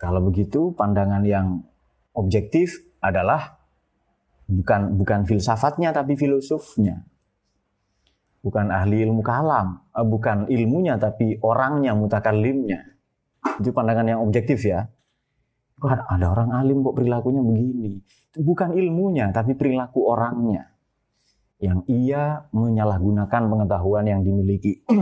Kalau 0.00 0.20
begitu 0.24 0.72
pandangan 0.72 1.22
yang 1.28 1.60
objektif 2.16 2.80
adalah 3.04 3.60
bukan 4.44 5.00
bukan 5.00 5.24
filsafatnya 5.24 5.96
tapi 5.96 6.14
filosofnya 6.14 7.08
bukan 8.44 8.68
ahli 8.68 9.08
ilmu 9.08 9.24
kalam, 9.24 9.80
eh, 9.96 10.04
bukan 10.04 10.52
ilmunya 10.52 11.00
tapi 11.00 11.40
orangnya 11.40 11.96
mutakallimnya. 11.96 12.84
Itu 13.56 13.72
pandangan 13.72 14.12
yang 14.12 14.20
objektif 14.20 14.68
ya. 14.68 14.84
ada 15.84 16.30
orang 16.30 16.54
alim 16.54 16.86
kok 16.86 16.96
perilakunya 16.96 17.42
begini. 17.44 17.98
Itu 18.30 18.46
bukan 18.46 18.78
ilmunya 18.78 19.34
tapi 19.34 19.58
perilaku 19.58 20.06
orangnya. 20.06 20.70
Yang 21.58 21.82
ia 21.90 22.46
menyalahgunakan 22.54 23.42
pengetahuan 23.50 24.06
yang 24.06 24.22
dimiliki. 24.22 24.86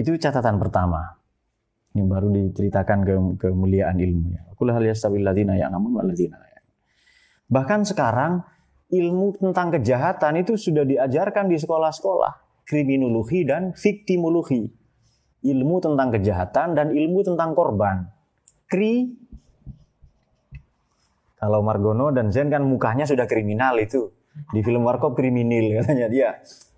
Itu 0.00 0.18
catatan 0.18 0.56
pertama. 0.58 1.15
Ini 1.96 2.04
baru 2.04 2.28
diceritakan 2.28 2.98
ke 3.08 3.14
kemuliaan 3.48 3.96
ilmunya. 3.96 4.44
Kulah 4.52 4.76
yang 4.84 5.72
namun 5.72 5.96
Bahkan 7.48 7.88
sekarang 7.88 8.44
ilmu 8.92 9.40
tentang 9.40 9.72
kejahatan 9.72 10.44
itu 10.44 10.60
sudah 10.60 10.84
diajarkan 10.84 11.48
di 11.48 11.56
sekolah-sekolah. 11.56 12.60
Kriminologi 12.68 13.48
dan 13.48 13.72
viktimologi. 13.72 14.68
Ilmu 15.40 15.76
tentang 15.80 16.12
kejahatan 16.12 16.76
dan 16.76 16.92
ilmu 16.92 17.24
tentang 17.24 17.56
korban. 17.56 18.12
Kri 18.68 19.16
kalau 21.40 21.64
Margono 21.64 22.12
dan 22.12 22.28
Zen 22.28 22.52
kan 22.52 22.60
mukanya 22.60 23.08
sudah 23.08 23.24
kriminal 23.24 23.80
itu. 23.80 24.12
Di 24.52 24.60
film 24.60 24.84
Warkop 24.84 25.16
kriminal 25.16 25.80
katanya 25.80 26.12
dia. 26.12 26.30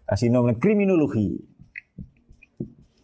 Kasih 0.06 0.30
nama 0.30 0.54
kriminologi. 0.54 1.57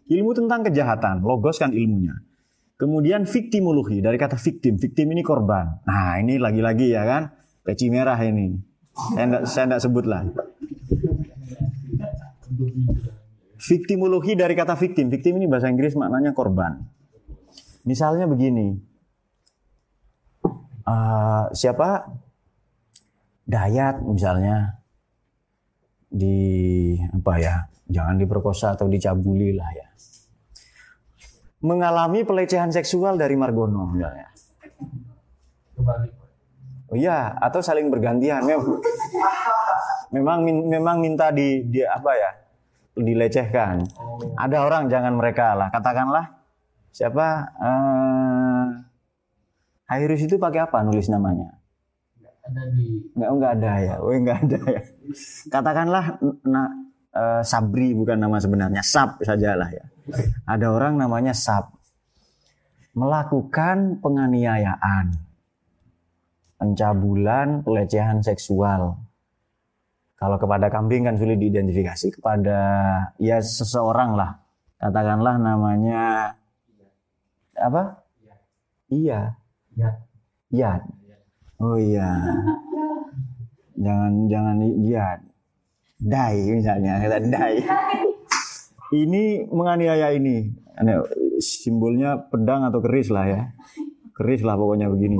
Ilmu 0.05 0.31
tentang 0.37 0.67
kejahatan, 0.69 1.25
logos 1.25 1.57
kan 1.57 1.73
ilmunya. 1.73 2.13
Kemudian 2.75 3.25
viktimologi 3.25 4.03
dari 4.03 4.19
kata 4.19 4.37
victim. 4.37 4.77
Victim 4.77 5.07
ini 5.15 5.23
korban. 5.25 5.81
Nah 5.87 6.21
ini 6.21 6.37
lagi-lagi 6.37 6.93
ya 6.93 7.07
kan. 7.07 7.33
Peci 7.65 7.89
merah 7.89 8.21
ini 8.21 8.75
saya 9.49 9.65
enggak 9.67 9.83
sebut 9.83 10.05
lah. 10.07 10.23
Viktimologi 13.59 14.37
dari 14.37 14.55
kata 14.55 14.77
victim. 14.77 15.09
Victim 15.11 15.41
ini 15.41 15.47
bahasa 15.49 15.73
Inggris 15.73 15.97
maknanya 15.99 16.37
korban. 16.37 16.85
Misalnya 17.89 18.29
begini. 18.29 18.77
Uh, 20.85 21.49
siapa? 21.57 22.05
Dayat 23.45 24.01
misalnya 24.05 24.81
di 26.09 26.97
apa 27.01 27.33
ya? 27.41 27.57
Jangan 27.89 28.17
diperkosa 28.17 28.77
atau 28.77 28.89
dicabuli 28.89 29.53
lah 29.57 29.71
ya. 29.75 29.89
Mengalami 31.65 32.25
pelecehan 32.25 32.73
seksual 32.73 33.17
dari 33.17 33.37
Margono 33.37 33.89
misalnya. 33.93 34.29
Oh 36.93 36.97
iya, 36.97 37.35
atau 37.41 37.65
saling 37.65 37.89
bergantian. 37.89 38.45
Memang 40.15 40.45
memang 40.47 40.97
minta 41.01 41.33
di, 41.33 41.65
di 41.67 41.81
apa 41.83 42.13
ya? 42.15 42.31
dilecehkan. 42.95 43.83
Oh. 43.99 44.23
Ada 44.39 44.63
orang 44.63 44.87
jangan 44.87 45.19
mereka 45.19 45.59
lah. 45.59 45.69
Katakanlah 45.75 46.31
siapa? 46.95 47.51
Uh, 47.59 48.67
Hairus 49.91 50.25
itu 50.25 50.39
pakai 50.41 50.65
apa 50.65 50.81
nulis 50.87 51.11
namanya? 51.11 51.59
Ada 52.45 52.63
di 52.73 53.13
Enggak, 53.19 53.31
enggak 53.35 53.53
ada 53.61 53.73
ya. 53.83 53.95
Oh, 54.01 54.15
enggak 54.15 54.39
ada 54.47 54.61
ya. 54.63 54.83
Katakanlah 55.51 56.05
nah, 56.47 56.71
uh, 57.15 57.43
Sabri 57.47 57.95
bukan 57.95 58.19
nama 58.19 58.37
sebenarnya, 58.43 58.83
Sab 58.83 59.23
sajalah 59.23 59.71
ya. 59.71 59.85
Ada 60.45 60.69
orang 60.69 61.01
namanya 61.01 61.33
Sab 61.33 61.73
melakukan 62.95 63.99
penganiayaan 64.05 65.25
pencabulan, 66.65 67.61
pelecehan 67.61 68.25
seksual. 68.25 68.97
Kalau 70.15 70.37
kepada 70.41 70.73
kambing 70.73 71.05
kan 71.05 71.21
sulit 71.21 71.37
diidentifikasi, 71.37 72.17
kepada 72.17 72.59
ya 73.21 73.43
seseorang 73.45 74.17
lah, 74.17 74.41
katakanlah 74.81 75.37
namanya 75.37 76.33
apa? 77.59 78.01
Iya. 78.89 79.37
Iya. 80.49 80.71
Oh 81.61 81.77
iya. 81.77 82.09
Jangan 83.85 84.31
jangan 84.31 84.57
iya. 84.63 85.19
Dai 86.01 86.39
misalnya, 86.51 87.01
kata 87.03 87.19
dai. 87.29 87.57
Ini 88.95 89.51
menganiaya 89.51 90.15
ini. 90.15 90.51
Simbolnya 91.43 92.31
pedang 92.31 92.67
atau 92.67 92.79
keris 92.83 93.11
lah 93.11 93.27
ya. 93.27 93.43
Keris 94.15 94.47
lah 94.47 94.55
pokoknya 94.55 94.87
begini. 94.91 95.19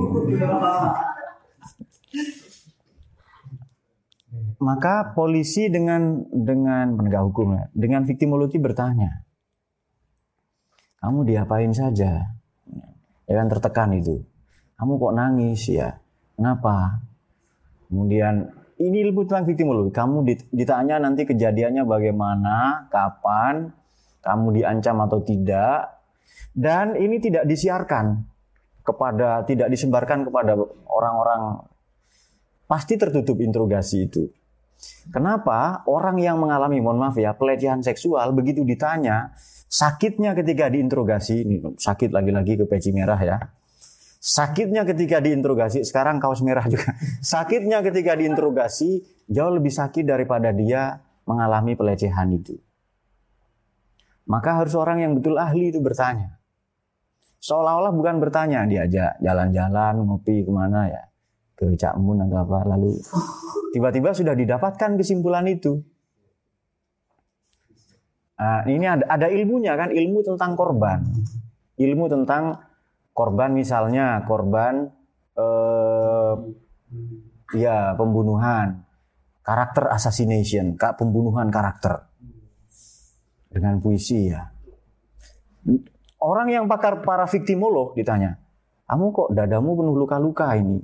Maka 4.55 5.11
polisi 5.11 5.67
dengan 5.67 6.25
dengan 6.31 6.95
penegak 6.95 7.27
hukum 7.27 7.53
ya, 7.53 7.63
dengan 7.75 8.07
viktimologi 8.07 8.57
bertanya, 8.57 9.27
kamu 11.03 11.27
diapain 11.27 11.69
saja? 11.75 12.33
Ya 13.29 13.33
kan 13.35 13.51
tertekan 13.51 13.93
itu. 13.93 14.25
Kamu 14.79 14.97
kok 14.97 15.13
nangis 15.13 15.69
ya? 15.69 16.01
Kenapa? 16.33 17.03
Kemudian 17.85 18.49
ini 18.79 18.97
ilmu 19.07 19.23
tentang 19.27 19.47
viktimologi. 19.47 19.91
Kamu 19.95 20.27
ditanya 20.51 20.99
nanti 20.99 21.23
kejadiannya 21.23 21.87
bagaimana, 21.87 22.87
kapan, 22.91 23.71
kamu 24.19 24.61
diancam 24.61 24.99
atau 25.05 25.19
tidak, 25.23 25.95
dan 26.51 26.95
ini 26.99 27.19
tidak 27.23 27.47
disiarkan 27.47 28.25
kepada 28.85 29.43
tidak 29.47 29.67
disebarkan 29.71 30.27
kepada 30.27 30.53
orang-orang 30.87 31.65
pasti 32.65 32.97
tertutup 32.97 33.39
interogasi 33.41 34.09
itu. 34.09 34.29
Kenapa 35.09 35.87
orang 35.87 36.19
yang 36.19 36.37
mengalami, 36.37 36.83
mohon 36.83 36.99
maaf 36.99 37.15
ya, 37.15 37.31
pelecehan 37.33 37.79
seksual 37.79 38.35
begitu 38.35 38.67
ditanya, 38.67 39.31
sakitnya 39.71 40.35
ketika 40.35 40.67
diinterogasi, 40.67 41.47
sakit 41.79 42.11
lagi-lagi 42.11 42.59
ke 42.59 42.65
peci 42.67 42.91
merah 42.91 43.17
ya. 43.23 43.37
Sakitnya 44.25 44.89
ketika 44.89 45.21
diinterogasi, 45.21 45.85
sekarang 45.85 46.17
kaos 46.17 46.41
merah 46.41 46.65
juga. 46.65 46.97
Sakitnya 47.21 47.85
ketika 47.85 48.17
diinterogasi 48.17 49.05
jauh 49.29 49.53
lebih 49.53 49.69
sakit 49.69 50.01
daripada 50.01 50.49
dia 50.49 50.97
mengalami 51.29 51.77
pelecehan 51.77 52.33
itu. 52.33 52.57
Maka 54.25 54.57
harus 54.57 54.73
orang 54.73 55.05
yang 55.05 55.13
betul 55.13 55.37
ahli 55.37 55.69
itu 55.69 55.77
bertanya. 55.77 56.41
Seolah-olah 57.37 57.93
bukan 57.93 58.17
bertanya, 58.17 58.65
diajak 58.65 59.21
jalan-jalan, 59.21 60.01
ngopi 60.01 60.41
ke 60.41 60.49
mana 60.49 60.89
ya, 60.89 61.05
ke 61.53 61.77
Cak 61.77 61.93
Mun 62.01 62.25
atau 62.25 62.41
apa, 62.41 62.65
lalu 62.65 62.97
tiba-tiba 63.77 64.17
sudah 64.17 64.33
didapatkan 64.33 64.97
kesimpulan 64.97 65.45
itu. 65.45 65.85
Nah, 68.41 68.65
ini 68.65 68.89
ada, 68.89 69.05
ada 69.05 69.29
ilmunya 69.29 69.77
kan, 69.77 69.93
ilmu 69.93 70.25
tentang 70.25 70.57
korban. 70.57 71.05
Ilmu 71.77 72.09
tentang 72.09 72.57
korban 73.15 73.55
misalnya, 73.55 74.27
korban 74.27 74.91
eh, 75.39 76.33
ya 77.55 77.95
pembunuhan, 77.95 78.83
karakter 79.39 79.87
assassination, 79.95 80.75
pembunuhan 80.75 81.47
karakter 81.47 82.11
dengan 83.47 83.79
puisi 83.79 84.35
ya. 84.35 84.51
Orang 86.19 86.51
yang 86.51 86.67
pakar 86.67 86.99
para 87.07 87.23
viktimolog 87.23 87.95
ditanya, 87.95 88.35
kamu 88.91 89.15
kok 89.15 89.29
dadamu 89.31 89.79
penuh 89.79 89.95
luka-luka 89.95 90.51
ini? 90.59 90.83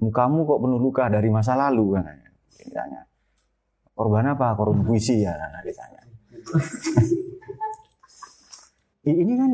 Mukamu 0.00 0.48
kok 0.48 0.60
penuh 0.64 0.80
luka 0.80 1.04
dari 1.12 1.28
masa 1.28 1.52
lalu? 1.52 2.00
Ditanya. 2.56 3.04
Korban 3.92 4.32
apa? 4.32 4.56
Korban 4.56 4.84
puisi 4.84 5.20
ya, 5.20 5.36
ditanya. 5.60 6.00
ini 9.06 9.38
kan 9.38 9.50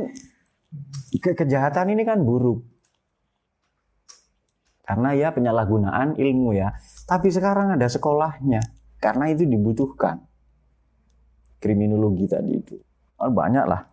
ke 1.19 1.37
kejahatan 1.37 1.93
ini 1.93 2.07
kan 2.07 2.23
buruk. 2.23 2.65
Karena 4.85 5.17
ya 5.17 5.33
penyalahgunaan 5.33 6.17
ilmu 6.21 6.53
ya. 6.57 6.73
Tapi 7.09 7.33
sekarang 7.33 7.75
ada 7.75 7.89
sekolahnya. 7.89 8.61
Karena 9.01 9.33
itu 9.33 9.49
dibutuhkan. 9.49 10.21
Kriminologi 11.59 12.27
tadi 12.29 12.53
itu. 12.59 12.77
Banyak 13.23 13.65
lah 13.65 13.93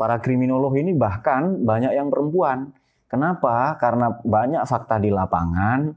para 0.00 0.16
kriminolog 0.24 0.72
ini 0.80 0.96
bahkan 0.96 1.60
banyak 1.60 1.92
yang 1.92 2.08
perempuan. 2.08 2.72
Kenapa? 3.10 3.76
Karena 3.76 4.08
banyak 4.22 4.64
fakta 4.64 4.96
di 4.96 5.12
lapangan, 5.12 5.92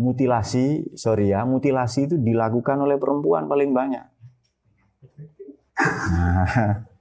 mutilasi, 0.00 0.96
sorry 0.98 1.30
ya, 1.30 1.46
mutilasi 1.46 2.10
itu 2.10 2.16
dilakukan 2.18 2.80
oleh 2.82 2.98
perempuan 2.98 3.46
paling 3.46 3.70
banyak. 3.70 4.04
Nah, 6.10 6.48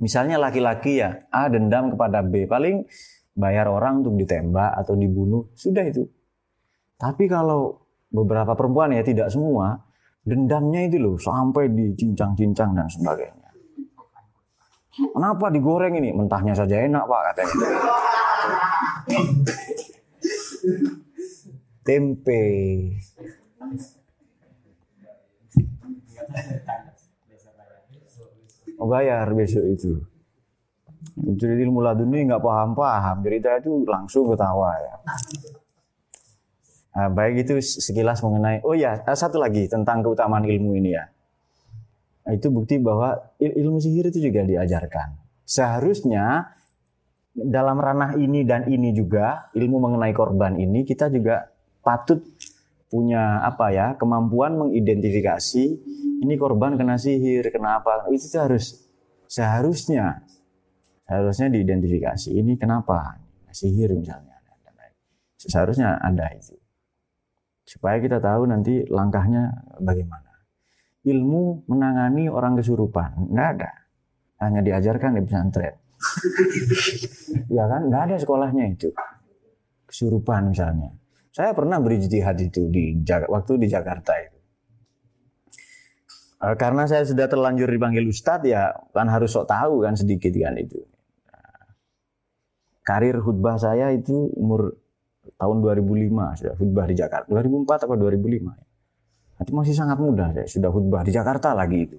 misalnya 0.00 0.36
laki-laki 0.40 1.00
ya, 1.00 1.26
A 1.32 1.48
dendam 1.48 1.92
kepada 1.92 2.20
B, 2.24 2.48
paling 2.48 2.84
bayar 3.36 3.68
orang 3.68 4.00
untuk 4.04 4.16
ditembak 4.16 4.72
atau 4.80 4.96
dibunuh, 4.96 5.52
sudah 5.52 5.84
itu. 5.84 6.08
Tapi 6.96 7.28
kalau 7.28 7.84
beberapa 8.08 8.56
perempuan 8.56 8.96
ya 8.96 9.04
tidak 9.04 9.28
semua, 9.28 9.76
dendamnya 10.24 10.88
itu 10.88 10.96
loh 10.96 11.16
sampai 11.20 11.68
dicincang-cincang 11.68 12.72
dan 12.72 12.88
sebagainya. 12.88 13.46
Kenapa 14.96 15.52
digoreng 15.52 16.00
ini? 16.00 16.08
Mentahnya 16.16 16.56
saja 16.56 16.80
enak 16.80 17.04
pak 17.04 17.20
katanya. 17.32 17.54
Tempe. 21.84 22.42
Oh 28.76 28.90
bayar 28.90 29.30
besok 29.32 29.64
itu. 29.70 30.02
Jadi 31.16 31.64
ilmu 31.64 31.80
laduni 31.80 32.26
nggak 32.26 32.42
paham-paham. 32.42 33.24
Cerita 33.24 33.56
itu 33.62 33.86
langsung 33.86 34.28
ketawa 34.28 34.70
ya. 34.76 34.94
Nah, 36.96 37.08
baik 37.12 37.44
itu 37.44 37.60
sekilas 37.60 38.24
mengenai. 38.24 38.64
Oh 38.64 38.72
ya, 38.72 38.96
satu 39.04 39.36
lagi 39.36 39.68
tentang 39.68 40.00
keutamaan 40.00 40.48
ilmu 40.48 40.76
ini 40.80 40.96
ya. 40.96 41.04
Nah, 42.26 42.32
itu 42.32 42.48
bukti 42.48 42.80
bahwa 42.80 43.36
ilmu 43.38 43.78
sihir 43.78 44.08
itu 44.08 44.18
juga 44.18 44.42
diajarkan. 44.42 45.14
Seharusnya 45.46 46.56
dalam 47.36 47.76
ranah 47.76 48.16
ini 48.16 48.48
dan 48.48 48.64
ini 48.64 48.96
juga 48.96 49.52
ilmu 49.52 49.76
mengenai 49.76 50.16
korban 50.16 50.56
ini 50.56 50.88
kita 50.88 51.12
juga 51.12 51.52
patut 51.84 52.24
punya 52.86 53.42
apa 53.42 53.74
ya 53.74 53.86
kemampuan 53.98 54.54
mengidentifikasi 54.58 55.64
ini 56.22 56.34
korban 56.38 56.78
kena 56.78 56.94
sihir 56.96 57.50
kenapa 57.50 58.06
itu 58.14 58.26
harus 58.38 58.86
seharusnya 59.26 60.22
seharusnya 61.06 61.50
diidentifikasi 61.50 62.30
ini 62.30 62.54
kenapa 62.54 63.18
sihir 63.50 63.90
misalnya 63.94 64.38
seharusnya 65.36 65.98
ada 65.98 66.30
itu 66.32 66.54
supaya 67.66 67.98
kita 67.98 68.22
tahu 68.22 68.46
nanti 68.46 68.86
langkahnya 68.86 69.50
bagaimana 69.82 70.26
ilmu 71.06 71.70
menangani 71.70 72.26
orang 72.26 72.58
kesurupan. 72.58 73.30
Nggak 73.30 73.48
ada. 73.56 73.70
Hanya 74.42 74.60
diajarkan 74.60 75.16
di 75.16 75.22
pesantren. 75.22 75.74
ya 77.56 77.64
kan? 77.70 77.88
Nggak 77.88 78.02
ada 78.10 78.16
sekolahnya 78.18 78.64
itu. 78.74 78.90
Kesurupan 79.86 80.50
misalnya. 80.50 80.90
Saya 81.36 81.52
pernah 81.52 81.76
berijtihad 81.76 82.40
itu 82.40 82.64
di 82.72 82.96
waktu 83.04 83.52
di 83.60 83.68
Jakarta 83.68 84.16
itu. 84.16 84.38
Eh, 86.40 86.56
karena 86.56 86.88
saya 86.88 87.04
sudah 87.04 87.28
terlanjur 87.28 87.68
dipanggil 87.68 88.08
Ustadz 88.08 88.48
ya 88.48 88.72
kan 88.96 89.12
harus 89.12 89.36
sok 89.36 89.44
tahu 89.44 89.84
kan 89.84 89.92
sedikit 89.92 90.32
kan 90.32 90.56
itu. 90.56 90.80
karir 92.86 93.18
khutbah 93.18 93.58
saya 93.58 93.90
itu 93.90 94.30
umur 94.38 94.78
tahun 95.34 95.58
2005 95.58 96.38
sudah 96.38 96.54
khutbah 96.54 96.86
di 96.86 96.94
Jakarta. 96.94 97.26
2004 97.26 97.82
atau 97.82 97.98
2005 97.98 98.54
ya. 98.54 98.66
Itu 99.42 99.52
masih 99.58 99.74
sangat 99.74 99.98
mudah, 99.98 100.30
saya 100.30 100.46
sudah 100.46 100.70
khutbah 100.70 101.02
di 101.02 101.10
Jakarta 101.10 101.50
lagi 101.50 101.82
itu. 101.82 101.98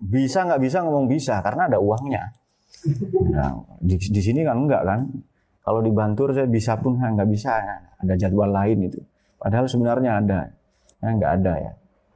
Bisa 0.00 0.48
nggak 0.48 0.56
bisa 0.56 0.80
ngomong 0.82 1.04
bisa 1.04 1.36
karena 1.44 1.68
ada 1.68 1.76
uangnya. 1.76 2.32
Nah, 3.28 3.60
di, 3.76 4.00
di 4.00 4.20
sini 4.24 4.40
kan 4.40 4.56
enggak 4.56 4.82
kan. 4.88 5.00
Kalau 5.66 5.82
di 5.82 5.90
Bantur 5.90 6.30
saya 6.30 6.46
bisa 6.46 6.78
pun 6.78 6.94
nggak 6.94 7.26
bisa, 7.26 7.58
ada 7.98 8.14
jadwal 8.14 8.54
lain 8.54 8.86
itu. 8.86 9.02
Padahal 9.34 9.66
sebenarnya 9.66 10.22
ada, 10.22 10.40
ya, 11.02 11.10
nggak 11.10 11.32
ada 11.42 11.52
ya. 11.58 11.72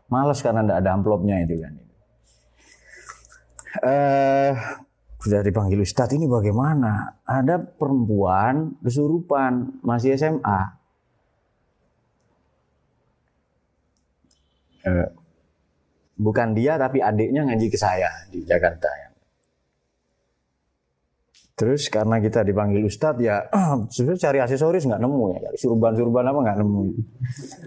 Males 0.06 0.38
karena 0.38 0.62
nggak 0.62 0.78
ada 0.78 0.90
amplopnya 0.94 1.36
itu 1.42 1.58
kan. 1.58 1.72
Eh, 3.82 4.52
sudah 5.18 5.42
dipanggil 5.42 5.82
Ustadz 5.82 6.14
ini 6.14 6.30
bagaimana? 6.30 7.22
Ada 7.26 7.58
perempuan 7.58 8.78
kesurupan 8.86 9.82
masih 9.82 10.14
SMA 10.14 10.80
eh, 14.84 15.08
bukan 16.16 16.56
dia 16.56 16.80
tapi 16.80 17.04
adiknya 17.04 17.44
ngaji 17.48 17.66
ke 17.68 17.78
saya 17.78 18.08
di 18.32 18.44
Jakarta 18.44 18.88
ya. 18.88 19.09
Terus 21.60 21.92
karena 21.92 22.16
kita 22.24 22.40
dipanggil 22.40 22.80
Ustadz 22.88 23.20
ya 23.20 23.44
sebenarnya 23.92 24.20
cari 24.24 24.38
aksesoris 24.40 24.88
nggak 24.88 25.02
nemu 25.04 25.24
ya, 25.36 25.52
surban-surban 25.60 26.24
apa 26.32 26.38
nggak 26.40 26.58
nemu. 26.64 26.82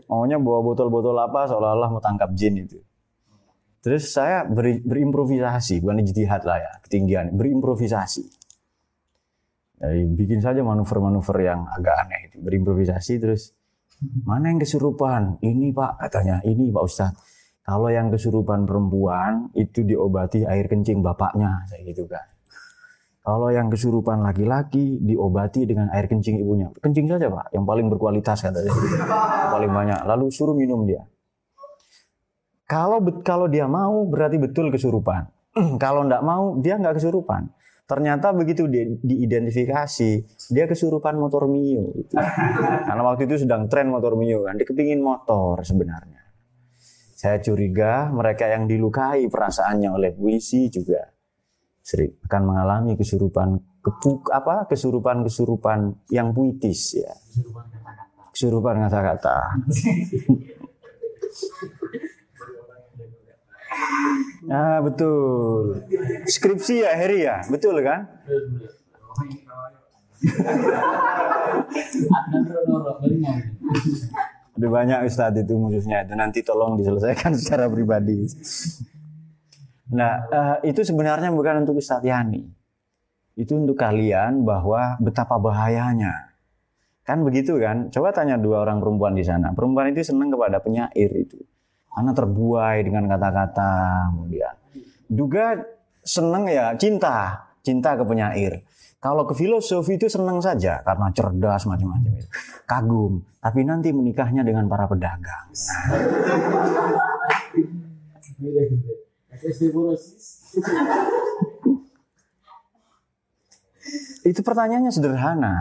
Maunya 0.09 0.41
bawa 0.41 0.65
botol-botol 0.65 1.13
apa 1.21 1.45
seolah-olah 1.45 1.93
mau 1.93 2.01
tangkap 2.01 2.33
jin 2.33 2.65
itu. 2.65 2.81
Terus 3.85 4.09
saya 4.09 4.49
beri, 4.49 4.81
berimprovisasi, 4.81 5.83
bukan 5.83 6.01
ijtihad 6.01 6.41
lah 6.41 6.57
ya, 6.57 6.71
ketinggian, 6.81 7.37
berimprovisasi. 7.37 8.23
Jadi 9.77 10.01
bikin 10.15 10.39
saja 10.41 10.63
manuver-manuver 10.65 11.37
yang 11.43 11.67
agak 11.67 11.93
aneh 12.07 12.31
itu, 12.31 12.41
berimprovisasi 12.41 13.19
terus 13.21 13.53
Mana 14.25 14.51
yang 14.51 14.59
kesurupan? 14.59 15.39
Ini 15.39 15.71
pak 15.71 16.01
katanya, 16.07 16.43
ini 16.43 16.73
pak 16.73 16.83
Ustadz. 16.83 17.19
Kalau 17.63 17.87
yang 17.87 18.11
kesurupan 18.11 18.67
perempuan 18.67 19.47
itu 19.55 19.87
diobati 19.87 20.43
air 20.43 20.67
kencing 20.67 20.99
bapaknya, 20.99 21.63
saya 21.71 21.79
gitu 21.87 22.03
kan. 22.11 22.32
Kalau 23.23 23.47
yang 23.55 23.71
kesurupan 23.71 24.19
laki-laki 24.19 24.99
diobati 24.99 25.63
dengan 25.63 25.87
air 25.95 26.11
kencing 26.11 26.43
ibunya. 26.43 26.67
Kencing 26.75 27.07
saja 27.07 27.31
pak, 27.31 27.55
yang 27.55 27.63
paling 27.63 27.87
berkualitas 27.87 28.43
katanya. 28.43 28.75
paling 29.47 29.71
banyak. 29.71 29.99
Lalu 30.03 30.27
suruh 30.27 30.51
minum 30.51 30.83
dia. 30.83 31.07
Kalau 32.67 32.99
kalau 33.23 33.47
dia 33.47 33.63
mau 33.63 34.03
berarti 34.03 34.35
betul 34.35 34.67
kesurupan. 34.75 35.31
kalau 35.83 36.03
nggak 36.03 36.19
mau 36.19 36.59
dia 36.59 36.75
nggak 36.75 36.99
kesurupan. 36.99 37.47
Ternyata 37.87 38.35
begitu 38.35 38.67
di, 38.67 38.99
diidentifikasi, 38.99 40.11
dia 40.51 40.65
kesurupan 40.67 41.15
motor 41.15 41.47
Mio. 41.47 41.95
Gitu. 41.95 42.19
Karena 42.91 43.03
waktu 43.07 43.23
itu 43.23 43.47
sedang 43.47 43.71
tren 43.71 43.87
motor 43.87 44.19
Mio 44.19 44.43
kan, 44.43 44.59
dia 44.59 44.67
kepingin 44.67 44.99
motor 44.99 45.63
sebenarnya. 45.63 46.19
Saya 47.15 47.39
curiga 47.39 48.11
mereka 48.11 48.51
yang 48.51 48.67
dilukai 48.67 49.31
perasaannya 49.31 49.95
oleh 49.95 50.11
puisi 50.11 50.67
juga 50.67 51.12
sering 51.83 52.15
akan 52.23 52.41
mengalami 52.47 52.95
kesurupan 52.95 53.59
kepuk 53.83 54.31
apa 54.31 54.63
kesurupan 54.71 55.27
kesurupan 55.27 55.91
yang 56.07 56.31
puitis 56.31 57.03
ya 57.03 57.11
kesurupan 58.31 58.87
kata-kata 58.87 59.59
Nah, 64.45 64.77
betul. 64.85 65.81
Skripsi 66.29 66.85
ya, 66.85 66.93
Heri 66.93 67.25
ya? 67.25 67.41
Betul 67.49 67.81
kan? 67.81 68.05
Udah 74.53 74.69
banyak 74.69 74.99
Ustadz 75.09 75.41
itu 75.41 75.53
musuhnya 75.57 76.05
itu 76.05 76.13
nanti 76.13 76.39
tolong 76.45 76.77
diselesaikan 76.77 77.33
secara 77.39 77.65
pribadi. 77.67 78.29
Nah 79.93 80.11
uh, 80.27 80.57
itu 80.65 80.81
sebenarnya 80.81 81.29
bukan 81.29 81.63
untuk 81.63 81.77
Ustadz 81.77 82.09
Yani, 82.09 82.41
itu 83.37 83.53
untuk 83.53 83.77
kalian 83.77 84.41
bahwa 84.41 84.97
betapa 84.97 85.37
bahayanya. 85.37 86.33
Kan 87.05 87.21
begitu 87.21 87.61
kan? 87.61 87.93
Coba 87.93 88.09
tanya 88.15 88.39
dua 88.41 88.65
orang 88.65 88.81
perempuan 88.81 89.13
di 89.13 89.21
sana. 89.21 89.53
Perempuan 89.53 89.93
itu 89.93 90.01
senang 90.01 90.33
kepada 90.33 90.57
penyair 90.63 91.11
itu, 91.13 91.37
karena 91.91 92.11
terbuai 92.15 92.77
dengan 92.81 93.05
kata-kata, 93.11 93.73
kemudian 94.09 94.55
juga 95.11 95.61
senang 96.01 96.47
ya 96.49 96.73
cinta, 96.79 97.43
cinta 97.61 97.93
ke 97.99 98.03
penyair. 98.07 98.63
Kalau 99.03 99.27
ke 99.27 99.35
filosofi 99.35 99.99
itu 99.99 100.07
senang 100.07 100.39
saja 100.39 100.79
karena 100.79 101.11
cerdas 101.11 101.67
macam-macam 101.67 102.11
itu. 102.15 102.27
Kagum, 102.63 103.19
tapi 103.43 103.67
nanti 103.67 103.91
menikahnya 103.91 104.47
dengan 104.47 104.71
para 104.71 104.87
pedagang. 104.87 105.51
Itu 114.23 114.39
pertanyaannya 114.39 114.91
sederhana. 114.91 115.55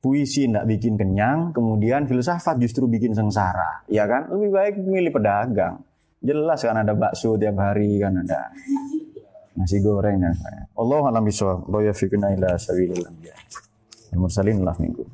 Puisi 0.00 0.44
tidak 0.44 0.68
bikin 0.68 1.00
kenyang, 1.00 1.56
kemudian 1.56 2.04
filsafat 2.04 2.60
justru 2.60 2.84
bikin 2.84 3.16
sengsara. 3.16 3.88
Ya 3.88 4.04
kan? 4.04 4.28
Lebih 4.28 4.50
baik 4.52 4.74
milih 4.84 5.12
pedagang. 5.16 5.80
Jelas 6.20 6.60
kan 6.60 6.76
ada 6.76 6.92
bakso 6.92 7.40
tiap 7.40 7.56
hari 7.60 8.00
kan 8.00 8.20
ada 8.20 8.52
nasi 9.56 9.80
goreng 9.80 10.20
dan 10.20 10.36
saya. 10.36 10.68
Allah 10.76 11.02
alam 11.08 11.24
bisawab. 11.24 11.68
Allah 11.72 11.92
yafiquna 11.92 12.36
ila 12.36 12.56
sabilillah. 12.60 13.12
Al-mursalin 14.12 14.60
lah 14.60 14.76
minggu. 14.76 15.04